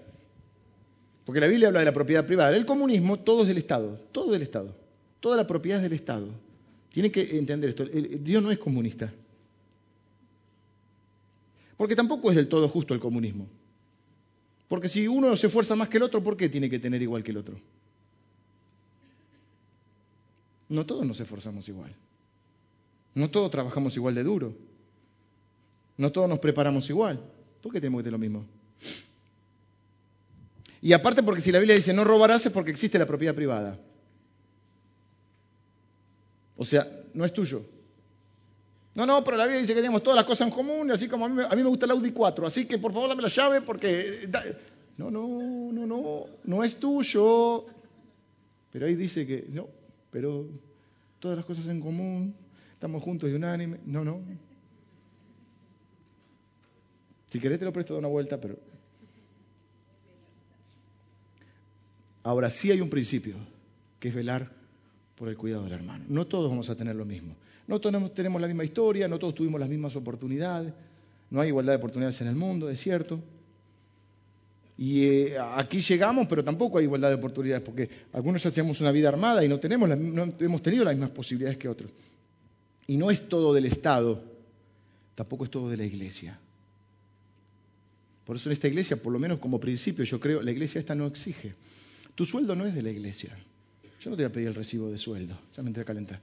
porque 1.26 1.40
la 1.40 1.48
Biblia 1.48 1.68
habla 1.68 1.80
de 1.80 1.86
la 1.86 1.92
propiedad 1.92 2.24
privada. 2.24 2.56
El 2.56 2.64
comunismo, 2.64 3.18
todo 3.18 3.42
es 3.42 3.48
del 3.48 3.58
Estado, 3.58 3.98
todo 4.12 4.32
del 4.32 4.42
Estado. 4.42 4.76
Toda 5.18 5.36
la 5.36 5.46
propiedad 5.46 5.78
es 5.78 5.82
del 5.82 5.92
Estado. 5.92 6.28
Tiene 6.92 7.10
que 7.10 7.36
entender 7.36 7.70
esto. 7.70 7.84
Dios 7.84 8.40
no 8.40 8.52
es 8.52 8.58
comunista. 8.58 9.12
Porque 11.76 11.96
tampoco 11.96 12.30
es 12.30 12.36
del 12.36 12.48
todo 12.48 12.68
justo 12.68 12.94
el 12.94 13.00
comunismo. 13.00 13.48
Porque 14.68 14.88
si 14.88 15.08
uno 15.08 15.36
se 15.36 15.48
esfuerza 15.48 15.74
más 15.74 15.88
que 15.88 15.96
el 15.96 16.04
otro, 16.04 16.22
¿por 16.22 16.36
qué 16.36 16.48
tiene 16.48 16.70
que 16.70 16.78
tener 16.78 17.02
igual 17.02 17.24
que 17.24 17.32
el 17.32 17.38
otro? 17.38 17.60
No 20.68 20.86
todos 20.86 21.04
nos 21.04 21.18
esforzamos 21.18 21.68
igual. 21.68 21.92
No 23.16 23.30
todos 23.30 23.50
trabajamos 23.50 23.96
igual 23.96 24.14
de 24.14 24.22
duro. 24.22 24.54
No 25.96 26.12
todos 26.12 26.28
nos 26.28 26.38
preparamos 26.38 26.88
igual. 26.90 27.18
¿Por 27.62 27.72
qué 27.72 27.80
tenemos 27.80 28.00
que 28.00 28.04
tener 28.04 28.12
lo 28.12 28.18
mismo? 28.18 28.44
Y 30.82 30.92
aparte 30.92 31.22
porque 31.22 31.40
si 31.40 31.50
la 31.50 31.58
Biblia 31.58 31.74
dice 31.74 31.94
no 31.94 32.04
robarás 32.04 32.44
es 32.44 32.52
porque 32.52 32.70
existe 32.70 32.98
la 32.98 33.06
propiedad 33.06 33.34
privada. 33.34 33.78
O 36.58 36.64
sea, 36.66 36.86
no 37.14 37.24
es 37.24 37.32
tuyo. 37.32 37.64
No, 38.94 39.06
no, 39.06 39.24
pero 39.24 39.38
la 39.38 39.44
Biblia 39.44 39.62
dice 39.62 39.72
que 39.72 39.80
tenemos 39.80 40.02
todas 40.02 40.16
las 40.16 40.26
cosas 40.26 40.48
en 40.48 40.54
común, 40.54 40.90
así 40.90 41.08
como 41.08 41.24
a 41.24 41.28
mí, 41.30 41.62
me 41.62 41.68
gusta 41.68 41.86
el 41.86 41.92
Audi 41.92 42.12
4, 42.12 42.46
así 42.46 42.66
que 42.66 42.76
por 42.76 42.92
favor 42.92 43.08
dame 43.08 43.22
la 43.22 43.28
llave 43.28 43.62
porque... 43.62 44.28
No, 44.98 45.10
no, 45.10 45.26
no, 45.72 45.86
no, 45.86 46.26
no 46.44 46.64
es 46.64 46.76
tuyo. 46.76 47.64
Pero 48.72 48.86
ahí 48.86 48.94
dice 48.94 49.26
que, 49.26 49.46
no, 49.48 49.68
pero 50.10 50.46
todas 51.18 51.38
las 51.38 51.46
cosas 51.46 51.66
en 51.68 51.80
común, 51.80 52.34
estamos 52.76 53.02
juntos 53.02 53.30
y 53.30 53.32
unánime. 53.32 53.78
No, 53.86 54.04
no. 54.04 54.20
Si 57.28 57.40
querés 57.40 57.58
te 57.58 57.64
lo 57.64 57.72
presto 57.72 57.94
de 57.94 58.00
una 58.00 58.08
vuelta, 58.08 58.40
pero... 58.40 58.56
Ahora 62.22 62.50
sí 62.50 62.70
hay 62.70 62.80
un 62.80 62.90
principio, 62.90 63.36
que 63.98 64.08
es 64.08 64.14
velar 64.14 64.50
por 65.16 65.28
el 65.28 65.36
cuidado 65.36 65.64
del 65.64 65.72
hermano. 65.72 66.04
No 66.08 66.26
todos 66.26 66.50
vamos 66.50 66.68
a 66.68 66.76
tener 66.76 66.96
lo 66.96 67.04
mismo. 67.04 67.34
No 67.66 67.80
todos 67.80 68.12
tenemos 68.14 68.40
la 68.40 68.46
misma 68.46 68.64
historia, 68.64 69.08
no 69.08 69.18
todos 69.18 69.34
tuvimos 69.34 69.58
las 69.58 69.68
mismas 69.68 69.96
oportunidades. 69.96 70.72
No 71.30 71.40
hay 71.40 71.48
igualdad 71.48 71.72
de 71.72 71.78
oportunidades 71.78 72.20
en 72.20 72.28
el 72.28 72.36
mundo, 72.36 72.68
es 72.68 72.78
cierto. 72.80 73.20
Y 74.76 75.04
eh, 75.06 75.38
aquí 75.38 75.80
llegamos, 75.80 76.26
pero 76.26 76.44
tampoco 76.44 76.78
hay 76.78 76.84
igualdad 76.84 77.08
de 77.08 77.14
oportunidades, 77.14 77.62
porque 77.64 77.88
algunos 78.12 78.42
ya 78.42 78.50
hacíamos 78.50 78.80
una 78.80 78.92
vida 78.92 79.08
armada 79.08 79.42
y 79.44 79.48
no, 79.48 79.58
tenemos 79.58 79.88
no 79.88 80.34
hemos 80.38 80.62
tenido 80.62 80.84
las 80.84 80.94
mismas 80.94 81.10
posibilidades 81.10 81.56
que 81.56 81.68
otros. 81.68 81.90
Y 82.86 82.96
no 82.96 83.10
es 83.10 83.28
todo 83.28 83.52
del 83.52 83.66
Estado, 83.66 84.22
tampoco 85.14 85.44
es 85.44 85.50
todo 85.50 85.68
de 85.68 85.76
la 85.76 85.84
iglesia. 85.84 86.38
Por 88.24 88.36
eso 88.36 88.48
en 88.48 88.54
esta 88.54 88.68
iglesia, 88.68 89.00
por 89.00 89.12
lo 89.12 89.18
menos 89.18 89.38
como 89.38 89.60
principio, 89.60 90.04
yo 90.04 90.18
creo, 90.18 90.42
la 90.42 90.50
iglesia 90.50 90.78
esta 90.78 90.94
no 90.94 91.06
exige. 91.06 91.54
Tu 92.14 92.24
sueldo 92.24 92.56
no 92.56 92.66
es 92.66 92.74
de 92.74 92.82
la 92.82 92.90
iglesia. 92.90 93.36
Yo 94.00 94.10
no 94.10 94.16
te 94.16 94.22
voy 94.22 94.30
a 94.30 94.32
pedir 94.32 94.48
el 94.48 94.54
recibo 94.54 94.90
de 94.90 94.98
sueldo. 94.98 95.38
Ya 95.56 95.62
me 95.62 95.68
entré 95.68 95.82
a 95.82 95.84
calentar. 95.84 96.20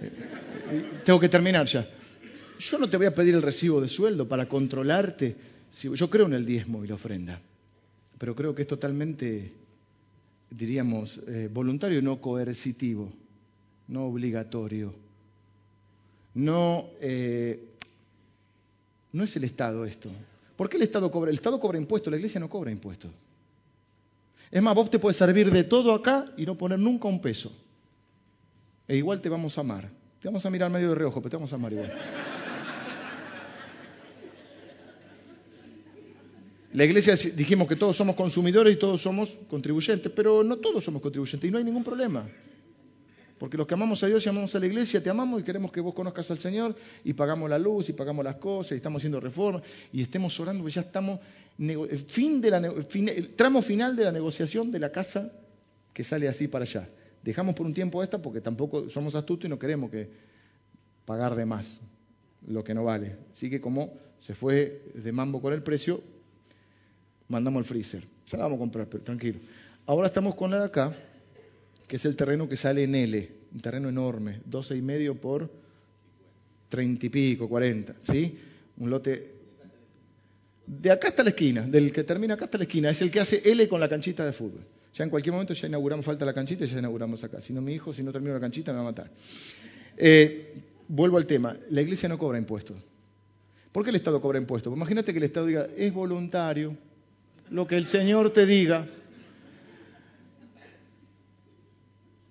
Eh, 0.00 1.00
tengo 1.04 1.20
que 1.20 1.28
terminar 1.28 1.66
ya. 1.66 1.88
Yo 2.58 2.78
no 2.78 2.88
te 2.88 2.96
voy 2.96 3.06
a 3.06 3.14
pedir 3.14 3.34
el 3.34 3.42
recibo 3.42 3.80
de 3.80 3.88
sueldo 3.88 4.28
para 4.28 4.48
controlarte. 4.48 5.36
Yo 5.82 6.08
creo 6.08 6.26
en 6.26 6.34
el 6.34 6.46
diezmo 6.46 6.84
y 6.84 6.88
la 6.88 6.94
ofrenda, 6.94 7.40
pero 8.16 8.34
creo 8.34 8.54
que 8.54 8.62
es 8.62 8.68
totalmente, 8.68 9.52
diríamos, 10.48 11.20
eh, 11.26 11.48
voluntario 11.52 11.98
y 11.98 12.02
no 12.02 12.20
coercitivo, 12.20 13.12
no 13.88 14.04
obligatorio. 14.04 14.94
No, 16.34 16.90
no 19.12 19.24
es 19.24 19.36
el 19.36 19.44
Estado 19.44 19.84
esto. 19.84 20.10
¿Por 20.56 20.68
qué 20.68 20.76
el 20.76 20.82
Estado 20.82 21.10
cobra? 21.10 21.30
El 21.30 21.36
Estado 21.36 21.58
cobra 21.58 21.78
impuestos, 21.78 22.10
la 22.10 22.16
iglesia 22.16 22.40
no 22.40 22.48
cobra 22.48 22.70
impuestos. 22.70 23.10
Es 24.50 24.62
más, 24.62 24.74
vos 24.74 24.88
te 24.90 24.98
puedes 24.98 25.16
servir 25.16 25.50
de 25.50 25.64
todo 25.64 25.92
acá 25.92 26.26
y 26.36 26.46
no 26.46 26.56
poner 26.56 26.78
nunca 26.78 27.08
un 27.08 27.20
peso. 27.20 27.52
E 28.86 28.96
igual 28.96 29.20
te 29.20 29.28
vamos 29.28 29.56
a 29.58 29.62
amar. 29.62 29.90
Te 30.20 30.28
vamos 30.28 30.44
a 30.46 30.50
mirar 30.50 30.70
medio 30.70 30.90
de 30.90 30.94
reojo, 30.94 31.20
pero 31.20 31.30
te 31.30 31.36
vamos 31.36 31.52
a 31.52 31.56
amar 31.56 31.72
igual. 31.72 31.92
La 36.72 36.84
iglesia 36.84 37.14
dijimos 37.36 37.68
que 37.68 37.76
todos 37.76 37.96
somos 37.96 38.16
consumidores 38.16 38.74
y 38.74 38.78
todos 38.78 39.00
somos 39.00 39.38
contribuyentes, 39.48 40.10
pero 40.14 40.42
no 40.42 40.56
todos 40.56 40.82
somos 40.82 41.00
contribuyentes 41.00 41.48
y 41.48 41.52
no 41.52 41.58
hay 41.58 41.64
ningún 41.64 41.84
problema. 41.84 42.26
Porque 43.44 43.58
los 43.58 43.66
que 43.66 43.74
amamos 43.74 44.02
a 44.02 44.06
Dios 44.06 44.24
y 44.24 44.28
amamos 44.30 44.54
a 44.54 44.58
la 44.58 44.64
iglesia, 44.64 45.02
te 45.02 45.10
amamos 45.10 45.38
y 45.38 45.44
queremos 45.44 45.70
que 45.70 45.78
vos 45.78 45.92
conozcas 45.92 46.30
al 46.30 46.38
Señor 46.38 46.74
y 47.04 47.12
pagamos 47.12 47.50
la 47.50 47.58
luz 47.58 47.90
y 47.90 47.92
pagamos 47.92 48.24
las 48.24 48.36
cosas 48.36 48.72
y 48.72 48.76
estamos 48.76 49.00
haciendo 49.00 49.20
reformas 49.20 49.62
y 49.92 50.00
estemos 50.00 50.40
orando 50.40 50.62
porque 50.62 50.76
ya 50.76 50.80
estamos, 50.80 51.20
fin 52.06 52.40
de 52.40 52.50
la, 52.50 52.72
tramo 53.36 53.60
final 53.60 53.96
de 53.96 54.04
la 54.06 54.12
negociación 54.12 54.72
de 54.72 54.78
la 54.78 54.90
casa 54.90 55.30
que 55.92 56.02
sale 56.02 56.26
así 56.26 56.48
para 56.48 56.62
allá. 56.62 56.88
Dejamos 57.22 57.54
por 57.54 57.66
un 57.66 57.74
tiempo 57.74 58.02
esta 58.02 58.16
porque 58.16 58.40
tampoco 58.40 58.88
somos 58.88 59.14
astutos 59.14 59.44
y 59.44 59.50
no 59.50 59.58
queremos 59.58 59.90
que 59.90 60.08
pagar 61.04 61.34
de 61.34 61.44
más 61.44 61.82
lo 62.48 62.64
que 62.64 62.72
no 62.72 62.84
vale. 62.84 63.14
Así 63.30 63.50
que 63.50 63.60
como 63.60 63.92
se 64.20 64.34
fue 64.34 64.90
de 64.94 65.12
mambo 65.12 65.42
con 65.42 65.52
el 65.52 65.62
precio, 65.62 66.02
mandamos 67.28 67.60
el 67.60 67.66
freezer. 67.66 68.04
Ya 68.26 68.38
la 68.38 68.44
vamos 68.44 68.56
a 68.56 68.60
comprar, 68.60 68.86
pero 68.86 69.04
tranquilo. 69.04 69.38
Ahora 69.84 70.06
estamos 70.06 70.34
con 70.34 70.50
la 70.50 70.60
de 70.60 70.64
acá, 70.64 70.96
que 71.86 71.96
es 71.96 72.04
el 72.04 72.16
terreno 72.16 72.48
que 72.48 72.56
sale 72.56 72.84
en 72.84 72.94
L, 72.94 73.30
un 73.52 73.60
terreno 73.60 73.88
enorme, 73.88 74.40
12 74.44 74.76
y 74.76 74.82
medio 74.82 75.20
por 75.20 75.50
30 76.68 77.06
y 77.06 77.08
pico, 77.08 77.48
40, 77.48 77.96
¿sí? 78.00 78.38
Un 78.78 78.90
lote 78.90 79.34
de 80.66 80.90
acá 80.90 81.08
hasta 81.08 81.22
la 81.22 81.30
esquina, 81.30 81.62
del 81.62 81.92
que 81.92 82.04
termina 82.04 82.34
acá 82.34 82.46
hasta 82.46 82.58
la 82.58 82.64
esquina, 82.64 82.90
es 82.90 83.02
el 83.02 83.10
que 83.10 83.20
hace 83.20 83.42
L 83.44 83.68
con 83.68 83.80
la 83.80 83.88
canchita 83.88 84.24
de 84.24 84.32
fútbol. 84.32 84.64
Ya 84.94 85.04
en 85.04 85.10
cualquier 85.10 85.32
momento 85.32 85.52
ya 85.54 85.66
inauguramos, 85.66 86.04
falta 86.04 86.24
la 86.24 86.32
canchita 86.32 86.64
y 86.64 86.68
ya 86.68 86.78
inauguramos 86.78 87.22
acá. 87.24 87.40
Si 87.40 87.52
no, 87.52 87.60
mi 87.60 87.74
hijo, 87.74 87.92
si 87.92 88.02
no 88.02 88.12
termino 88.12 88.32
la 88.32 88.40
canchita, 88.40 88.72
me 88.72 88.76
va 88.76 88.82
a 88.82 88.86
matar. 88.86 89.10
Eh, 89.96 90.54
vuelvo 90.88 91.18
al 91.18 91.26
tema. 91.26 91.56
La 91.70 91.80
iglesia 91.80 92.08
no 92.08 92.16
cobra 92.16 92.38
impuestos. 92.38 92.76
¿Por 93.72 93.82
qué 93.82 93.90
el 93.90 93.96
Estado 93.96 94.20
cobra 94.20 94.38
impuestos? 94.38 94.70
Pues 94.70 94.78
imagínate 94.78 95.12
que 95.12 95.18
el 95.18 95.24
Estado 95.24 95.46
diga, 95.46 95.66
es 95.76 95.92
voluntario, 95.92 96.76
lo 97.50 97.66
que 97.66 97.76
el 97.76 97.86
Señor 97.86 98.30
te 98.30 98.46
diga, 98.46 98.86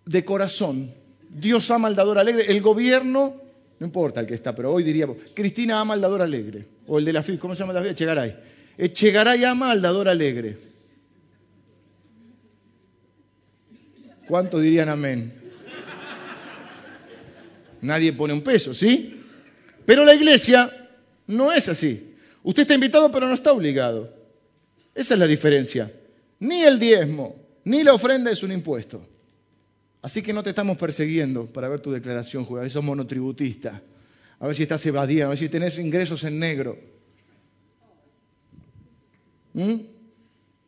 de 0.06 0.26
corazón. 0.26 0.93
Dios 1.30 1.70
ama 1.72 1.88
al 1.88 1.95
dador 1.95 2.20
alegre. 2.20 2.45
El 2.47 2.62
gobierno, 2.62 3.41
no 3.80 3.86
importa 3.86 4.20
el 4.20 4.28
que 4.28 4.34
está, 4.34 4.56
pero 4.56 4.72
hoy 4.72 4.84
diríamos, 4.84 5.18
Cristina 5.34 5.80
ama 5.80 5.93
al 5.93 6.01
dador 6.01 6.22
alegre. 6.22 6.68
O 6.88 6.99
el 6.99 7.06
de 7.06 7.14
la 7.14 7.24
FIP, 7.24 7.39
¿cómo 7.39 7.56
se 7.56 7.60
llama 7.60 7.74
la 7.74 7.82
FIP? 7.82 7.91
Echegaray. 7.91 8.36
Echegaray 8.78 9.43
ama 9.43 9.72
al 9.72 9.82
dador 9.82 10.10
alegre. 10.10 10.58
¿Cuántos 14.28 14.62
dirían 14.62 14.89
amén? 14.89 15.34
Nadie 17.82 18.14
pone 18.14 18.34
un 18.34 18.41
peso, 18.41 18.74
¿sí? 18.74 19.22
Pero 19.86 20.06
la 20.06 20.16
iglesia 20.16 20.89
no 21.28 21.51
es 21.51 21.68
así. 21.68 22.16
Usted 22.41 22.62
está 22.64 22.74
invitado, 22.74 23.12
pero 23.12 23.28
no 23.28 23.34
está 23.34 23.51
obligado. 23.51 24.14
Esa 24.95 25.16
es 25.16 25.20
la 25.20 25.28
diferencia. 25.28 25.91
Ni 26.39 26.64
el 26.64 26.80
diezmo, 26.80 27.36
ni 27.66 27.84
la 27.84 27.93
ofrenda 27.93 28.32
es 28.32 28.43
un 28.43 28.51
impuesto. 28.51 29.06
Así 30.04 30.22
que 30.22 30.34
no 30.34 30.43
te 30.43 30.49
estamos 30.49 30.78
persiguiendo 30.78 31.45
para 31.45 31.70
ver 31.70 31.80
tu 31.80 31.89
declaración, 31.89 32.43
juega. 32.43 32.70
Sos 32.70 32.84
monotributista. 32.84 33.82
A 34.38 34.45
ver 34.45 34.56
si 34.56 34.64
estás 34.64 34.86
evadida, 34.86 35.26
a 35.26 35.30
ver 35.30 35.38
si 35.38 35.47
tenés 35.47 35.80
ingresos 35.80 36.26
en 36.26 36.39
negro. 36.39 36.78
¿Mm? 39.54 39.76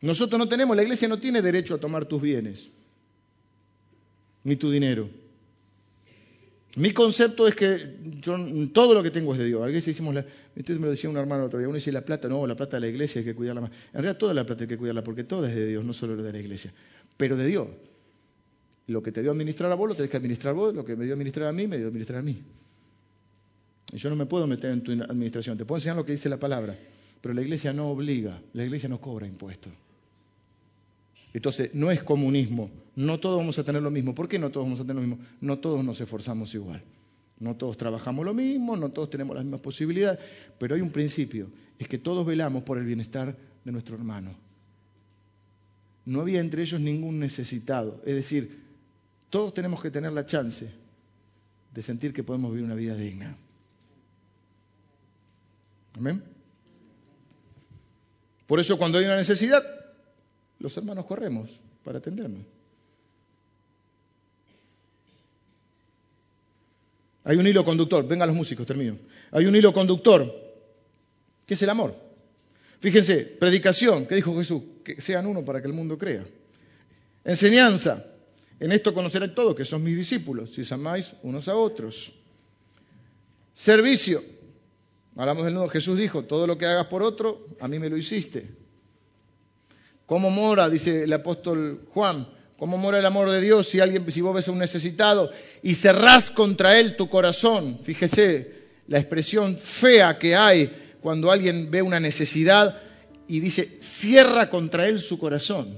Nosotros 0.00 0.38
no 0.38 0.48
tenemos, 0.48 0.74
la 0.74 0.82
iglesia 0.82 1.06
no 1.06 1.18
tiene 1.18 1.42
derecho 1.42 1.74
a 1.74 1.78
tomar 1.78 2.06
tus 2.06 2.22
bienes, 2.22 2.70
ni 4.42 4.56
tu 4.56 4.70
dinero. 4.70 5.06
Mi 6.76 6.92
concepto 6.92 7.46
es 7.46 7.54
que 7.54 7.96
yo, 8.20 8.36
todo 8.72 8.94
lo 8.94 9.02
que 9.02 9.10
tengo 9.10 9.34
es 9.34 9.38
de 9.38 9.44
Dios. 9.46 9.62
A 9.62 9.66
veces 9.66 9.84
decimos, 9.84 10.14
la, 10.14 10.24
me 10.54 10.78
lo 10.78 10.90
decía 10.90 11.10
un 11.10 11.16
hermano 11.18 11.44
otro 11.44 11.58
día, 11.58 11.68
uno 11.68 11.74
dice 11.74 11.92
la 11.92 12.02
plata, 12.02 12.26
no, 12.26 12.46
la 12.46 12.54
plata 12.54 12.78
de 12.78 12.82
la 12.82 12.88
iglesia 12.88 13.18
hay 13.18 13.26
que 13.26 13.34
cuidarla 13.34 13.60
más. 13.60 13.70
En 13.70 14.00
realidad 14.00 14.16
toda 14.16 14.32
la 14.32 14.46
plata 14.46 14.64
hay 14.64 14.68
que 14.68 14.78
cuidarla 14.78 15.04
porque 15.04 15.24
toda 15.24 15.50
es 15.50 15.54
de 15.54 15.66
Dios, 15.66 15.84
no 15.84 15.92
solo 15.92 16.22
de 16.22 16.32
la 16.32 16.38
iglesia, 16.38 16.72
pero 17.18 17.36
de 17.36 17.46
Dios. 17.46 17.68
Lo 18.88 19.02
que 19.02 19.12
te 19.12 19.20
dio 19.20 19.30
a 19.30 19.34
administrar 19.34 19.72
a 19.72 19.74
vos, 19.74 19.88
lo 19.88 19.94
tenés 19.94 20.10
que 20.10 20.16
administrar 20.16 20.54
vos, 20.54 20.74
lo 20.74 20.84
que 20.84 20.94
me 20.96 21.04
dio 21.04 21.14
a 21.14 21.16
administrar 21.16 21.48
a 21.48 21.52
mí, 21.52 21.66
me 21.66 21.76
dio 21.76 21.86
a 21.86 21.88
administrar 21.88 22.20
a 22.20 22.22
mí. 22.22 22.40
Y 23.92 23.96
yo 23.96 24.10
no 24.10 24.16
me 24.16 24.26
puedo 24.26 24.46
meter 24.46 24.70
en 24.70 24.82
tu 24.82 24.92
administración, 24.92 25.56
te 25.56 25.64
puedo 25.64 25.78
enseñar 25.78 25.96
lo 25.96 26.04
que 26.04 26.12
dice 26.12 26.28
la 26.28 26.38
palabra, 26.38 26.76
pero 27.20 27.34
la 27.34 27.42
iglesia 27.42 27.72
no 27.72 27.88
obliga, 27.88 28.40
la 28.52 28.64
iglesia 28.64 28.88
no 28.88 29.00
cobra 29.00 29.26
impuestos. 29.26 29.72
Entonces, 31.32 31.70
no 31.74 31.90
es 31.90 32.02
comunismo, 32.02 32.70
no 32.96 33.18
todos 33.20 33.38
vamos 33.38 33.58
a 33.58 33.64
tener 33.64 33.82
lo 33.82 33.90
mismo. 33.90 34.14
¿Por 34.14 34.28
qué 34.28 34.38
no 34.38 34.50
todos 34.50 34.66
vamos 34.66 34.80
a 34.80 34.84
tener 34.84 35.02
lo 35.02 35.08
mismo? 35.08 35.24
No 35.40 35.58
todos 35.58 35.84
nos 35.84 36.00
esforzamos 36.00 36.54
igual. 36.54 36.82
No 37.38 37.56
todos 37.56 37.76
trabajamos 37.76 38.24
lo 38.24 38.32
mismo, 38.32 38.76
no 38.76 38.88
todos 38.88 39.10
tenemos 39.10 39.36
las 39.36 39.44
mismas 39.44 39.60
posibilidades, 39.60 40.18
pero 40.58 40.74
hay 40.74 40.80
un 40.80 40.90
principio, 40.90 41.48
es 41.78 41.86
que 41.86 41.98
todos 41.98 42.24
velamos 42.24 42.62
por 42.62 42.78
el 42.78 42.84
bienestar 42.84 43.36
de 43.64 43.72
nuestro 43.72 43.96
hermano. 43.96 44.34
No 46.06 46.22
había 46.22 46.40
entre 46.40 46.62
ellos 46.62 46.80
ningún 46.80 47.18
necesitado, 47.18 48.00
es 48.06 48.14
decir, 48.14 48.65
todos 49.30 49.54
tenemos 49.54 49.82
que 49.82 49.90
tener 49.90 50.12
la 50.12 50.24
chance 50.26 50.70
de 51.72 51.82
sentir 51.82 52.12
que 52.12 52.22
podemos 52.22 52.50
vivir 52.52 52.64
una 52.64 52.74
vida 52.74 52.94
digna. 52.94 53.36
Amén. 55.96 56.22
Por 58.46 58.60
eso 58.60 58.78
cuando 58.78 58.98
hay 58.98 59.04
una 59.04 59.16
necesidad, 59.16 59.62
los 60.58 60.76
hermanos 60.76 61.04
corremos 61.06 61.50
para 61.84 61.98
atendernos. 61.98 62.44
Hay 67.24 67.36
un 67.36 67.46
hilo 67.46 67.64
conductor, 67.64 68.06
vengan 68.06 68.28
los 68.28 68.36
músicos, 68.36 68.64
termino. 68.66 68.96
Hay 69.32 69.46
un 69.46 69.56
hilo 69.56 69.72
conductor, 69.72 70.32
que 71.44 71.54
es 71.54 71.62
el 71.62 71.70
amor. 71.70 71.94
Fíjense, 72.78 73.24
predicación, 73.24 74.06
¿qué 74.06 74.14
dijo 74.14 74.36
Jesús? 74.38 74.62
Que 74.84 75.00
sean 75.00 75.26
uno 75.26 75.44
para 75.44 75.60
que 75.60 75.66
el 75.66 75.72
mundo 75.72 75.98
crea. 75.98 76.24
Enseñanza, 77.24 78.06
en 78.58 78.72
esto 78.72 78.94
conocerán 78.94 79.34
todos 79.34 79.54
que 79.54 79.64
son 79.64 79.82
mis 79.82 79.96
discípulos, 79.96 80.52
si 80.52 80.62
os 80.62 80.72
amáis 80.72 81.14
unos 81.22 81.48
a 81.48 81.56
otros. 81.56 82.12
Servicio, 83.52 84.22
hablamos 85.16 85.44
del 85.44 85.54
nuevo, 85.54 85.68
Jesús 85.68 85.98
dijo, 85.98 86.24
todo 86.24 86.46
lo 86.46 86.56
que 86.56 86.66
hagas 86.66 86.86
por 86.86 87.02
otro, 87.02 87.46
a 87.60 87.68
mí 87.68 87.78
me 87.78 87.90
lo 87.90 87.96
hiciste. 87.96 88.48
¿Cómo 90.06 90.30
mora, 90.30 90.70
dice 90.70 91.04
el 91.04 91.12
apóstol 91.12 91.86
Juan, 91.90 92.28
cómo 92.56 92.78
mora 92.78 92.98
el 92.98 93.06
amor 93.06 93.28
de 93.30 93.40
Dios 93.40 93.68
si 93.68 93.80
alguien, 93.80 94.10
si 94.10 94.20
vos 94.20 94.34
ves 94.34 94.48
a 94.48 94.52
un 94.52 94.58
necesitado 94.58 95.30
y 95.62 95.74
cerrás 95.74 96.30
contra 96.30 96.78
él 96.78 96.96
tu 96.96 97.08
corazón? 97.08 97.80
Fíjese 97.82 98.66
la 98.86 98.98
expresión 98.98 99.58
fea 99.58 100.18
que 100.18 100.36
hay 100.36 100.70
cuando 101.00 101.30
alguien 101.30 101.70
ve 101.70 101.82
una 101.82 102.00
necesidad 102.00 102.80
y 103.28 103.40
dice, 103.40 103.78
cierra 103.80 104.48
contra 104.48 104.86
él 104.86 105.00
su 105.00 105.18
corazón. 105.18 105.76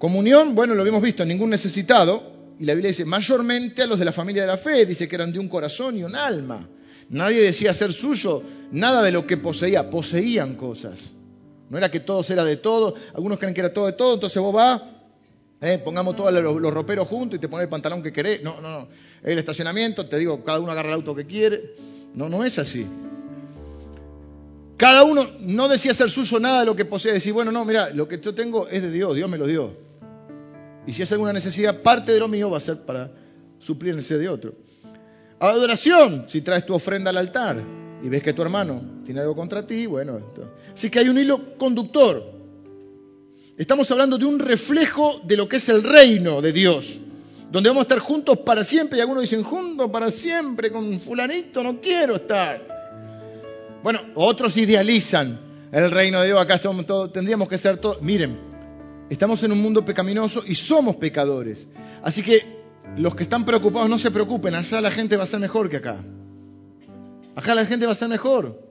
Comunión, 0.00 0.54
bueno, 0.54 0.74
lo 0.74 0.80
habíamos 0.80 1.02
visto, 1.02 1.26
ningún 1.26 1.50
necesitado, 1.50 2.22
y 2.58 2.64
la 2.64 2.72
Biblia 2.72 2.88
dice, 2.88 3.04
mayormente 3.04 3.82
a 3.82 3.86
los 3.86 3.98
de 3.98 4.06
la 4.06 4.12
familia 4.12 4.40
de 4.40 4.48
la 4.48 4.56
fe, 4.56 4.86
dice 4.86 5.06
que 5.06 5.14
eran 5.14 5.30
de 5.30 5.38
un 5.38 5.46
corazón 5.46 5.98
y 5.98 6.02
un 6.02 6.16
alma. 6.16 6.66
Nadie 7.10 7.42
decía 7.42 7.74
ser 7.74 7.92
suyo 7.92 8.42
nada 8.72 9.02
de 9.02 9.12
lo 9.12 9.26
que 9.26 9.36
poseía, 9.36 9.90
poseían 9.90 10.54
cosas. 10.54 11.10
No 11.68 11.76
era 11.76 11.90
que 11.90 12.00
todo 12.00 12.24
era 12.30 12.44
de 12.44 12.56
todo, 12.56 12.94
algunos 13.12 13.38
creen 13.38 13.52
que 13.52 13.60
era 13.60 13.74
todo 13.74 13.84
de 13.84 13.92
todo, 13.92 14.14
entonces 14.14 14.40
vos 14.40 14.54
vas, 14.54 14.80
eh, 15.60 15.78
pongamos 15.84 16.16
todos 16.16 16.32
los, 16.32 16.72
roperos 16.72 17.06
juntos 17.06 17.36
y 17.36 17.38
te 17.38 17.48
pones 17.48 17.64
el 17.64 17.68
pantalón 17.68 18.02
que 18.02 18.10
querés. 18.10 18.42
No, 18.42 18.58
no, 18.58 18.70
no. 18.70 18.88
El 19.22 19.38
estacionamiento, 19.38 20.06
te 20.06 20.16
digo, 20.16 20.42
cada 20.42 20.60
uno 20.60 20.72
agarra 20.72 20.88
el 20.88 20.94
auto 20.94 21.14
que 21.14 21.26
quiere. 21.26 21.74
No, 22.14 22.30
no 22.30 22.42
es 22.42 22.58
así. 22.58 22.86
Cada 24.78 25.02
uno 25.02 25.28
no 25.40 25.68
decía 25.68 25.92
ser 25.92 26.08
suyo 26.08 26.40
nada 26.40 26.60
de 26.60 26.64
lo 26.64 26.74
que 26.74 26.86
posee. 26.86 27.12
Decir, 27.12 27.34
bueno, 27.34 27.52
no, 27.52 27.66
mira, 27.66 27.90
lo 27.90 28.08
que 28.08 28.18
yo 28.18 28.34
tengo 28.34 28.66
es 28.66 28.80
de 28.80 28.90
Dios, 28.90 29.14
Dios 29.14 29.28
me 29.28 29.36
lo 29.36 29.46
dio. 29.46 29.89
Y 30.90 30.92
si 30.92 31.04
es 31.04 31.12
alguna 31.12 31.32
necesidad, 31.32 31.82
parte 31.82 32.10
de 32.10 32.18
lo 32.18 32.26
mío 32.26 32.50
va 32.50 32.56
a 32.56 32.60
ser 32.60 32.78
para 32.78 33.12
suplir 33.60 33.94
de 33.94 34.28
otro. 34.28 34.54
Adoración, 35.38 36.24
si 36.26 36.40
traes 36.40 36.66
tu 36.66 36.74
ofrenda 36.74 37.10
al 37.10 37.16
altar 37.16 37.62
y 38.02 38.08
ves 38.08 38.24
que 38.24 38.32
tu 38.32 38.42
hermano 38.42 38.82
tiene 39.04 39.20
algo 39.20 39.36
contra 39.36 39.64
ti, 39.64 39.86
bueno. 39.86 40.20
Así 40.74 40.90
que 40.90 40.98
hay 40.98 41.08
un 41.08 41.16
hilo 41.16 41.56
conductor. 41.56 42.32
Estamos 43.56 43.88
hablando 43.92 44.18
de 44.18 44.24
un 44.24 44.40
reflejo 44.40 45.20
de 45.22 45.36
lo 45.36 45.48
que 45.48 45.58
es 45.58 45.68
el 45.68 45.84
reino 45.84 46.42
de 46.42 46.52
Dios, 46.52 46.98
donde 47.52 47.68
vamos 47.68 47.82
a 47.82 47.84
estar 47.84 48.00
juntos 48.00 48.38
para 48.38 48.64
siempre. 48.64 48.98
Y 48.98 49.00
algunos 49.00 49.22
dicen, 49.22 49.44
juntos 49.44 49.88
para 49.92 50.10
siempre, 50.10 50.72
con 50.72 50.98
fulanito 50.98 51.62
no 51.62 51.80
quiero 51.80 52.16
estar. 52.16 53.78
Bueno, 53.84 54.00
otros 54.16 54.56
idealizan 54.56 55.38
el 55.70 55.88
reino 55.88 56.20
de 56.20 56.26
Dios. 56.26 56.40
Acá 56.40 56.58
somos 56.58 56.84
todos, 56.84 57.12
tendríamos 57.12 57.48
que 57.48 57.58
ser 57.58 57.76
todos. 57.76 58.02
Miren, 58.02 58.49
estamos 59.10 59.42
en 59.42 59.52
un 59.52 59.60
mundo 59.60 59.84
pecaminoso 59.84 60.42
y 60.46 60.54
somos 60.54 60.96
pecadores. 60.96 61.68
Así 62.02 62.22
que 62.22 62.60
los 62.96 63.14
que 63.14 63.24
están 63.24 63.44
preocupados 63.44 63.90
no 63.90 63.98
se 63.98 64.10
preocupen, 64.10 64.54
allá 64.54 64.80
la 64.80 64.90
gente 64.90 65.16
va 65.16 65.24
a 65.24 65.26
ser 65.26 65.40
mejor 65.40 65.68
que 65.68 65.76
acá. 65.76 65.98
Acá 67.34 67.54
la 67.54 67.66
gente 67.66 67.86
va 67.86 67.92
a 67.92 67.96
ser 67.96 68.08
mejor. 68.08 68.70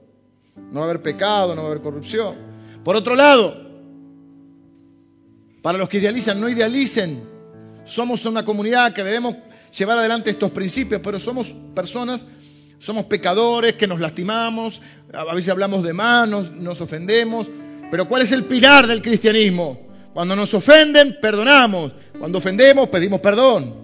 No 0.56 0.80
va 0.80 0.86
a 0.86 0.90
haber 0.90 1.02
pecado, 1.02 1.54
no 1.54 1.62
va 1.62 1.68
a 1.68 1.70
haber 1.70 1.82
corrupción. 1.82 2.36
Por 2.82 2.96
otro 2.96 3.14
lado, 3.14 3.70
para 5.62 5.78
los 5.78 5.88
que 5.88 5.98
idealizan, 5.98 6.40
no 6.40 6.48
idealicen. 6.48 7.22
Somos 7.84 8.24
una 8.24 8.44
comunidad 8.44 8.92
que 8.92 9.04
debemos 9.04 9.36
llevar 9.76 9.98
adelante 9.98 10.30
estos 10.30 10.50
principios, 10.50 11.00
pero 11.02 11.18
somos 11.18 11.54
personas, 11.74 12.24
somos 12.78 13.04
pecadores 13.04 13.74
que 13.74 13.86
nos 13.86 14.00
lastimamos, 14.00 14.80
a 15.12 15.34
veces 15.34 15.50
hablamos 15.50 15.82
de 15.82 15.92
manos, 15.92 16.50
nos 16.52 16.80
ofendemos. 16.80 17.50
Pero 17.90 18.08
¿cuál 18.08 18.22
es 18.22 18.32
el 18.32 18.44
pilar 18.44 18.86
del 18.86 19.02
cristianismo? 19.02 19.89
Cuando 20.12 20.34
nos 20.34 20.52
ofenden, 20.54 21.18
perdonamos. 21.20 21.92
Cuando 22.18 22.38
ofendemos, 22.38 22.88
pedimos 22.88 23.20
perdón. 23.20 23.74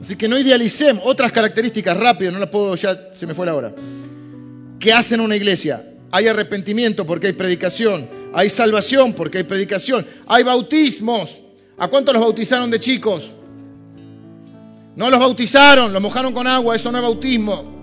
Así 0.00 0.16
que 0.16 0.28
no 0.28 0.38
idealicemos 0.38 1.02
otras 1.06 1.30
características 1.30 1.96
rápido, 1.96 2.32
no 2.32 2.38
las 2.38 2.48
puedo, 2.48 2.74
ya 2.74 3.12
se 3.12 3.26
me 3.26 3.34
fue 3.34 3.46
la 3.46 3.54
hora. 3.54 3.74
¿Qué 4.78 4.92
hacen 4.92 5.20
una 5.20 5.36
iglesia? 5.36 5.84
Hay 6.10 6.26
arrepentimiento 6.26 7.06
porque 7.06 7.28
hay 7.28 7.32
predicación, 7.34 8.08
hay 8.32 8.48
salvación 8.48 9.12
porque 9.12 9.38
hay 9.38 9.44
predicación, 9.44 10.06
hay 10.26 10.42
bautismos. 10.42 11.42
¿A 11.76 11.88
cuántos 11.88 12.14
los 12.14 12.22
bautizaron 12.22 12.70
de 12.70 12.80
chicos? 12.80 13.32
No 14.96 15.10
los 15.10 15.20
bautizaron, 15.20 15.92
los 15.92 16.02
mojaron 16.02 16.32
con 16.32 16.46
agua, 16.46 16.76
eso 16.76 16.90
no 16.90 16.98
es 16.98 17.02
bautismo. 17.02 17.79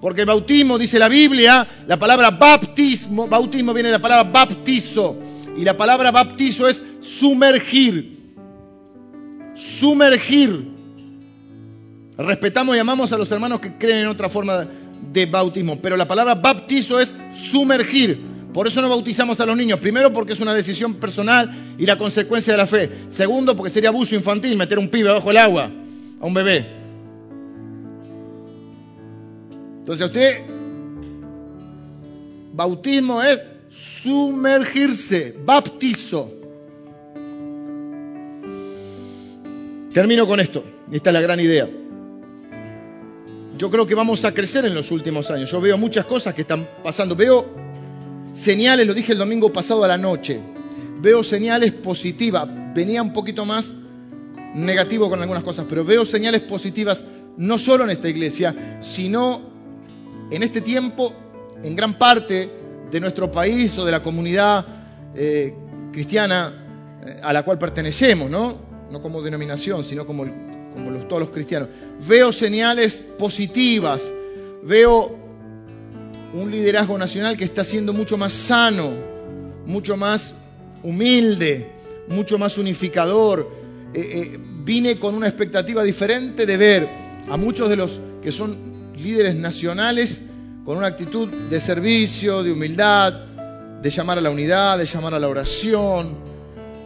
Porque 0.00 0.22
el 0.22 0.26
bautismo, 0.26 0.78
dice 0.78 0.98
la 0.98 1.08
Biblia, 1.08 1.66
la 1.86 1.98
palabra 1.98 2.30
bautismo, 2.30 3.28
bautismo 3.28 3.74
viene 3.74 3.88
de 3.90 3.96
la 3.96 4.02
palabra 4.02 4.30
baptizo. 4.30 5.16
Y 5.56 5.62
la 5.62 5.76
palabra 5.76 6.10
baptizo 6.10 6.68
es 6.68 6.82
sumergir 7.00 8.20
sumergir. 9.60 10.68
Respetamos 12.16 12.76
y 12.76 12.78
amamos 12.78 13.12
a 13.12 13.18
los 13.18 13.30
hermanos 13.30 13.60
que 13.60 13.76
creen 13.78 14.00
en 14.00 14.06
otra 14.08 14.28
forma 14.28 14.66
de 15.12 15.26
bautismo, 15.26 15.80
pero 15.80 15.96
la 15.96 16.06
palabra 16.06 16.34
bautizo 16.34 17.00
es 17.00 17.14
sumergir. 17.32 18.30
Por 18.52 18.66
eso 18.66 18.82
no 18.82 18.88
bautizamos 18.88 19.38
a 19.40 19.46
los 19.46 19.56
niños. 19.56 19.78
Primero, 19.78 20.12
porque 20.12 20.32
es 20.32 20.40
una 20.40 20.52
decisión 20.52 20.94
personal 20.94 21.50
y 21.78 21.86
la 21.86 21.96
consecuencia 21.96 22.52
de 22.52 22.56
la 22.58 22.66
fe. 22.66 22.90
Segundo, 23.08 23.54
porque 23.54 23.70
sería 23.70 23.90
abuso 23.90 24.14
infantil 24.14 24.56
meter 24.56 24.78
un 24.78 24.88
pibe 24.88 25.08
bajo 25.08 25.30
el 25.30 25.36
agua 25.36 25.70
a 26.20 26.26
un 26.26 26.34
bebé. 26.34 26.79
Entonces, 29.92 30.06
usted, 30.06 30.44
bautismo 32.52 33.20
es 33.24 33.42
sumergirse, 33.68 35.34
bautizo. 35.44 36.30
Termino 39.92 40.28
con 40.28 40.38
esto. 40.38 40.62
Esta 40.92 41.10
es 41.10 41.14
la 41.14 41.20
gran 41.20 41.40
idea. 41.40 41.68
Yo 43.58 43.68
creo 43.68 43.84
que 43.84 43.96
vamos 43.96 44.24
a 44.24 44.32
crecer 44.32 44.64
en 44.64 44.76
los 44.76 44.92
últimos 44.92 45.28
años. 45.28 45.50
Yo 45.50 45.60
veo 45.60 45.76
muchas 45.76 46.06
cosas 46.06 46.34
que 46.34 46.42
están 46.42 46.68
pasando. 46.84 47.16
Veo 47.16 47.46
señales, 48.32 48.86
lo 48.86 48.94
dije 48.94 49.10
el 49.10 49.18
domingo 49.18 49.52
pasado 49.52 49.82
a 49.82 49.88
la 49.88 49.98
noche. 49.98 50.38
Veo 51.00 51.24
señales 51.24 51.72
positivas. 51.72 52.48
Venía 52.72 53.02
un 53.02 53.12
poquito 53.12 53.44
más 53.44 53.72
negativo 54.54 55.10
con 55.10 55.20
algunas 55.20 55.42
cosas, 55.42 55.66
pero 55.68 55.84
veo 55.84 56.06
señales 56.06 56.42
positivas 56.42 57.02
no 57.36 57.58
solo 57.58 57.82
en 57.82 57.90
esta 57.90 58.08
iglesia, 58.08 58.78
sino 58.82 59.49
en 60.30 60.42
este 60.42 60.60
tiempo, 60.60 61.12
en 61.62 61.74
gran 61.76 61.94
parte 61.94 62.48
de 62.90 63.00
nuestro 63.00 63.30
país 63.30 63.76
o 63.78 63.84
de 63.84 63.92
la 63.92 64.02
comunidad 64.02 64.64
eh, 65.14 65.54
cristiana 65.92 66.52
eh, 67.06 67.20
a 67.22 67.32
la 67.32 67.42
cual 67.42 67.58
pertenecemos, 67.58 68.30
¿no? 68.30 68.70
Como 69.02 69.22
denominación, 69.22 69.84
sino 69.84 70.06
como, 70.06 70.24
como 70.74 70.90
todos 71.06 71.20
los 71.20 71.30
cristianos. 71.30 71.68
Veo 72.06 72.32
señales 72.32 72.96
positivas, 72.96 74.10
veo 74.62 75.16
un 76.34 76.50
liderazgo 76.50 76.98
nacional 76.98 77.36
que 77.36 77.44
está 77.44 77.64
siendo 77.64 77.92
mucho 77.92 78.16
más 78.16 78.32
sano, 78.32 78.90
mucho 79.66 79.96
más 79.96 80.34
humilde, 80.82 81.70
mucho 82.08 82.38
más 82.38 82.58
unificador. 82.58 83.48
Eh, 83.94 84.38
vine 84.64 84.96
con 84.96 85.14
una 85.14 85.26
expectativa 85.26 85.82
diferente 85.82 86.46
de 86.46 86.56
ver 86.56 86.88
a 87.28 87.36
muchos 87.36 87.68
de 87.68 87.76
los 87.76 88.00
que 88.22 88.32
son 88.32 88.79
líderes 89.02 89.34
nacionales 89.36 90.20
con 90.64 90.76
una 90.76 90.86
actitud 90.86 91.28
de 91.28 91.60
servicio, 91.60 92.42
de 92.42 92.52
humildad, 92.52 93.12
de 93.82 93.90
llamar 93.90 94.18
a 94.18 94.20
la 94.20 94.30
unidad, 94.30 94.78
de 94.78 94.86
llamar 94.86 95.14
a 95.14 95.18
la 95.18 95.28
oración, 95.28 96.14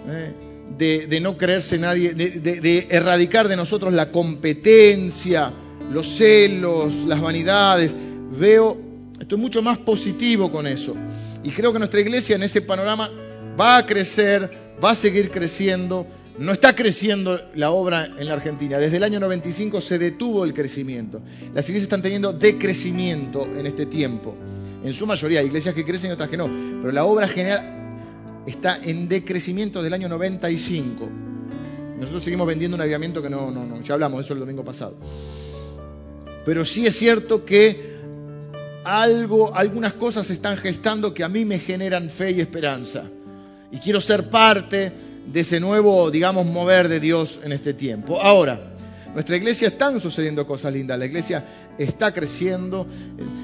¿eh? 0.09 0.35
de, 0.79 1.21
no 1.21 1.37
creerse 1.37 1.79
nadie, 1.79 2.15
de, 2.15 2.87
erradicar 2.91 3.49
de 3.49 3.57
nosotros 3.57 3.93
la 3.93 4.11
competencia, 4.11 5.53
los 5.91 6.17
celos, 6.17 7.05
las 7.07 7.21
vanidades. 7.21 7.95
Veo, 8.39 8.79
estoy 9.21 9.39
mucho 9.39 9.63
más 9.63 9.79
positivo 9.79 10.51
con 10.51 10.67
eso. 10.67 10.95
Y 11.43 11.51
creo 11.51 11.73
que 11.73 11.79
nuestra 11.79 12.01
iglesia 12.01 12.37
en 12.37 12.43
ese 12.43 12.63
panorama 12.63 13.11
va 13.59 13.79
a 13.79 13.87
crecer, 13.87 14.51
va 14.83 14.91
a 14.91 14.95
seguir 14.95 15.31
creciendo. 15.31 16.07
No 16.37 16.53
está 16.53 16.75
creciendo 16.75 17.41
la 17.55 17.71
obra 17.71 18.07
en 18.07 18.27
la 18.27 18.35
Argentina. 18.35 18.79
Desde 18.79 18.97
el 18.97 19.05
año 19.05 19.21
95 19.21 19.81
se 19.81 19.99
detuvo 19.99 20.45
el 20.45 20.53
crecimiento. 20.53 21.23
Las 21.55 21.69
iglesias 21.69 21.85
están 21.85 22.03
teniendo 22.03 22.33
decrecimiento 22.33 23.47
en 23.47 23.67
este 23.67 23.87
tiempo. 23.87 24.35
En 24.83 24.93
su 24.93 25.07
mayoría, 25.07 25.41
hay 25.41 25.47
iglesias 25.47 25.75
que 25.75 25.85
crecen 25.85 26.11
y 26.11 26.15
otras 26.15 26.29
que 26.29 26.37
no. 26.37 26.47
Pero 26.47 26.91
la 26.91 27.05
obra 27.05 27.29
general 27.29 28.43
está 28.47 28.79
en 28.83 29.09
decrecimiento 29.09 29.79
desde 29.79 29.89
el 29.89 29.95
año 29.95 30.09
95. 30.09 31.09
Nosotros 31.99 32.25
seguimos 32.25 32.47
vendiendo 32.47 32.75
un 32.75 32.81
aviamiento 32.81 33.23
que 33.23 33.31
no, 33.31 33.53
no, 33.53 33.65
no, 33.65 33.81
ya 33.83 33.95
hablamos 33.95 34.19
de 34.19 34.25
eso 34.25 34.35
el 34.35 34.41
domingo 34.41 34.65
pasado. 34.65 34.97
Pero 36.45 36.65
sí 36.65 36.85
es 36.87 36.97
cierto 36.97 37.45
que 37.45 37.95
algo, 38.85 39.55
algunas 39.55 39.95
cosas 39.95 40.27
se 40.27 40.33
están 40.33 40.57
gestando 40.57 41.15
que 41.15 41.23
a 41.23 41.29
mí 41.29 41.45
me 41.45 41.61
generan 41.61 42.11
fe 42.11 42.33
y 42.33 42.41
esperanza. 42.41 43.05
Y 43.71 43.79
quiero 43.79 44.01
ser 44.01 44.29
parte 44.29 44.93
de 45.27 45.41
ese 45.41 45.61
nuevo, 45.61 46.11
digamos, 46.11 46.47
mover 46.47 46.89
de 46.89 47.01
Dios 47.01 47.41
en 47.45 47.53
este 47.53 47.75
tiempo. 47.75 48.21
Ahora, 48.21 48.61
nuestra 49.15 49.37
iglesia 49.37 49.69
están 49.69 50.01
sucediendo 50.01 50.47
cosas 50.47 50.73
lindas, 50.73 50.99
la 50.99 51.07
iglesia 51.07 51.45
está 51.79 52.13
creciendo, 52.13 52.87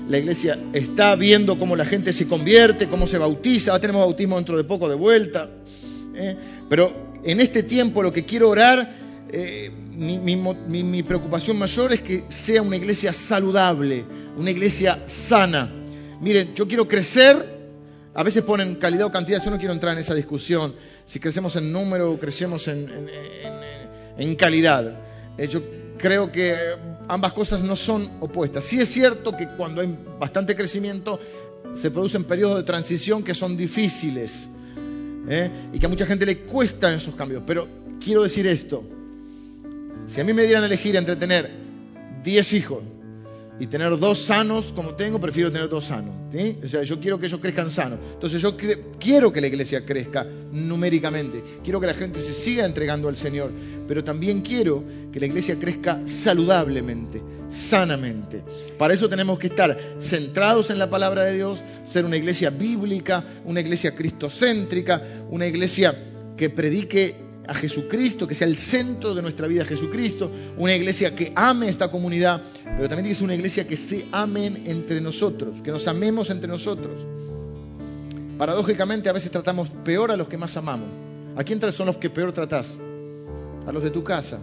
la 0.08 0.18
iglesia 0.18 0.58
está 0.72 1.14
viendo 1.14 1.58
cómo 1.58 1.76
la 1.76 1.84
gente 1.84 2.12
se 2.12 2.26
convierte, 2.26 2.88
cómo 2.88 3.06
se 3.06 3.18
bautiza, 3.18 3.70
ahora 3.70 3.80
tenemos 3.80 4.02
bautismo 4.02 4.36
dentro 4.36 4.56
de 4.56 4.64
poco 4.64 4.88
de 4.88 4.96
vuelta. 4.96 5.48
¿eh? 6.16 6.36
Pero 6.68 7.12
en 7.22 7.40
este 7.40 7.62
tiempo 7.62 8.02
lo 8.02 8.12
que 8.12 8.24
quiero 8.24 8.48
orar, 8.48 8.90
eh, 9.32 9.70
mi 9.96 11.02
preocupación 11.04 11.56
mayor 11.56 11.92
es 11.92 12.00
que 12.00 12.24
sea 12.30 12.62
una 12.62 12.76
iglesia 12.76 13.12
saludable, 13.12 14.04
una 14.36 14.50
iglesia 14.50 15.02
sana. 15.06 15.72
Miren, 16.20 16.52
yo 16.54 16.66
quiero 16.66 16.88
crecer 16.88 17.59
a 18.14 18.22
veces 18.22 18.42
ponen 18.42 18.74
calidad 18.74 19.06
o 19.06 19.12
cantidad, 19.12 19.42
yo 19.42 19.50
no 19.50 19.58
quiero 19.58 19.72
entrar 19.72 19.92
en 19.92 20.00
esa 20.00 20.14
discusión, 20.14 20.74
si 21.04 21.20
crecemos 21.20 21.54
en 21.56 21.72
número 21.72 22.12
o 22.12 22.18
crecemos 22.18 22.66
en, 22.68 24.34
calidad. 24.36 24.98
Eh, 25.38 25.46
yo 25.46 25.62
creo 25.96 26.32
que 26.32 26.56
ambas 27.08 27.32
cosas 27.32 27.60
no 27.60 27.76
son 27.76 28.10
opuestas. 28.20 28.64
Sí 28.64 28.80
es 28.80 28.88
cierto 28.88 29.36
que 29.36 29.46
cuando 29.48 29.80
hay 29.80 29.96
bastante 30.18 30.56
crecimiento 30.56 31.20
se 31.72 31.90
producen 31.90 32.24
periodos 32.24 32.56
de 32.56 32.64
transición 32.64 33.22
que 33.22 33.34
son 33.34 33.56
difíciles 33.56 34.48
¿eh? 35.28 35.50
y 35.72 35.78
que 35.78 35.86
a 35.86 35.88
mucha 35.88 36.04
gente 36.04 36.26
le 36.26 36.38
cuestan 36.38 36.94
esos 36.94 37.14
cambios. 37.14 37.44
Pero 37.46 37.68
quiero 38.02 38.24
decir 38.24 38.46
esto, 38.46 38.82
si 40.06 40.20
a 40.20 40.24
mí 40.24 40.32
me 40.32 40.42
dieran 40.42 40.64
a 40.64 40.66
elegir 40.66 40.96
entre 40.96 41.14
tener 41.14 41.50
10 42.24 42.52
hijos 42.54 42.82
y 43.60 43.66
tener 43.66 43.98
dos 43.98 44.22
sanos 44.22 44.72
como 44.74 44.94
tengo, 44.94 45.20
prefiero 45.20 45.52
tener 45.52 45.68
dos 45.68 45.84
sanos. 45.84 46.14
O 46.64 46.66
sea, 46.66 46.82
yo 46.82 46.98
quiero 46.98 47.20
que 47.20 47.26
ellos 47.26 47.40
crezcan 47.40 47.68
sanos. 47.68 47.98
Entonces 48.14 48.40
yo 48.40 48.56
quiero 48.98 49.30
que 49.30 49.42
la 49.42 49.48
iglesia 49.48 49.84
crezca 49.84 50.26
numéricamente. 50.50 51.44
Quiero 51.62 51.78
que 51.78 51.86
la 51.86 51.92
gente 51.92 52.22
se 52.22 52.32
siga 52.32 52.64
entregando 52.64 53.06
al 53.06 53.16
Señor. 53.16 53.52
Pero 53.86 54.02
también 54.02 54.40
quiero 54.40 54.82
que 55.12 55.20
la 55.20 55.26
iglesia 55.26 55.58
crezca 55.58 56.00
saludablemente, 56.06 57.22
sanamente. 57.50 58.42
Para 58.78 58.94
eso 58.94 59.10
tenemos 59.10 59.38
que 59.38 59.48
estar 59.48 59.76
centrados 59.98 60.70
en 60.70 60.78
la 60.78 60.88
palabra 60.88 61.24
de 61.24 61.36
Dios, 61.36 61.62
ser 61.84 62.06
una 62.06 62.16
iglesia 62.16 62.48
bíblica, 62.48 63.22
una 63.44 63.60
iglesia 63.60 63.94
cristocéntrica, 63.94 65.02
una 65.28 65.46
iglesia 65.46 65.94
que 66.34 66.48
predique 66.48 67.29
a 67.50 67.54
Jesucristo, 67.54 68.28
que 68.28 68.36
sea 68.36 68.46
el 68.46 68.56
centro 68.56 69.12
de 69.12 69.22
nuestra 69.22 69.48
vida 69.48 69.64
Jesucristo, 69.64 70.30
una 70.56 70.72
iglesia 70.72 71.16
que 71.16 71.32
ame 71.34 71.68
esta 71.68 71.90
comunidad, 71.90 72.40
pero 72.76 72.88
también 72.88 73.08
que 73.08 73.14
sea 73.16 73.24
una 73.24 73.34
iglesia 73.34 73.66
que 73.66 73.76
se 73.76 74.06
amen 74.12 74.62
entre 74.66 75.00
nosotros, 75.00 75.60
que 75.60 75.72
nos 75.72 75.88
amemos 75.88 76.30
entre 76.30 76.48
nosotros. 76.48 77.00
Paradójicamente 78.38 79.08
a 79.08 79.12
veces 79.12 79.32
tratamos 79.32 79.68
peor 79.84 80.12
a 80.12 80.16
los 80.16 80.28
que 80.28 80.38
más 80.38 80.56
amamos. 80.56 80.86
¿A 81.36 81.42
quién 81.42 81.60
son 81.72 81.86
los 81.86 81.96
que 81.96 82.08
peor 82.08 82.30
tratás? 82.30 82.78
A 83.66 83.72
los 83.72 83.82
de 83.82 83.90
tu 83.90 84.04
casa. 84.04 84.38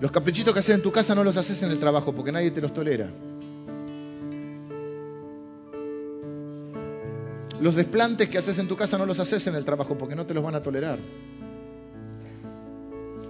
Los 0.00 0.10
caprichitos 0.10 0.54
que 0.54 0.60
haces 0.60 0.76
en 0.76 0.82
tu 0.82 0.92
casa 0.92 1.14
no 1.14 1.24
los 1.24 1.36
haces 1.36 1.62
en 1.62 1.70
el 1.70 1.78
trabajo 1.78 2.14
porque 2.14 2.32
nadie 2.32 2.52
te 2.52 2.62
los 2.62 2.72
tolera. 2.72 3.10
Los 7.60 7.74
desplantes 7.74 8.28
que 8.28 8.38
haces 8.38 8.58
en 8.58 8.68
tu 8.68 8.76
casa 8.76 8.98
no 8.98 9.06
los 9.06 9.18
haces 9.18 9.46
en 9.48 9.56
el 9.56 9.64
trabajo 9.64 9.98
porque 9.98 10.14
no 10.14 10.26
te 10.26 10.34
los 10.34 10.44
van 10.44 10.54
a 10.54 10.62
tolerar. 10.62 10.98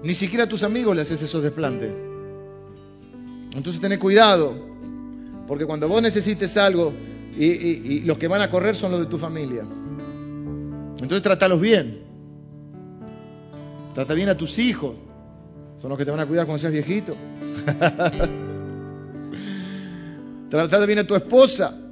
Ni 0.03 0.13
siquiera 0.13 0.45
a 0.45 0.49
tus 0.49 0.63
amigos 0.63 0.95
le 0.95 1.03
haces 1.03 1.23
esos 1.23 1.43
desplantes. 1.43 1.93
Entonces 3.57 3.81
ten 3.81 3.99
cuidado, 3.99 4.55
porque 5.47 5.65
cuando 5.65 5.89
vos 5.89 6.03
necesites 6.03 6.57
algo 6.57 6.93
y, 7.37 8.03
los 8.05 8.19
que 8.19 8.29
van 8.29 8.43
a 8.43 8.51
correr 8.51 8.77
son 8.77 8.93
los 8.93 9.01
de 9.01 9.07
tu 9.07 9.19
familia. 9.19 9.63
Entonces 9.63 11.23
tratalos 11.23 11.61
bien. 11.61 12.07
Trata 13.95 14.15
bien 14.15 14.29
a 14.29 14.37
tus 14.37 14.59
hijos. 14.59 14.97
Son 15.79 15.89
los 15.89 15.99
que 15.99 16.05
te 16.05 16.11
van 16.11 16.21
a 16.21 16.27
cuidar 16.27 16.45
cuando 16.45 16.61
seas 16.61 16.73
viejito. 16.73 17.15
Trata 20.51 20.87
bien 20.87 20.99
a 20.99 21.07
tu 21.07 21.15
esposa 21.15 21.88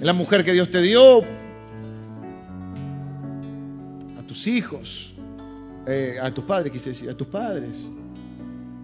la 0.00 0.12
mujer 0.12 0.44
que 0.44 0.52
Dios 0.52 0.70
te 0.70 0.80
dio, 0.80 1.22
a 4.18 4.22
tus 4.26 4.46
hijos, 4.46 5.14
eh, 5.86 6.18
a 6.20 6.32
tus 6.32 6.44
padres, 6.44 6.72
quise 6.72 6.90
decir, 6.90 7.10
a 7.10 7.16
tus 7.16 7.26
padres. 7.26 7.82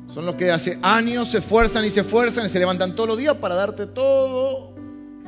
Son 0.08 0.26
los 0.26 0.34
que 0.34 0.50
hace 0.50 0.78
años 0.82 1.30
se 1.30 1.38
esfuerzan 1.38 1.84
y 1.84 1.90
se 1.90 2.00
esfuerzan 2.00 2.46
y 2.46 2.48
se 2.48 2.58
levantan 2.58 2.94
todos 2.94 3.08
los 3.08 3.18
días 3.18 3.36
para 3.36 3.54
darte 3.54 3.86
todo 3.86 4.74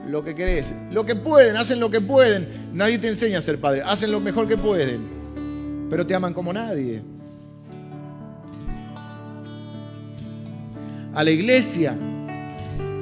lo 0.08 0.24
que 0.24 0.34
querés. 0.34 0.74
Lo 0.90 1.06
que 1.06 1.14
pueden, 1.14 1.56
hacen 1.56 1.78
lo 1.78 1.90
que 1.90 2.00
pueden. 2.00 2.70
Nadie 2.72 2.98
te 2.98 3.08
enseña 3.08 3.38
a 3.38 3.40
ser 3.40 3.60
padre, 3.60 3.82
hacen 3.82 4.10
lo 4.10 4.20
mejor 4.20 4.48
que 4.48 4.56
pueden, 4.56 5.86
pero 5.88 6.06
te 6.06 6.14
aman 6.14 6.34
como 6.34 6.52
nadie. 6.52 7.02
A 11.14 11.22
la 11.22 11.30
iglesia 11.30 11.96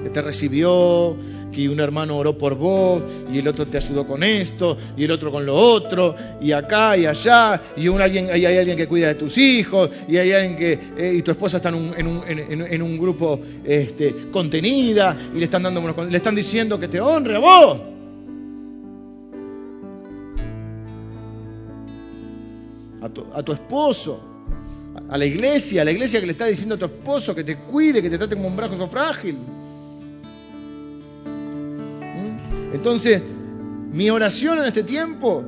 que 0.03 0.11
te 0.11 0.20
recibió, 0.20 1.16
que 1.53 1.68
un 1.68 1.80
hermano 1.80 2.16
oró 2.16 2.36
por 2.36 2.55
vos 2.55 3.03
y 3.32 3.38
el 3.38 3.48
otro 3.48 3.66
te 3.66 3.78
ayudó 3.78 4.07
con 4.07 4.22
esto 4.22 4.76
y 4.96 5.05
el 5.05 5.11
otro 5.11 5.30
con 5.30 5.44
lo 5.44 5.57
otro 5.57 6.14
y 6.40 6.53
acá 6.53 6.96
y 6.96 7.07
allá 7.07 7.61
y 7.76 7.88
un 7.88 8.01
alguien, 8.01 8.30
hay, 8.30 8.44
alguien 8.46 8.76
que 8.76 8.86
cuida 8.86 9.09
de 9.09 9.14
tus 9.14 9.36
hijos 9.38 9.90
y 10.09 10.16
hay 10.16 10.32
alguien 10.32 10.57
que 10.57 10.78
eh, 10.96 11.14
y 11.16 11.22
tu 11.22 11.30
esposa 11.30 11.57
está 11.59 11.70
en 11.70 11.74
un, 11.74 11.94
en 11.96 12.07
un, 12.07 12.22
en, 12.26 12.82
un 12.82 12.98
grupo 12.98 13.40
este, 13.64 14.30
contenida 14.30 15.16
y 15.34 15.38
le 15.38 15.44
están 15.44 15.62
dando 15.62 15.80
le 16.09 16.16
están 16.16 16.34
diciendo 16.34 16.78
que 16.78 16.88
te 16.88 17.01
honre 17.01 17.36
a 17.36 17.38
vos. 17.38 17.80
A 23.03 23.09
tu, 23.09 23.24
a 23.32 23.42
tu 23.42 23.53
esposo, 23.53 24.20
a 25.09 25.16
la 25.16 25.24
iglesia, 25.24 25.82
a 25.82 25.84
la 25.86 25.90
iglesia 25.90 26.20
que 26.20 26.26
le 26.26 26.32
está 26.32 26.44
diciendo 26.44 26.74
a 26.74 26.78
tu 26.78 26.84
esposo 26.84 27.34
que 27.34 27.44
te 27.44 27.57
cuide, 27.57 28.03
que 28.03 28.11
te 28.11 28.18
trate 28.18 28.36
como 28.36 28.48
un 28.48 28.57
brazo 28.57 28.86
frágil. 28.88 29.36
Entonces, 32.73 33.23
mi 33.93 34.11
oración 34.11 34.59
en 34.59 34.66
este 34.66 34.83
tiempo 34.83 35.45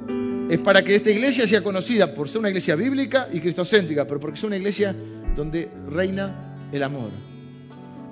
es 0.50 0.60
para 0.60 0.82
que 0.82 0.94
esta 0.94 1.10
iglesia 1.10 1.46
sea 1.46 1.62
conocida 1.62 2.14
por 2.14 2.28
ser 2.28 2.40
una 2.40 2.48
iglesia 2.48 2.74
bíblica 2.74 3.28
y 3.32 3.40
cristocéntrica, 3.40 4.06
pero 4.06 4.20
porque 4.20 4.38
es 4.38 4.44
una 4.44 4.56
iglesia 4.56 4.94
donde 5.36 5.70
reina 5.88 6.54
el 6.72 6.82
amor. 6.82 7.10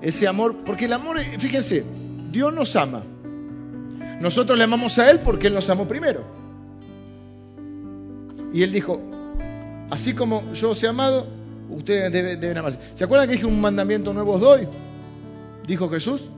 Ese 0.00 0.26
amor, 0.26 0.64
porque 0.64 0.86
el 0.86 0.92
amor, 0.92 1.18
fíjense, 1.38 1.84
Dios 2.30 2.54
nos 2.54 2.76
ama. 2.76 3.02
Nosotros 4.20 4.56
le 4.56 4.64
amamos 4.64 4.98
a 4.98 5.10
Él 5.10 5.20
porque 5.20 5.48
Él 5.48 5.54
nos 5.54 5.68
amó 5.68 5.86
primero. 5.86 6.24
Y 8.52 8.62
Él 8.62 8.72
dijo, 8.72 9.00
Así 9.90 10.14
como 10.14 10.52
yo 10.54 10.70
os 10.70 10.82
he 10.82 10.88
amado, 10.88 11.26
ustedes 11.68 12.12
deben, 12.12 12.40
deben 12.40 12.58
amarse. 12.58 12.78
¿Se 12.94 13.04
acuerdan 13.04 13.28
que 13.28 13.34
dije 13.34 13.46
un 13.46 13.60
mandamiento 13.60 14.12
nuevo 14.12 14.34
os 14.34 14.40
doy? 14.40 14.68
Dijo 15.66 15.88
Jesús. 15.90 16.30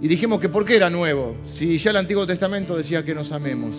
Y 0.00 0.08
dijimos 0.08 0.40
que 0.40 0.48
¿por 0.48 0.64
qué 0.64 0.76
era 0.76 0.90
nuevo? 0.90 1.36
Si 1.44 1.78
ya 1.78 1.90
el 1.90 1.96
Antiguo 1.96 2.26
Testamento 2.26 2.76
decía 2.76 3.04
que 3.04 3.14
nos 3.14 3.32
amemos. 3.32 3.72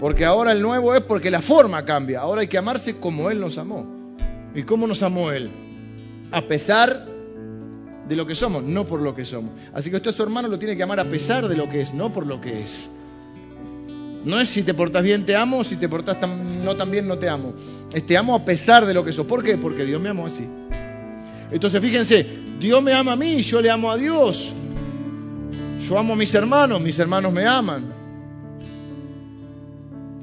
Porque 0.00 0.24
ahora 0.24 0.52
el 0.52 0.60
nuevo 0.60 0.94
es 0.94 1.02
porque 1.02 1.30
la 1.30 1.40
forma 1.40 1.84
cambia. 1.84 2.20
Ahora 2.20 2.40
hay 2.40 2.48
que 2.48 2.58
amarse 2.58 2.96
como 2.96 3.30
Él 3.30 3.40
nos 3.40 3.56
amó. 3.56 3.86
¿Y 4.54 4.62
cómo 4.64 4.86
nos 4.86 5.02
amó 5.02 5.30
Él? 5.30 5.48
A 6.30 6.42
pesar 6.42 7.06
de 8.08 8.16
lo 8.16 8.26
que 8.26 8.34
somos, 8.34 8.62
no 8.62 8.86
por 8.86 9.00
lo 9.00 9.14
que 9.14 9.24
somos. 9.24 9.52
Así 9.72 9.90
que 9.90 9.96
usted 9.96 10.10
a 10.10 10.12
su 10.12 10.22
hermano 10.22 10.48
lo 10.48 10.58
tiene 10.58 10.76
que 10.76 10.82
amar 10.82 11.00
a 11.00 11.04
pesar 11.04 11.48
de 11.48 11.56
lo 11.56 11.68
que 11.68 11.80
es, 11.80 11.94
no 11.94 12.12
por 12.12 12.26
lo 12.26 12.40
que 12.40 12.62
es. 12.62 12.90
No 14.24 14.40
es 14.40 14.48
si 14.48 14.62
te 14.62 14.74
portas 14.74 15.02
bien 15.02 15.24
te 15.24 15.34
amo, 15.34 15.64
si 15.64 15.76
te 15.76 15.88
portas 15.88 16.16
no 16.64 16.76
tan 16.76 16.90
bien 16.90 17.08
no 17.08 17.18
te 17.18 17.28
amo. 17.28 17.54
Es 17.92 18.04
te 18.04 18.16
amo 18.16 18.34
a 18.34 18.44
pesar 18.44 18.86
de 18.86 18.94
lo 18.94 19.04
que 19.04 19.12
sos. 19.12 19.26
¿Por 19.26 19.42
qué? 19.42 19.56
Porque 19.56 19.84
Dios 19.84 20.00
me 20.00 20.08
amó 20.08 20.26
así. 20.26 20.46
Entonces 21.50 21.80
fíjense, 21.80 22.26
Dios 22.58 22.82
me 22.82 22.92
ama 22.92 23.12
a 23.12 23.16
mí, 23.16 23.40
yo 23.42 23.60
le 23.60 23.70
amo 23.70 23.90
a 23.90 23.96
Dios. 23.96 24.54
Yo 25.92 25.98
amo 25.98 26.14
a 26.14 26.16
mis 26.16 26.34
hermanos, 26.34 26.80
mis 26.80 26.98
hermanos 26.98 27.30
me 27.34 27.44
aman. 27.44 27.92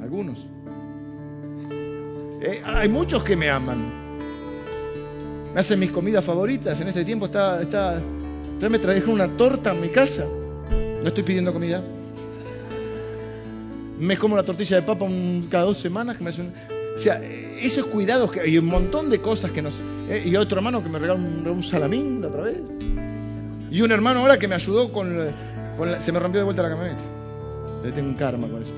Algunos. 0.02 0.48
Eh, 2.42 2.64
hay 2.66 2.90
muchos 2.90 3.24
que 3.24 3.36
me 3.36 3.52
aman. 3.52 4.18
Me 5.54 5.60
hacen 5.60 5.80
mis 5.80 5.92
comidas 5.92 6.26
favoritas. 6.26 6.82
En 6.82 6.88
este 6.88 7.06
tiempo 7.06 7.28
está, 7.28 7.62
está, 7.62 8.02
me 8.68 8.80
trajeron 8.80 9.12
una 9.12 9.28
torta 9.38 9.72
en 9.72 9.82
mi 9.82 9.90
casa. 9.90 10.26
No 11.04 11.08
estoy 11.08 11.22
pidiendo 11.22 11.54
comida. 11.54 11.84
Me 14.00 14.18
como 14.18 14.36
la 14.38 14.42
tortilla 14.42 14.78
de 14.78 14.82
papa 14.82 15.06
cada 15.52 15.66
dos 15.66 15.78
semanas. 15.78 16.18
Que 16.18 16.24
me 16.24 16.32
hacen, 16.32 16.52
o 16.96 16.98
sea, 16.98 17.22
esos 17.24 17.86
cuidados 17.86 18.32
que 18.32 18.40
hay 18.40 18.58
un 18.58 18.66
montón 18.66 19.12
de 19.12 19.22
cosas 19.22 19.52
que 19.52 19.62
nos. 19.62 19.76
Eh, 20.10 20.24
y 20.26 20.36
otro 20.36 20.58
hermano 20.58 20.82
que 20.82 20.90
me 20.90 20.98
regaló 20.98 21.20
un, 21.20 21.48
un 21.48 21.64
salamín 21.64 22.22
la 22.22 22.30
otra 22.30 22.42
vez. 22.42 22.58
Y 23.70 23.82
un 23.82 23.92
hermano 23.92 24.22
ahora 24.22 24.40
que 24.40 24.48
me 24.48 24.56
ayudó 24.56 24.92
con, 24.92 25.16
se 26.00 26.12
me 26.12 26.20
rompió 26.20 26.40
de 26.40 26.46
vuelta 26.46 26.64
la 26.64 26.70
camioneta. 26.70 27.02
Le 27.84 27.92
tengo 27.92 28.10
un 28.10 28.16
karma 28.16 28.48
con 28.48 28.62
eso. 28.62 28.74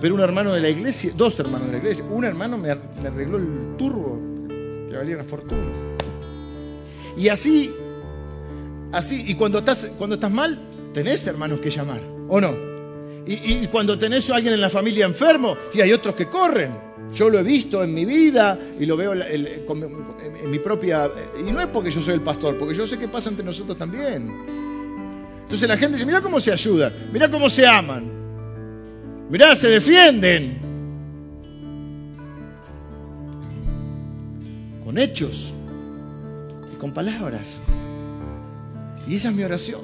Pero 0.00 0.14
un 0.14 0.20
hermano 0.20 0.52
de 0.52 0.60
la 0.60 0.68
iglesia, 0.68 1.12
dos 1.16 1.38
hermanos 1.40 1.66
de 1.68 1.72
la 1.72 1.78
iglesia, 1.78 2.04
un 2.04 2.24
hermano 2.24 2.58
me, 2.58 2.70
arregló 2.70 3.38
el 3.38 3.76
turbo, 3.78 4.18
que 4.90 4.96
valía 4.96 5.14
una 5.14 5.24
fortuna. 5.24 5.64
Y 7.16 7.28
así, 7.28 7.72
así, 8.92 9.24
y 9.26 9.34
cuando 9.34 9.58
estás, 9.58 9.88
mal, 10.30 10.58
tenés 10.92 11.26
hermanos 11.26 11.60
que 11.60 11.70
llamar, 11.70 12.02
¿o 12.28 12.40
no? 12.40 12.76
Y, 13.28 13.66
cuando 13.68 13.98
tenés 13.98 14.30
a 14.30 14.36
alguien 14.36 14.54
en 14.54 14.60
la 14.60 14.70
familia 14.70 15.06
enfermo, 15.06 15.56
y 15.74 15.80
hay 15.80 15.92
otros 15.92 16.14
que 16.14 16.26
corren. 16.26 16.86
Yo 17.12 17.30
lo 17.30 17.38
he 17.38 17.42
visto 17.42 17.82
en 17.82 17.94
mi 17.94 18.04
vida 18.04 18.58
y 18.78 18.84
lo 18.84 18.96
veo 18.96 19.14
en 19.14 20.50
mi 20.50 20.58
propia... 20.58 21.10
Y 21.38 21.50
no 21.50 21.60
es 21.60 21.68
porque 21.68 21.90
yo 21.90 22.00
soy 22.00 22.14
el 22.14 22.20
pastor, 22.20 22.58
porque 22.58 22.74
yo 22.74 22.86
sé 22.86 22.98
que 22.98 23.08
pasa 23.08 23.30
entre 23.30 23.44
nosotros 23.44 23.76
también. 23.76 24.55
Entonces 25.46 25.68
la 25.68 25.76
gente 25.76 25.92
dice, 25.92 26.04
mira 26.04 26.20
cómo 26.20 26.40
se 26.40 26.50
ayudan, 26.50 26.92
mira 27.12 27.30
cómo 27.30 27.48
se 27.48 27.64
aman, 27.64 28.10
mira, 29.30 29.54
se 29.54 29.68
defienden. 29.68 30.58
Con 34.84 34.98
hechos 34.98 35.54
y 36.74 36.76
con 36.78 36.90
palabras. 36.90 37.46
Y 39.06 39.14
esa 39.14 39.28
es 39.28 39.36
mi 39.36 39.44
oración. 39.44 39.82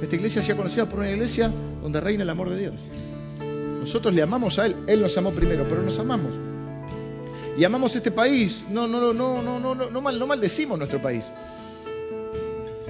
Esta 0.00 0.16
iglesia 0.16 0.42
sea 0.42 0.56
conocida 0.56 0.88
por 0.88 1.00
una 1.00 1.10
iglesia 1.10 1.52
donde 1.82 2.00
reina 2.00 2.22
el 2.22 2.30
amor 2.30 2.48
de 2.48 2.58
Dios. 2.58 2.80
Nosotros 3.80 4.14
le 4.14 4.22
amamos 4.22 4.58
a 4.58 4.64
Él, 4.64 4.76
Él 4.86 5.02
nos 5.02 5.14
amó 5.18 5.32
primero, 5.32 5.66
pero 5.68 5.82
nos 5.82 5.98
amamos. 5.98 6.32
Y 7.58 7.64
amamos 7.64 7.94
este 7.96 8.10
país. 8.10 8.64
No, 8.70 8.88
no, 8.88 8.98
no, 8.98 9.12
no, 9.12 9.42
no, 9.42 9.74
no, 9.74 9.90
no, 9.90 10.00
mal, 10.00 10.18
no 10.18 10.26
maldecimos 10.26 10.78
nuestro 10.78 11.02
país. 11.02 11.26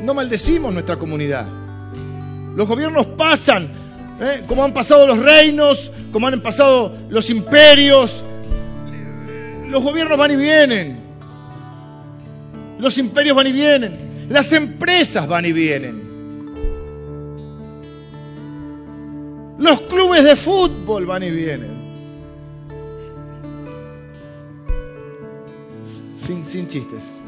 No 0.00 0.14
maldecimos 0.14 0.72
nuestra 0.72 0.96
comunidad. 0.96 1.46
Los 2.54 2.68
gobiernos 2.68 3.06
pasan, 3.06 3.70
¿eh? 4.20 4.42
como 4.46 4.64
han 4.64 4.72
pasado 4.72 5.06
los 5.06 5.18
reinos, 5.18 5.90
como 6.12 6.26
han 6.28 6.40
pasado 6.40 6.92
los 7.08 7.30
imperios. 7.30 8.22
Los 9.68 9.82
gobiernos 9.82 10.18
van 10.18 10.32
y 10.32 10.36
vienen. 10.36 11.00
Los 12.78 12.98
imperios 12.98 13.36
van 13.36 13.46
y 13.46 13.52
vienen. 13.52 13.96
Las 14.28 14.52
empresas 14.52 15.26
van 15.26 15.46
y 15.46 15.52
vienen. 15.52 16.12
Los 19.58 19.80
clubes 19.82 20.24
de 20.24 20.36
fútbol 20.36 21.06
van 21.06 21.22
y 21.22 21.30
vienen. 21.30 21.82
Sin, 26.26 26.44
sin 26.44 26.68
chistes. 26.68 27.21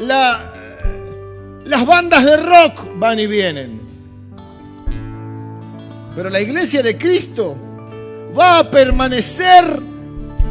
Las 0.00 1.86
bandas 1.86 2.24
de 2.24 2.36
rock 2.36 2.86
van 2.96 3.18
y 3.18 3.26
vienen. 3.26 3.80
Pero 6.16 6.30
la 6.30 6.40
iglesia 6.40 6.82
de 6.82 6.96
Cristo 6.96 7.56
va 8.38 8.60
a 8.60 8.70
permanecer 8.70 9.64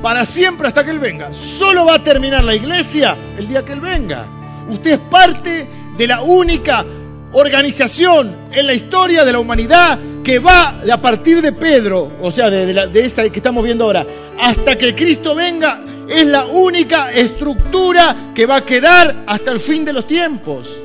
para 0.01 0.25
siempre 0.25 0.67
hasta 0.67 0.83
que 0.83 0.91
Él 0.91 0.99
venga. 0.99 1.33
Solo 1.33 1.85
va 1.85 1.95
a 1.95 2.03
terminar 2.03 2.43
la 2.43 2.55
iglesia 2.55 3.15
el 3.37 3.47
día 3.47 3.63
que 3.63 3.73
Él 3.73 3.79
venga. 3.79 4.25
Usted 4.69 4.91
es 4.91 4.99
parte 4.99 5.65
de 5.97 6.07
la 6.07 6.21
única 6.21 6.85
organización 7.31 8.49
en 8.51 8.67
la 8.67 8.73
historia 8.73 9.23
de 9.23 9.31
la 9.31 9.39
humanidad 9.39 9.97
que 10.23 10.39
va 10.39 10.81
a 10.91 11.01
partir 11.01 11.41
de 11.41 11.51
Pedro, 11.51 12.11
o 12.21 12.31
sea, 12.31 12.49
de, 12.49 12.87
de 12.87 13.05
esa 13.05 13.27
que 13.29 13.39
estamos 13.39 13.63
viendo 13.63 13.85
ahora, 13.85 14.05
hasta 14.39 14.77
que 14.77 14.95
Cristo 14.95 15.35
venga, 15.35 15.81
es 16.07 16.25
la 16.25 16.45
única 16.45 17.11
estructura 17.11 18.31
que 18.33 18.45
va 18.45 18.57
a 18.57 18.65
quedar 18.65 19.23
hasta 19.27 19.51
el 19.51 19.59
fin 19.59 19.85
de 19.85 19.93
los 19.93 20.05
tiempos. 20.05 20.79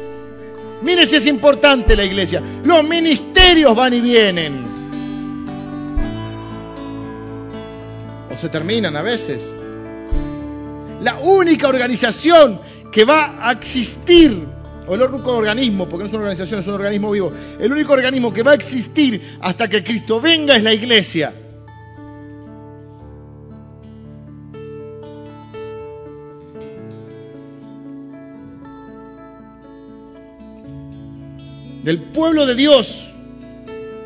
Mire 0.83 1.07
si 1.07 1.17
es 1.17 1.27
importante 1.27 1.97
la 1.97 2.05
iglesia. 2.05 2.43
Los 2.65 2.85
ministerios 2.85 3.75
van 3.75 3.95
y 3.95 4.01
vienen. 4.01 4.69
O 8.31 8.37
se 8.37 8.49
terminan 8.49 8.97
a 8.97 9.03
veces. 9.03 9.43
La 11.03 11.19
única 11.19 11.69
organización 11.69 12.61
que 12.93 13.05
va 13.05 13.49
a 13.49 13.53
existir, 13.53 14.47
o 14.87 14.95
el 14.95 15.03
único 15.03 15.37
organismo, 15.37 15.89
porque 15.89 16.05
no 16.05 16.07
es 16.07 16.13
una 16.13 16.23
organización, 16.23 16.61
es 16.61 16.67
un 16.67 16.75
organismo 16.75 17.11
vivo, 17.11 17.33
el 17.59 17.73
único 17.73 17.93
organismo 17.93 18.33
que 18.33 18.43
va 18.43 18.53
a 18.53 18.55
existir 18.55 19.39
hasta 19.41 19.69
que 19.69 19.83
Cristo 19.85 20.21
venga 20.21 20.57
es 20.57 20.63
la 20.63 20.73
iglesia. 20.73 21.33
Del 31.89 32.01
pueblo 32.01 32.45
de 32.45 32.55
Dios 32.55 33.15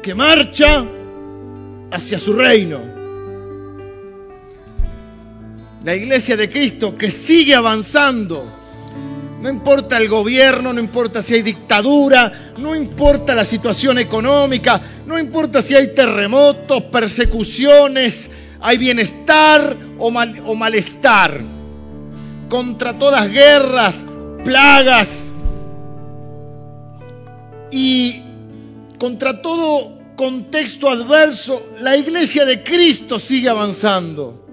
que 0.04 0.14
marcha 0.14 0.84
hacia 1.90 2.20
su 2.20 2.32
reino. 2.32 2.78
La 5.82 5.92
iglesia 5.92 6.36
de 6.36 6.48
Cristo 6.48 6.94
que 6.94 7.10
sigue 7.10 7.56
avanzando. 7.56 8.46
No 9.40 9.50
importa 9.50 9.96
el 9.96 10.08
gobierno, 10.08 10.72
no 10.72 10.78
importa 10.78 11.22
si 11.22 11.34
hay 11.34 11.42
dictadura, 11.42 12.52
no 12.58 12.76
importa 12.76 13.34
la 13.34 13.44
situación 13.44 13.98
económica, 13.98 14.80
no 15.04 15.18
importa 15.18 15.60
si 15.60 15.74
hay 15.74 15.92
terremotos, 15.92 16.84
persecuciones, 16.84 18.30
hay 18.60 18.78
bienestar 18.78 19.76
o, 19.98 20.06
o 20.06 20.54
malestar. 20.54 21.40
Contra 22.48 22.96
todas 22.96 23.28
guerras, 23.28 24.04
plagas, 24.44 25.31
y 27.72 28.20
contra 28.98 29.42
todo 29.42 29.98
contexto 30.16 30.88
adverso, 30.88 31.70
la 31.80 31.96
iglesia 31.96 32.44
de 32.44 32.62
Cristo 32.62 33.18
sigue 33.18 33.48
avanzando. 33.48 34.46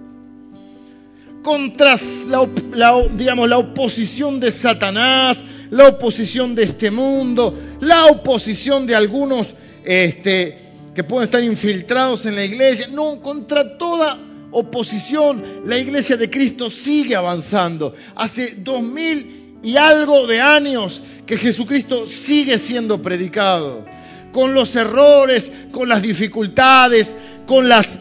Contra 1.43 1.95
la, 2.27 3.07
digamos, 3.11 3.47
la 3.47 3.57
oposición 3.57 4.39
de 4.39 4.51
Satanás, 4.51 5.43
la 5.69 5.87
oposición 5.87 6.55
de 6.55 6.63
este 6.63 6.91
mundo, 6.91 7.53
la 7.81 8.05
oposición 8.07 8.87
de 8.87 8.95
algunos 8.95 9.47
este, 9.85 10.57
que 10.95 11.03
pueden 11.03 11.25
estar 11.25 11.43
infiltrados 11.43 12.25
en 12.25 12.35
la 12.35 12.43
iglesia. 12.43 12.87
No, 12.87 13.21
contra 13.21 13.77
toda 13.77 14.19
oposición, 14.51 15.43
la 15.65 15.77
iglesia 15.77 16.17
de 16.17 16.29
Cristo 16.29 16.69
sigue 16.69 17.15
avanzando. 17.15 17.93
Hace 18.15 18.55
dos 18.57 18.81
mil 18.81 19.38
y 19.61 19.77
algo 19.77 20.27
de 20.27 20.41
años 20.41 21.01
que 21.25 21.37
Jesucristo 21.37 22.07
sigue 22.07 22.57
siendo 22.57 23.01
predicado, 23.01 23.85
con 24.31 24.53
los 24.53 24.75
errores, 24.75 25.51
con 25.71 25.89
las 25.89 26.01
dificultades, 26.01 27.15
con 27.45 27.67
las 27.67 27.97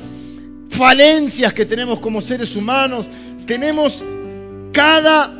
falencias 0.70 1.52
que 1.52 1.66
tenemos 1.66 2.00
como 2.00 2.20
seres 2.20 2.54
humanos, 2.54 3.06
tenemos 3.46 4.04
cada 4.72 5.32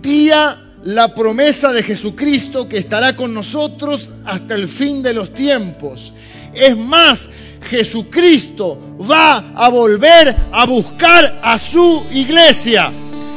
día 0.00 0.58
la 0.84 1.14
promesa 1.14 1.72
de 1.72 1.82
Jesucristo 1.82 2.68
que 2.68 2.78
estará 2.78 3.16
con 3.16 3.32
nosotros 3.32 4.10
hasta 4.24 4.54
el 4.54 4.66
fin 4.66 5.02
de 5.02 5.14
los 5.14 5.32
tiempos. 5.32 6.12
Es 6.52 6.76
más, 6.76 7.30
Jesucristo 7.70 8.96
va 9.00 9.52
a 9.54 9.68
volver 9.68 10.36
a 10.52 10.66
buscar 10.66 11.40
a 11.42 11.58
su 11.58 12.04
iglesia. 12.12 12.92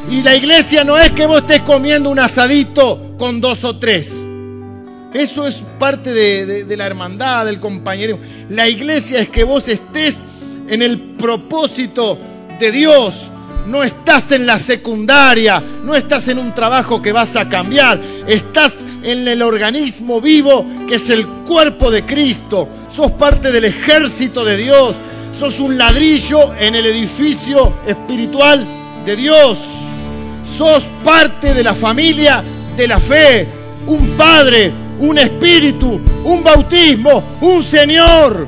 Y 0.09 0.21
la 0.21 0.35
iglesia 0.35 0.83
no 0.83 0.97
es 0.97 1.11
que 1.11 1.25
vos 1.25 1.41
estés 1.41 1.61
comiendo 1.61 2.09
un 2.09 2.19
asadito 2.19 3.15
con 3.17 3.41
dos 3.41 3.63
o 3.63 3.77
tres. 3.77 4.15
Eso 5.13 5.47
es 5.47 5.63
parte 5.79 6.13
de, 6.13 6.77
la 6.77 6.85
hermandad, 6.85 7.45
del 7.45 7.59
compañerismo. 7.59 8.19
La 8.49 8.67
iglesia 8.67 9.21
es 9.21 9.29
que 9.29 9.45
vos 9.45 9.67
estés 9.69 10.21
en 10.67 10.81
el 10.81 10.99
propósito 11.15 12.19
de 12.59 12.71
Dios. 12.71 13.31
No 13.65 13.81
estás 13.81 14.31
en 14.31 14.45
la 14.45 14.59
secundaria, 14.59 15.63
no 15.83 15.95
estás 15.95 16.27
en 16.27 16.37
un 16.37 16.53
trabajo 16.53 17.01
que 17.01 17.11
vas 17.11 17.35
a 17.35 17.49
cambiar, 17.49 17.99
estás 18.27 18.83
en 19.01 19.27
el 19.27 19.41
organismo 19.41 20.21
vivo 20.21 20.65
que 20.87 20.95
es 20.95 21.09
el 21.09 21.25
cuerpo 21.47 21.89
de 21.89 22.05
Cristo. 22.05 22.67
Sos 22.93 23.13
parte 23.13 23.51
del 23.51 23.65
ejército 23.65 24.43
de 24.43 24.57
Dios, 24.57 24.97
sos 25.31 25.59
un 25.59 25.77
ladrillo 25.77 26.53
en 26.55 26.75
el 26.75 26.85
edificio 26.85 27.73
espiritual 27.87 28.67
de 29.05 29.15
Dios. 29.15 29.59
Sos 30.57 30.83
parte 31.03 31.53
de 31.53 31.63
la 31.63 31.73
familia 31.73 32.43
de 32.77 32.87
la 32.87 32.99
fe, 32.99 33.47
un 33.87 34.09
padre, 34.17 34.71
un 34.99 35.17
espíritu, 35.17 35.99
un 36.23 36.43
bautismo, 36.43 37.37
un 37.41 37.63
Señor. 37.63 38.47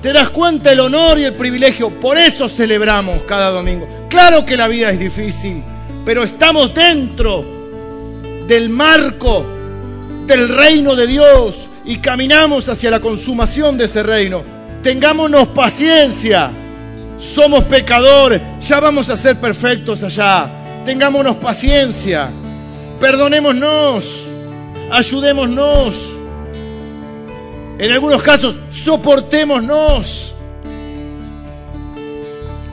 ¿Te 0.00 0.12
das 0.12 0.30
cuenta 0.30 0.72
el 0.72 0.80
honor 0.80 1.18
y 1.18 1.24
el 1.24 1.34
privilegio? 1.34 1.90
Por 1.90 2.18
eso 2.18 2.48
celebramos 2.48 3.22
cada 3.22 3.50
domingo. 3.50 3.88
Claro 4.08 4.44
que 4.44 4.56
la 4.56 4.68
vida 4.68 4.90
es 4.90 4.98
difícil, 4.98 5.62
pero 6.04 6.22
estamos 6.22 6.74
dentro 6.74 7.44
del 8.46 8.68
marco 8.68 9.44
del 10.26 10.48
reino 10.48 10.94
de 10.94 11.06
Dios 11.06 11.68
y 11.84 11.98
caminamos 11.98 12.68
hacia 12.68 12.90
la 12.90 13.00
consumación 13.00 13.78
de 13.78 13.84
ese 13.84 14.02
reino. 14.02 14.42
Tengámonos 14.82 15.48
paciencia. 15.48 16.50
Somos 17.22 17.64
pecadores, 17.64 18.42
ya 18.60 18.80
vamos 18.80 19.08
a 19.08 19.16
ser 19.16 19.36
perfectos 19.36 20.02
allá. 20.02 20.50
Tengámonos 20.84 21.36
paciencia. 21.36 22.30
Perdonémonos. 22.98 24.24
Ayudémonos. 24.90 25.94
En 27.78 27.92
algunos 27.92 28.22
casos, 28.22 28.58
soportémonos. 28.70 30.34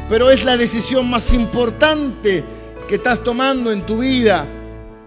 Pero 0.09 0.31
es 0.31 0.43
la 0.43 0.57
decisión 0.57 1.07
más 1.07 1.31
importante 1.31 2.43
que 2.87 2.95
estás 2.95 3.23
tomando 3.23 3.71
en 3.71 3.83
tu 3.83 3.99
vida. 3.99 4.47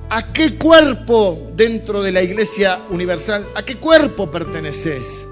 ¿A 0.09 0.33
qué 0.33 0.57
cuerpo 0.57 1.51
dentro 1.57 2.01
de 2.01 2.13
la 2.13 2.23
Iglesia 2.23 2.81
Universal, 2.91 3.45
a 3.57 3.65
qué 3.65 3.75
cuerpo 3.77 4.31
perteneces? 4.31 5.27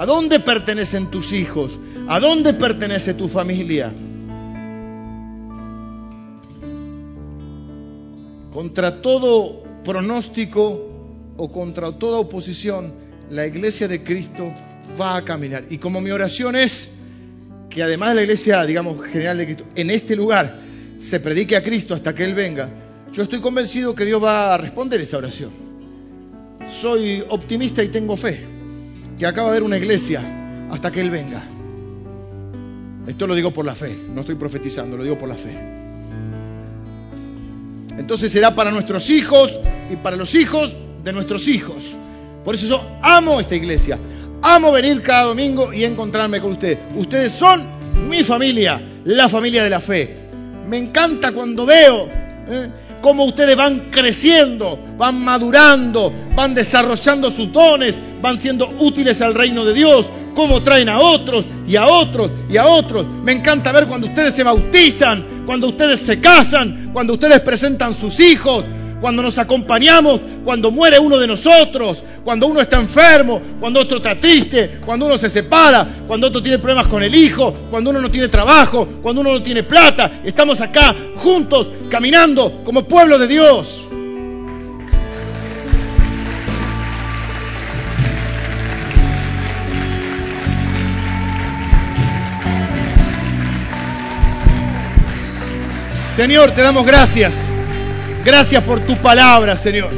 ¿A 0.00 0.06
dónde 0.06 0.40
pertenecen 0.40 1.10
tus 1.10 1.34
hijos? 1.34 1.78
¿A 2.08 2.20
dónde 2.20 2.54
pertenece 2.54 3.12
tu 3.12 3.28
familia? 3.28 3.92
Contra 8.50 9.02
todo 9.02 9.62
pronóstico 9.84 11.34
o 11.36 11.52
contra 11.52 11.92
toda 11.92 12.16
oposición, 12.16 12.94
la 13.28 13.46
iglesia 13.46 13.88
de 13.88 14.02
Cristo 14.02 14.50
va 14.98 15.18
a 15.18 15.22
caminar. 15.22 15.64
Y 15.68 15.76
como 15.76 16.00
mi 16.00 16.10
oración 16.10 16.56
es 16.56 16.88
que 17.68 17.82
además 17.82 18.08
de 18.08 18.14
la 18.14 18.22
iglesia, 18.22 18.64
digamos, 18.64 19.02
general 19.02 19.36
de 19.36 19.44
Cristo, 19.44 19.64
en 19.74 19.90
este 19.90 20.16
lugar 20.16 20.60
se 20.98 21.20
predique 21.20 21.56
a 21.56 21.62
Cristo 21.62 21.92
hasta 21.92 22.14
que 22.14 22.24
Él 22.24 22.32
venga, 22.32 22.70
yo 23.12 23.22
estoy 23.22 23.42
convencido 23.42 23.94
que 23.94 24.06
Dios 24.06 24.24
va 24.24 24.54
a 24.54 24.56
responder 24.56 24.98
esa 25.02 25.18
oración. 25.18 25.50
Soy 26.80 27.22
optimista 27.28 27.84
y 27.84 27.88
tengo 27.88 28.16
fe 28.16 28.59
que 29.20 29.26
acaba 29.26 29.50
de 29.50 29.58
haber 29.58 29.64
una 29.64 29.76
iglesia 29.76 30.22
hasta 30.70 30.90
que 30.90 31.02
Él 31.02 31.10
venga. 31.10 31.42
Esto 33.06 33.26
lo 33.26 33.34
digo 33.34 33.50
por 33.50 33.66
la 33.66 33.74
fe, 33.74 33.94
no 34.08 34.20
estoy 34.22 34.34
profetizando, 34.36 34.96
lo 34.96 35.02
digo 35.02 35.18
por 35.18 35.28
la 35.28 35.34
fe. 35.34 35.58
Entonces 37.98 38.32
será 38.32 38.54
para 38.54 38.70
nuestros 38.70 39.10
hijos 39.10 39.60
y 39.92 39.96
para 39.96 40.16
los 40.16 40.34
hijos 40.34 40.74
de 41.04 41.12
nuestros 41.12 41.48
hijos. 41.48 41.94
Por 42.46 42.54
eso 42.54 42.66
yo 42.66 42.82
amo 43.02 43.38
esta 43.40 43.54
iglesia. 43.54 43.98
Amo 44.40 44.72
venir 44.72 45.02
cada 45.02 45.24
domingo 45.24 45.70
y 45.70 45.84
encontrarme 45.84 46.40
con 46.40 46.52
ustedes. 46.52 46.78
Ustedes 46.96 47.32
son 47.32 47.66
mi 48.08 48.24
familia, 48.24 48.82
la 49.04 49.28
familia 49.28 49.62
de 49.62 49.70
la 49.70 49.80
fe. 49.80 50.16
Me 50.66 50.78
encanta 50.78 51.32
cuando 51.32 51.66
veo 51.66 52.08
¿eh? 52.48 52.70
Cómo 53.00 53.24
ustedes 53.24 53.56
van 53.56 53.90
creciendo, 53.90 54.78
van 54.96 55.22
madurando, 55.24 56.12
van 56.34 56.54
desarrollando 56.54 57.30
sus 57.30 57.52
dones, 57.52 57.98
van 58.20 58.38
siendo 58.38 58.68
útiles 58.78 59.20
al 59.22 59.34
reino 59.34 59.64
de 59.64 59.74
Dios, 59.74 60.10
cómo 60.34 60.62
traen 60.62 60.88
a 60.88 61.00
otros 61.00 61.46
y 61.66 61.76
a 61.76 61.86
otros 61.86 62.30
y 62.48 62.56
a 62.56 62.66
otros. 62.66 63.06
Me 63.24 63.32
encanta 63.32 63.72
ver 63.72 63.86
cuando 63.86 64.06
ustedes 64.06 64.34
se 64.34 64.42
bautizan, 64.42 65.44
cuando 65.46 65.68
ustedes 65.68 66.00
se 66.00 66.20
casan, 66.20 66.90
cuando 66.92 67.14
ustedes 67.14 67.40
presentan 67.40 67.94
sus 67.94 68.20
hijos, 68.20 68.64
cuando 69.00 69.22
nos 69.22 69.38
acompañamos, 69.38 70.20
cuando 70.44 70.70
muere 70.70 70.98
uno 70.98 71.18
de 71.18 71.26
nosotros, 71.26 72.02
cuando 72.22 72.46
uno 72.46 72.60
está 72.60 72.78
enfermo, 72.78 73.40
cuando 73.58 73.80
otro 73.80 73.96
está 73.96 74.14
triste, 74.14 74.78
cuando 74.84 75.06
uno 75.06 75.16
se 75.16 75.30
separa, 75.30 75.86
cuando 76.06 76.26
otro 76.26 76.42
tiene 76.42 76.58
problemas 76.58 76.88
con 76.88 77.02
el 77.02 77.14
hijo, 77.14 77.52
cuando 77.70 77.90
uno 77.90 78.00
no 78.00 78.10
tiene 78.10 78.28
trabajo, 78.28 78.86
cuando 79.02 79.22
uno 79.22 79.32
no 79.32 79.42
tiene 79.42 79.62
plata. 79.62 80.20
Estamos 80.24 80.60
acá 80.60 80.94
juntos, 81.16 81.70
caminando 81.88 82.62
como 82.64 82.84
pueblo 82.84 83.18
de 83.18 83.26
Dios. 83.26 83.86
Señor, 96.16 96.50
te 96.50 96.60
damos 96.60 96.84
gracias. 96.84 97.49
Gracias 98.24 98.62
por 98.64 98.80
tu 98.80 98.96
palabra, 98.96 99.56
Señor. 99.56 99.90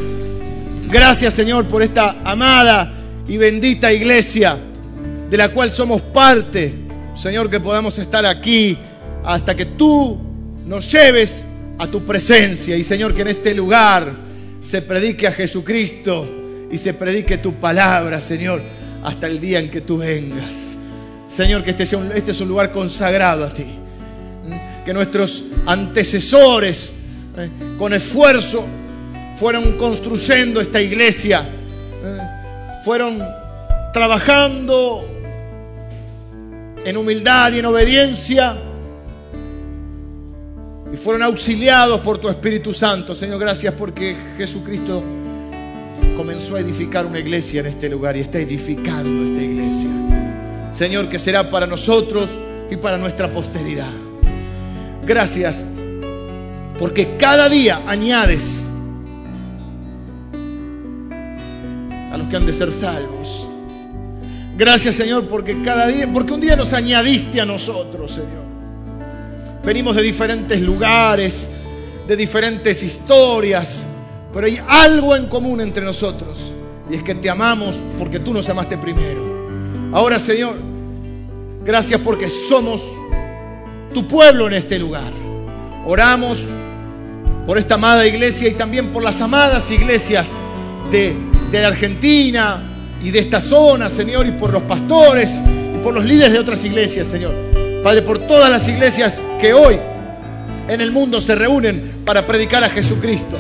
Gracias, 0.89 1.35
Señor, 1.35 1.67
por 1.67 1.83
esta 1.83 2.17
amada 2.25 2.93
y 3.27 3.37
bendita 3.37 3.93
iglesia 3.93 4.59
de 5.31 5.37
la 5.37 5.49
cual 5.49 5.71
somos 5.71 6.03
parte. 6.03 6.75
Señor, 7.17 7.51
que 7.51 7.61
podamos 7.61 7.99
estar 7.99 8.25
aquí 8.27 8.79
hasta 9.25 9.55
que 9.55 9.67
tú 9.67 10.19
nos 10.67 10.91
lleves 10.91 11.45
a 11.79 11.87
tu 11.87 12.05
presencia. 12.05 12.77
Y, 12.77 12.85
Señor, 12.85 13.15
que 13.15 13.23
en 13.23 13.29
este 13.29 13.55
lugar 13.55 14.13
se 14.61 14.83
predique 14.83 15.27
a 15.27 15.33
Jesucristo 15.33 16.29
y 16.71 16.79
se 16.79 16.95
predique 16.95 17.39
tu 17.39 17.55
palabra, 17.55 18.21
Señor, 18.21 18.63
hasta 19.03 19.27
el 19.27 19.41
día 19.41 19.59
en 19.59 19.71
que 19.71 19.81
tú 19.81 19.99
vengas. 19.99 20.77
Señor, 21.29 21.65
que 21.65 21.71
este, 21.71 21.87
sea 21.87 21.99
un, 21.99 22.13
este 22.13 22.31
es 22.31 22.41
un 22.41 22.49
lugar 22.49 22.73
consagrado 22.73 23.45
a 23.45 23.51
ti 23.51 23.67
que 24.85 24.93
nuestros 24.93 25.45
antecesores 25.67 26.91
eh, 27.37 27.49
con 27.79 27.95
esfuerzo 27.95 28.65
fueron 29.37 29.79
construyendo 29.79 30.61
esta 30.61 30.81
iglesia, 30.81 31.49
eh, 32.05 32.19
fueron 32.85 33.23
trabajando 33.93 35.05
en 36.85 36.97
humildad 36.97 37.53
y 37.53 37.59
en 37.61 37.67
obediencia 37.67 38.57
y 40.93 40.97
fueron 40.97 41.23
auxiliados 41.23 42.01
por 42.01 42.19
tu 42.19 42.29
Espíritu 42.29 42.75
Santo. 42.75 43.15
Señor, 43.15 43.41
gracias 43.41 43.75
porque 43.75 44.15
Jesucristo 44.37 45.03
comenzó 46.17 46.57
a 46.57 46.61
edificar 46.61 47.07
una 47.07 47.19
iglesia 47.19 47.61
en 47.61 47.67
este 47.67 47.89
lugar 47.89 48.17
y 48.17 48.21
está 48.21 48.39
edificando 48.39 49.25
esta 49.25 49.43
iglesia. 49.43 49.89
Señor, 50.71 51.09
que 51.09 51.19
será 51.19 51.49
para 51.51 51.67
nosotros 51.67 52.29
y 52.71 52.77
para 52.77 52.99
nuestra 52.99 53.29
posteridad. 53.29 53.91
Gracias 55.05 55.65
porque 56.83 57.17
cada 57.17 57.49
día 57.49 57.81
añades 57.87 58.67
a 62.11 62.17
los 62.17 62.27
que 62.27 62.37
han 62.37 62.45
de 62.45 62.53
ser 62.53 62.73
salvos. 62.73 63.47
Gracias 64.59 64.97
Señor 64.97 65.29
porque 65.29 65.63
cada 65.63 65.87
día, 65.87 66.13
porque 66.13 66.33
un 66.33 66.41
día 66.41 66.57
nos 66.57 66.73
añadiste 66.73 67.41
a 67.41 67.47
nosotros, 67.47 68.11
Señor. 68.11 68.43
Venimos 69.65 69.95
de 69.95 70.03
diferentes 70.03 70.61
lugares, 70.61 71.51
de 72.09 72.17
diferentes 72.17 72.83
historias, 72.83 73.87
pero 74.35 74.49
hay 74.49 74.59
algo 74.67 75.15
en 75.15 75.27
común 75.27 75.61
entre 75.61 75.85
nosotros 75.85 76.53
y 76.91 76.97
es 76.97 77.05
que 77.05 77.15
te 77.15 77.31
amamos 77.31 77.79
porque 77.97 78.19
tú 78.19 78.35
nos 78.35 78.49
amaste 78.49 78.77
primero. 78.77 79.93
Ahora 79.93 80.19
Señor, 80.19 80.57
gracias 81.65 82.01
porque 82.01 82.29
somos 82.29 82.83
tu 83.95 84.09
pueblo 84.09 84.49
en 84.49 84.55
este 84.55 84.81
lugar. 84.81 85.13
Oramos 85.87 86.49
por 87.47 87.59
esta 87.59 87.75
amada 87.75 88.07
iglesia 88.07 88.49
y 88.49 88.53
también 88.53 88.89
por 88.89 89.03
las 89.03 89.21
amadas 89.21 89.71
iglesias 89.71 90.29
de, 90.91 91.17
de 91.51 91.65
Argentina 91.65 92.61
y 93.03 93.11
de 93.11 93.19
esta 93.19 93.41
zona, 93.41 93.89
Señor, 93.89 94.27
y 94.27 94.33
por 94.33 94.53
los 94.53 94.63
pastores 94.63 95.41
y 95.75 95.83
por 95.83 95.95
los 95.95 96.05
líderes 96.05 96.33
de 96.33 96.39
otras 96.39 96.65
iglesias, 96.65 97.09
Señor. 97.09 97.35
Padre, 97.83 98.03
por 98.03 98.21
todas 98.21 98.49
las 98.49 98.69
iglesias 98.69 99.19
que 99.41 99.53
hoy 99.53 99.79
en 100.69 100.81
el 100.81 100.93
mundo 100.93 101.21
se 101.21 101.35
reúnen 101.35 102.03
para 102.05 102.27
predicar 102.27 102.63
a 102.63 102.69
Jesucristo. 102.69 103.37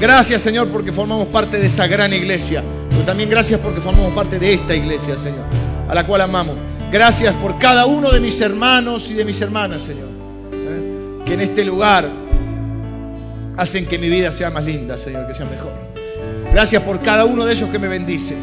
Gracias, 0.00 0.42
Señor, 0.42 0.68
porque 0.68 0.92
formamos 0.92 1.28
parte 1.28 1.58
de 1.58 1.66
esa 1.66 1.86
gran 1.86 2.12
iglesia. 2.12 2.62
también 3.06 3.30
gracias 3.30 3.60
porque 3.60 3.80
formamos 3.80 4.12
parte 4.12 4.38
de 4.38 4.54
esta 4.54 4.74
iglesia, 4.74 5.16
Señor, 5.16 5.44
a 5.88 5.94
la 5.94 6.04
cual 6.04 6.22
amamos. 6.22 6.56
Gracias 6.90 7.34
por 7.34 7.58
cada 7.58 7.86
uno 7.86 8.10
de 8.10 8.20
mis 8.20 8.40
hermanos 8.40 9.10
y 9.10 9.14
de 9.14 9.24
mis 9.24 9.40
hermanas, 9.40 9.82
Señor, 9.82 10.08
¿eh? 10.52 11.24
que 11.24 11.34
en 11.34 11.40
este 11.40 11.64
lugar 11.64 12.08
hacen 13.58 13.86
que 13.86 13.98
mi 13.98 14.08
vida 14.08 14.30
sea 14.30 14.50
más 14.50 14.64
linda, 14.64 14.96
Señor, 14.96 15.26
que 15.26 15.34
sea 15.34 15.44
mejor. 15.44 15.72
Gracias 16.52 16.80
por 16.82 17.02
cada 17.02 17.24
uno 17.24 17.44
de 17.44 17.52
ellos 17.52 17.68
que 17.70 17.78
me 17.78 17.88
bendice. 17.88 18.36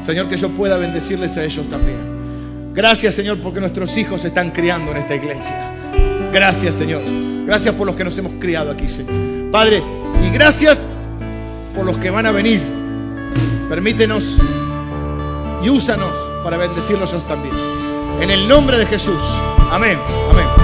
Señor, 0.00 0.28
que 0.28 0.38
yo 0.38 0.48
pueda 0.50 0.78
bendecirles 0.78 1.36
a 1.36 1.44
ellos 1.44 1.68
también. 1.68 2.72
Gracias, 2.74 3.14
Señor, 3.14 3.38
porque 3.38 3.60
nuestros 3.60 3.96
hijos 3.98 4.22
se 4.22 4.28
están 4.28 4.50
criando 4.50 4.90
en 4.90 4.96
esta 4.96 5.14
iglesia. 5.14 5.70
Gracias, 6.32 6.74
Señor. 6.74 7.02
Gracias 7.46 7.74
por 7.74 7.86
los 7.86 7.94
que 7.94 8.04
nos 8.04 8.16
hemos 8.16 8.32
criado 8.40 8.70
aquí, 8.70 8.88
Señor. 8.88 9.50
Padre, 9.52 9.82
y 10.26 10.30
gracias 10.30 10.82
por 11.76 11.84
los 11.84 11.98
que 11.98 12.08
van 12.08 12.24
a 12.24 12.32
venir. 12.32 12.60
Permítenos 13.68 14.38
y 15.62 15.68
úsanos 15.68 16.10
para 16.42 16.56
bendecirlos 16.56 17.10
también. 17.28 17.54
En 18.20 18.30
el 18.30 18.48
nombre 18.48 18.78
de 18.78 18.86
Jesús. 18.86 19.20
Amén. 19.70 19.98
Amén. 20.30 20.63